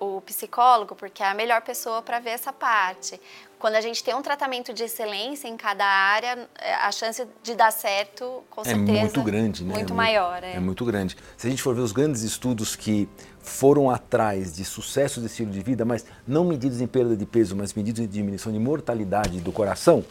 O 0.00 0.20
psicólogo 0.22 0.96
porque 0.96 1.22
é 1.22 1.28
a 1.28 1.34
melhor 1.34 1.62
pessoa 1.62 2.02
para 2.02 2.18
ver 2.18 2.30
essa 2.30 2.52
parte. 2.52 3.20
Quando 3.60 3.76
a 3.76 3.80
gente 3.80 4.02
tem 4.02 4.12
um 4.12 4.22
tratamento 4.22 4.72
de 4.72 4.82
excelência 4.82 5.46
em 5.46 5.56
cada 5.56 5.84
área, 5.84 6.48
é, 6.60 6.74
a 6.74 6.90
chance 6.90 7.26
de 7.44 7.54
dar 7.54 7.70
certo, 7.70 8.42
com 8.50 8.62
é 8.62 8.64
certeza, 8.64 8.98
é 8.98 9.02
muito 9.02 9.22
grande, 9.22 9.64
né? 9.64 9.74
Muito 9.74 9.92
é 9.92 9.96
maior. 9.96 10.42
É. 10.42 10.54
é 10.54 10.60
muito 10.60 10.84
grande. 10.84 11.16
Se 11.36 11.46
a 11.46 11.50
gente 11.50 11.62
for 11.62 11.76
ver 11.76 11.82
os 11.82 11.92
grandes 11.92 12.22
estudos 12.22 12.74
que 12.74 13.08
foram 13.42 13.90
atrás 13.90 14.54
de 14.54 14.64
sucesso 14.64 15.20
de 15.20 15.26
estilo 15.26 15.50
de 15.50 15.60
vida, 15.60 15.84
mas 15.84 16.04
não 16.26 16.44
medidos 16.44 16.80
em 16.80 16.86
perda 16.86 17.16
de 17.16 17.26
peso, 17.26 17.56
mas 17.56 17.74
medidos 17.74 18.00
em 18.00 18.06
diminuição 18.06 18.52
de 18.52 18.58
mortalidade 18.58 19.40
do 19.40 19.52
coração, 19.52 20.04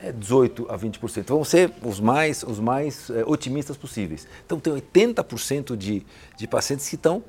é 0.00 0.12
18 0.12 0.66
a 0.70 0.78
20%. 0.78 1.24
Vão 1.26 1.44
ser 1.44 1.72
os 1.82 2.00
mais, 2.00 2.42
os 2.42 2.60
mais 2.60 3.10
é, 3.10 3.24
otimistas 3.26 3.76
possíveis. 3.76 4.26
Então, 4.46 4.60
tem 4.60 4.72
80% 4.72 5.76
de, 5.76 6.06
de 6.36 6.46
pacientes 6.46 6.88
que 6.88 6.94
estão, 6.94 7.22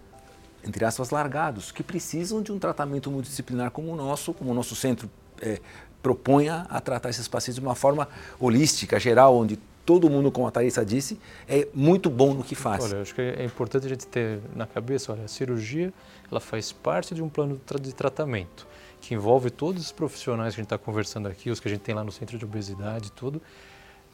entre 0.64 0.86
aspas, 0.86 1.10
largados, 1.10 1.72
que 1.72 1.82
precisam 1.82 2.42
de 2.42 2.52
um 2.52 2.60
tratamento 2.60 3.10
multidisciplinar 3.10 3.72
como 3.72 3.92
o 3.92 3.96
nosso, 3.96 4.34
como 4.34 4.52
o 4.52 4.54
nosso 4.54 4.76
centro 4.76 5.10
é, 5.42 5.60
proponha 6.02 6.66
a 6.70 6.80
tratar 6.80 7.10
esses 7.10 7.28
pacientes 7.28 7.60
de 7.60 7.66
uma 7.66 7.76
forma 7.76 8.08
holística, 8.40 9.00
geral, 9.00 9.36
onde 9.36 9.60
todo 9.90 10.08
mundo, 10.08 10.32
como 10.32 10.46
a 10.46 10.52
Thaisa 10.52 10.86
disse, 10.86 11.20
é 11.48 11.68
muito 11.74 12.12
bom 12.12 12.36
no 12.36 12.44
que 12.44 12.54
faz. 12.54 12.84
Olha, 12.84 13.02
acho 13.02 13.16
que 13.16 13.22
é 13.22 13.44
importante 13.44 13.88
a 13.88 13.90
gente 13.90 14.06
ter 14.06 14.40
na 14.56 14.68
cabeça, 14.68 15.12
olha, 15.12 15.24
a 15.24 15.28
cirurgia 15.28 15.92
ela 16.32 16.40
faz 16.40 16.72
parte 16.72 17.16
de 17.16 17.24
um 17.24 17.28
plano 17.28 17.60
de 17.82 17.96
tratamento 17.96 18.68
que 19.02 19.16
envolve 19.16 19.50
todos 19.50 19.86
os 19.86 19.92
profissionais 19.92 20.54
que 20.54 20.62
a 20.62 20.62
gente 20.62 20.68
está 20.68 20.78
conversando 20.78 21.28
aqui, 21.28 21.50
os 21.50 21.60
que 21.60 21.68
a 21.68 21.72
gente 21.72 21.82
tem 21.82 21.96
lá 21.96 22.04
no 22.04 22.12
centro 22.12 22.38
de 22.38 22.46
obesidade 22.46 23.08
e 23.08 23.12
tudo, 23.14 23.42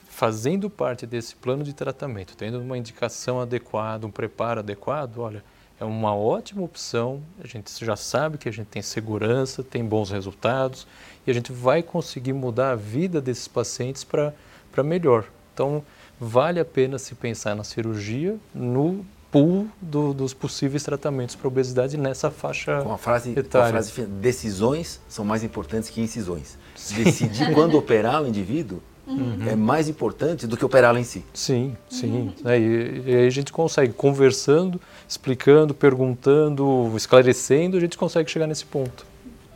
fazendo 0.08 0.70
parte 0.70 1.06
desse 1.06 1.36
plano 1.36 1.62
de 1.62 1.74
tratamento, 1.74 2.38
tendo 2.38 2.58
uma 2.62 2.78
indicação 2.78 3.42
adequada, 3.42 4.08
um 4.08 4.12
preparo 4.12 4.62
adequado, 4.62 5.18
olha, 5.18 5.44
é 5.78 5.84
uma 5.84 6.16
ótima 6.16 6.62
opção. 6.62 7.22
A 7.44 7.48
gente 7.48 7.70
já 7.84 7.98
sabe 7.98 8.38
que 8.38 8.48
a 8.48 8.54
gente 8.54 8.68
tem 8.68 8.82
segurança, 8.82 9.62
tem 9.62 9.84
bons 9.84 10.10
resultados 10.10 10.88
e 11.28 11.32
a 11.32 11.34
gente 11.34 11.52
vai 11.52 11.84
conseguir 11.84 12.32
mudar 12.32 12.72
a 12.72 12.76
vida 12.78 13.20
desses 13.20 13.50
pacientes 13.50 14.06
para 14.06 14.34
melhor. 14.82 15.26
Então, 15.56 15.82
vale 16.20 16.60
a 16.60 16.66
pena 16.66 17.00
se 17.00 17.16
pensar 17.16 17.56
na 17.56 17.64
cirurgia 17.64 18.36
no 18.54 19.06
pool 19.32 19.68
do, 19.82 20.14
dos 20.14 20.34
possíveis 20.34 20.84
tratamentos 20.84 21.34
para 21.34 21.48
obesidade 21.48 21.98
nessa 21.98 22.30
faixa 22.30 22.82
com 22.82 22.92
a 22.92 22.98
frase, 22.98 23.32
etária. 23.32 23.72
Com 23.72 23.78
a 23.78 23.82
frase, 23.82 24.02
decisões 24.06 25.02
são 25.08 25.24
mais 25.24 25.46
importantes 25.46 25.90
que 25.90 26.02
incisões. 26.02 26.58
Decidir 26.94 27.52
quando 27.56 27.78
operar 27.78 28.22
o 28.22 28.28
indivíduo 28.28 28.82
uhum. 29.08 29.48
é 29.48 29.56
mais 29.56 29.88
importante 29.88 30.46
do 30.46 30.58
que 30.58 30.66
operá-lo 30.66 31.00
em 31.00 31.06
si. 31.06 31.24
Sim, 31.34 31.76
sim. 31.90 32.12
Uhum. 32.12 32.34
É, 32.50 32.60
e, 32.60 33.04
e, 33.06 33.16
aí 33.16 33.28
a 33.28 33.30
gente 33.30 33.54
consegue, 33.54 33.94
conversando, 33.94 34.80
explicando, 35.08 35.74
perguntando, 35.74 36.92
esclarecendo, 36.98 37.78
a 37.78 37.80
gente 37.80 37.98
consegue 37.98 38.30
chegar 38.30 38.48
nesse 38.48 38.66
ponto. 38.66 39.06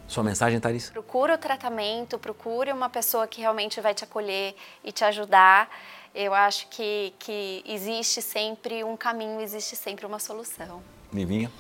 Sua 0.10 0.24
mensagem, 0.24 0.60
Thaís? 0.60 0.90
Procure 0.90 1.34
o 1.34 1.38
tratamento, 1.38 2.18
procure 2.18 2.72
uma 2.72 2.90
pessoa 2.90 3.28
que 3.28 3.42
realmente 3.42 3.80
vai 3.80 3.94
te 3.94 4.04
acolher 4.04 4.56
e 4.84 4.92
te 4.92 5.04
ajudar. 5.04 5.70
Eu 6.16 6.34
acho 6.34 6.68
que, 6.68 7.14
que 7.20 7.64
existe 7.64 8.20
sempre 8.20 8.84
um 8.84 8.98
caminho, 8.98 9.40
existe 9.40 9.76
sempre 9.76 10.08
uma 10.08 10.18
solução. 10.18 10.82
Livinha? 11.14 11.52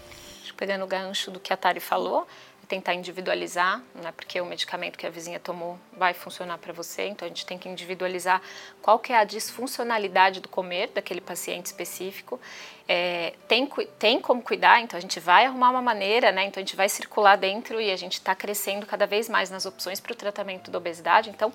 Pegando 0.58 0.84
o 0.84 0.88
gancho 0.88 1.30
do 1.30 1.40
que 1.40 1.54
a 1.54 1.58
Tari 1.58 1.80
falou, 1.80 2.28
tentar 2.70 2.94
individualizar, 2.94 3.82
né, 3.96 4.14
porque 4.16 4.40
o 4.40 4.46
medicamento 4.46 4.96
que 4.96 5.08
a 5.08 5.10
vizinha 5.10 5.40
tomou 5.40 5.78
vai 5.92 6.14
funcionar 6.14 6.60
para 6.60 6.72
você, 6.72 7.08
então 7.08 7.26
a 7.26 7.30
gente 7.30 7.44
tem 7.44 7.58
que 7.58 7.68
individualizar 7.68 8.40
qual 8.80 9.00
que 9.00 9.12
é 9.12 9.18
a 9.18 9.24
disfuncionalidade 9.24 10.40
do 10.40 10.48
comer 10.48 10.90
daquele 10.90 11.20
paciente 11.20 11.66
específico. 11.66 12.40
É, 12.88 13.34
tem, 13.48 13.68
tem 13.98 14.22
como 14.22 14.44
cuidar, 14.44 14.82
então 14.82 14.96
a 14.96 15.02
gente 15.02 15.20
vai 15.20 15.48
arrumar 15.48 15.72
uma 15.72 15.82
maneira, 15.82 16.32
né, 16.32 16.46
então 16.46 16.62
a 16.62 16.64
gente 16.64 16.76
vai 16.76 16.88
circular 16.88 17.38
dentro 17.38 17.82
e 17.82 17.92
a 17.92 17.98
gente 17.98 18.14
está 18.14 18.36
crescendo 18.36 18.86
cada 18.86 19.08
vez 19.08 19.28
mais 19.28 19.50
nas 19.50 19.66
opções 19.66 20.00
para 20.00 20.14
o 20.14 20.16
tratamento 20.16 20.70
da 20.70 20.78
obesidade, 20.78 21.32
então 21.32 21.52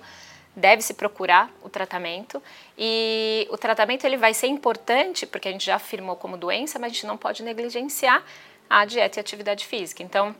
deve-se 0.53 0.93
procurar 0.93 1.49
o 1.63 1.69
tratamento 1.69 2.43
e 2.77 3.47
o 3.49 3.57
tratamento 3.57 4.05
ele 4.05 4.17
vai 4.17 4.33
ser 4.33 4.47
importante 4.47 5.25
porque 5.25 5.47
a 5.47 5.51
gente 5.51 5.65
já 5.65 5.75
afirmou 5.75 6.17
como 6.17 6.35
doença, 6.35 6.77
mas 6.77 6.91
a 6.91 6.93
gente 6.93 7.07
não 7.07 7.17
pode 7.17 7.41
negligenciar 7.41 8.21
a 8.69 8.83
dieta 8.83 9.17
e 9.17 9.19
a 9.19 9.21
atividade 9.21 9.65
física. 9.65 10.03
Então, 10.03 10.35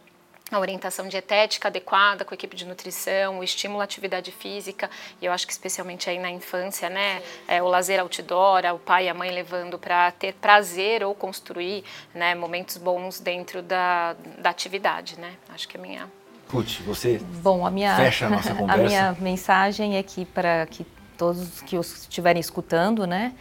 a 0.52 0.60
orientação 0.60 1.08
dietética 1.08 1.70
adequada 1.70 2.24
com 2.24 2.34
a 2.34 2.36
equipe 2.36 2.56
de 2.56 2.66
nutrição, 2.66 3.40
o 3.40 3.44
estímulo 3.44 3.82
à 3.82 3.84
atividade 3.84 4.32
física, 4.32 4.90
e 5.20 5.26
eu 5.26 5.32
acho 5.32 5.46
que 5.48 5.52
especialmente 5.52 6.08
aí 6.10 6.20
na 6.20 6.30
infância, 6.30 6.88
né, 6.90 7.22
é, 7.48 7.64
o 7.64 7.68
lazer 7.68 8.00
outdoor, 8.00 8.64
o 8.74 8.78
pai 8.78 9.06
e 9.06 9.10
a 9.10 9.14
mãe 9.14 9.32
levando 9.32 9.80
para 9.80 10.12
ter 10.12 10.34
prazer 10.34 11.04
ou 11.04 11.16
construir 11.16 11.84
né, 12.14 12.36
momentos 12.36 12.78
bons 12.78 13.20
dentro 13.20 13.64
da, 13.64 14.16
da 14.38 14.52
atividade, 14.52 15.20
né, 15.20 15.34
acho 15.50 15.68
que 15.68 15.78
é 15.78 15.80
a 15.80 15.84
minha... 15.84 16.12
Putz, 16.48 16.78
você 16.78 17.18
Bom, 17.42 17.66
a 17.66 17.72
minha, 17.72 17.96
fecha 17.96 18.28
a 18.28 18.30
nossa 18.30 18.54
conversa. 18.54 18.84
A 18.84 18.88
minha 18.88 19.18
mensagem 19.20 19.98
é 19.98 20.04
que 20.04 20.26
para 20.26 20.68
que 20.68 20.86
todos 21.18 21.60
que 21.62 21.76
estiverem 21.76 22.40
escutando, 22.40 23.08
né, 23.08 23.34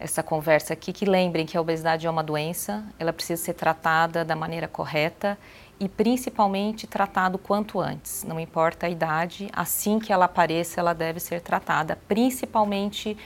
essa 0.00 0.22
conversa 0.22 0.72
aqui, 0.72 0.92
que 0.92 1.04
lembrem 1.04 1.44
que 1.44 1.58
a 1.58 1.60
obesidade 1.60 2.06
é 2.06 2.10
uma 2.10 2.22
doença, 2.22 2.84
ela 2.98 3.12
precisa 3.12 3.42
ser 3.42 3.52
tratada 3.52 4.24
da 4.24 4.34
maneira 4.34 4.66
correta 4.66 5.36
e 5.80 5.88
principalmente 5.88 6.86
tratado 6.86 7.38
quanto 7.38 7.80
antes. 7.80 8.24
Não 8.24 8.40
importa 8.40 8.86
a 8.86 8.90
idade, 8.90 9.48
assim 9.52 9.98
que 9.98 10.12
ela 10.12 10.24
apareça, 10.24 10.80
ela 10.80 10.92
deve 10.92 11.20
ser 11.20 11.40
tratada, 11.40 11.98
principalmente 12.08 13.16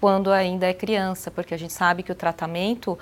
quando 0.00 0.30
ainda 0.32 0.66
é 0.66 0.74
criança, 0.74 1.30
porque 1.30 1.54
a 1.54 1.56
gente 1.56 1.72
sabe 1.72 2.02
que 2.02 2.12
o 2.12 2.14
tratamento 2.14 2.98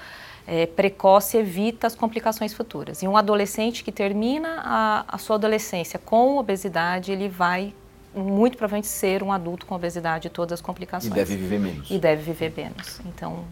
é, 0.47 0.67
precoce 0.67 1.37
evita 1.37 1.87
as 1.87 1.95
complicações 1.95 2.53
futuras. 2.53 3.03
E 3.03 3.09
um 3.09 3.17
adolescente 3.17 3.83
que 3.83 3.91
termina 3.91 4.61
a, 4.63 5.05
a 5.09 5.19
sua 5.19 5.37
adolescência 5.37 5.99
com 5.99 6.37
obesidade, 6.37 7.11
ele 7.11 7.29
vai 7.29 7.75
muito 8.15 8.59
provavelmente 8.59 8.89
ser 8.89 9.23
um 9.23 9.33
adulto 9.33 9.65
com 9.65 9.75
obesidade 9.75 10.29
e 10.29 10.31
todas 10.31 10.61
as 10.61 10.61
complicações. 10.61 11.11
E 11.11 11.15
deve 11.15 11.37
viver 11.37 11.59
menos. 11.59 11.91
E 11.91 11.99
deve 11.99 12.23
viver 12.23 12.53
menos. 12.55 13.01
Então, 13.07 13.45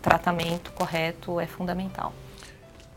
tratamento 0.00 0.72
correto 0.72 1.38
é 1.38 1.46
fundamental. 1.46 2.12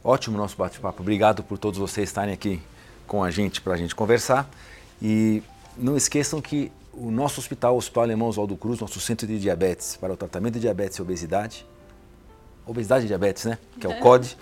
Ótimo 0.07 0.37
nosso 0.37 0.55
bate-papo. 0.55 1.01
Obrigado 1.01 1.41
por 1.41 1.57
todos 1.57 1.79
vocês 1.79 2.07
estarem 2.07 2.31
aqui 2.31 2.61
com 3.07 3.23
a 3.23 3.31
gente 3.31 3.59
para 3.59 3.73
a 3.73 3.77
gente 3.77 3.95
conversar. 3.95 4.47
E 5.01 5.41
não 5.75 5.97
esqueçam 5.97 6.39
que 6.39 6.71
o 6.93 7.09
nosso 7.09 7.39
hospital, 7.39 7.73
o 7.73 7.77
Hospital 7.79 8.03
Alemão 8.03 8.27
Oswaldo 8.27 8.55
Cruz, 8.55 8.79
nosso 8.79 8.99
centro 8.99 9.25
de 9.25 9.39
diabetes 9.39 9.97
para 9.97 10.13
o 10.13 10.15
tratamento 10.15 10.53
de 10.53 10.59
diabetes 10.59 10.99
e 10.99 11.01
obesidade, 11.01 11.65
obesidade 12.67 13.05
e 13.05 13.07
diabetes, 13.07 13.45
né? 13.45 13.57
Que 13.79 13.87
é 13.87 13.89
o 13.89 13.99
COD, 13.99 14.37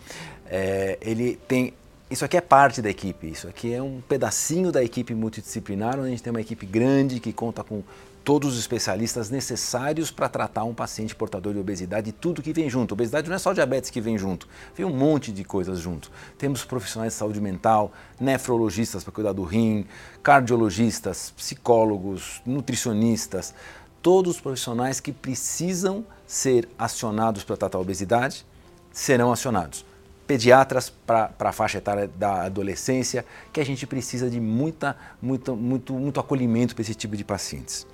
é, 0.48 0.98
ele 1.00 1.40
tem. 1.48 1.74
Isso 2.12 2.26
aqui 2.26 2.36
é 2.36 2.42
parte 2.42 2.82
da 2.82 2.90
equipe, 2.90 3.28
isso 3.28 3.48
aqui 3.48 3.74
é 3.74 3.82
um 3.82 4.02
pedacinho 4.02 4.70
da 4.70 4.84
equipe 4.84 5.16
multidisciplinar, 5.16 5.98
onde 5.98 6.08
a 6.08 6.10
gente 6.10 6.24
tem 6.24 6.32
uma 6.32 6.42
equipe 6.42 6.66
grande 6.66 7.22
que 7.22 7.32
conta 7.32 7.64
com 7.64 7.82
todos 8.24 8.54
os 8.54 8.60
especialistas 8.60 9.30
necessários 9.30 10.10
para 10.10 10.30
tratar 10.30 10.64
um 10.64 10.74
paciente 10.74 11.14
portador 11.14 11.54
de 11.54 11.60
obesidade 11.60 12.10
e 12.10 12.14
tudo 12.14 12.42
que 12.42 12.54
vem 12.54 12.70
junto. 12.70 12.94
Obesidade 12.94 13.28
não 13.28 13.36
é 13.36 13.40
só 13.40 13.54
diabetes 13.54 13.90
que 13.90 14.00
vem 14.00 14.18
junto, 14.18 14.48
vem 14.76 14.86
um 14.86 14.96
monte 14.96 15.32
de 15.32 15.44
coisas 15.44 15.80
junto. 15.80 16.10
Temos 16.38 16.64
profissionais 16.64 17.14
de 17.14 17.20
saúde 17.20 17.42
mental, 17.42 17.92
nefrologistas 18.20 19.04
para 19.04 19.14
cuidar 19.14 19.34
do 19.34 19.44
rim, 19.44 19.86
cardiologistas, 20.22 21.34
psicólogos, 21.38 22.42
nutricionistas, 22.46 23.54
todos 24.02 24.36
os 24.36 24.42
profissionais 24.42 25.00
que 25.00 25.12
precisam 25.12 26.06
ser 26.26 26.68
acionados 26.78 27.44
para 27.44 27.58
tratar 27.58 27.78
a 27.78 27.82
obesidade 27.82 28.46
serão 28.92 29.32
acionados 29.32 29.86
pediatras 30.26 30.90
para 30.90 31.34
a 31.38 31.52
faixa 31.52 31.78
etária 31.78 32.08
da 32.08 32.44
adolescência, 32.44 33.26
que 33.52 33.60
a 33.60 33.66
gente 33.66 33.86
precisa 33.86 34.30
de 34.30 34.40
muita, 34.40 34.96
muito, 35.22 35.56
muito, 35.56 35.94
muito 35.94 36.20
acolhimento 36.20 36.74
para 36.74 36.82
esse 36.82 36.96
tipo 36.96 37.16
de 37.18 37.24
pacientes. 37.24 37.86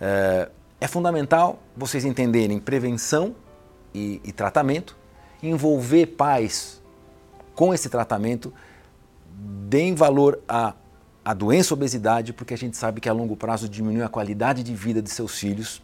É, 0.00 0.48
é 0.80 0.86
fundamental 0.86 1.58
vocês 1.76 2.04
entenderem 2.04 2.58
prevenção 2.58 3.34
e, 3.94 4.20
e 4.24 4.32
tratamento, 4.32 4.96
envolver 5.42 6.06
pais 6.06 6.82
com 7.54 7.72
esse 7.72 7.88
tratamento, 7.88 8.52
deem 9.68 9.94
valor 9.94 10.40
à, 10.48 10.74
à 11.24 11.34
doença 11.34 11.74
obesidade, 11.74 12.32
porque 12.32 12.54
a 12.54 12.58
gente 12.58 12.76
sabe 12.76 13.00
que 13.00 13.08
a 13.08 13.12
longo 13.12 13.36
prazo 13.36 13.68
diminui 13.68 14.02
a 14.02 14.08
qualidade 14.08 14.62
de 14.62 14.74
vida 14.74 15.00
de 15.00 15.10
seus 15.10 15.38
filhos 15.38 15.82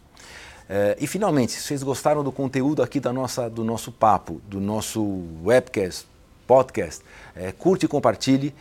é, 0.73 0.95
e 1.01 1.05
finalmente, 1.05 1.51
se 1.51 1.63
vocês 1.63 1.83
gostaram 1.83 2.23
do 2.23 2.31
conteúdo 2.31 2.81
aqui 2.81 3.01
da 3.01 3.11
nossa, 3.11 3.49
do 3.49 3.61
nosso 3.61 3.91
papo, 3.91 4.41
do 4.47 4.61
nosso 4.61 5.21
webcast, 5.43 6.07
podcast, 6.47 7.03
é, 7.35 7.51
curte 7.51 7.85
e 7.85 7.89
compartilhe. 7.89 8.55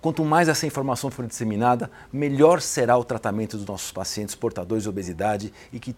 Quanto 0.00 0.24
mais 0.24 0.48
essa 0.48 0.66
informação 0.66 1.08
for 1.08 1.24
disseminada, 1.24 1.88
melhor 2.12 2.60
será 2.60 2.96
o 2.96 3.04
tratamento 3.04 3.56
dos 3.56 3.64
nossos 3.64 3.92
pacientes 3.92 4.34
portadores 4.34 4.82
de 4.82 4.88
obesidade 4.88 5.52
e 5.72 5.78
que 5.78 5.94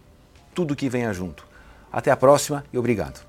tudo 0.55 0.77
que 0.77 0.89
venha 0.91 1.15
junto. 1.15 1.47
Até 1.91 2.11
a 2.11 2.17
próxima 2.17 2.63
e 2.71 2.77
obrigado. 2.77 3.28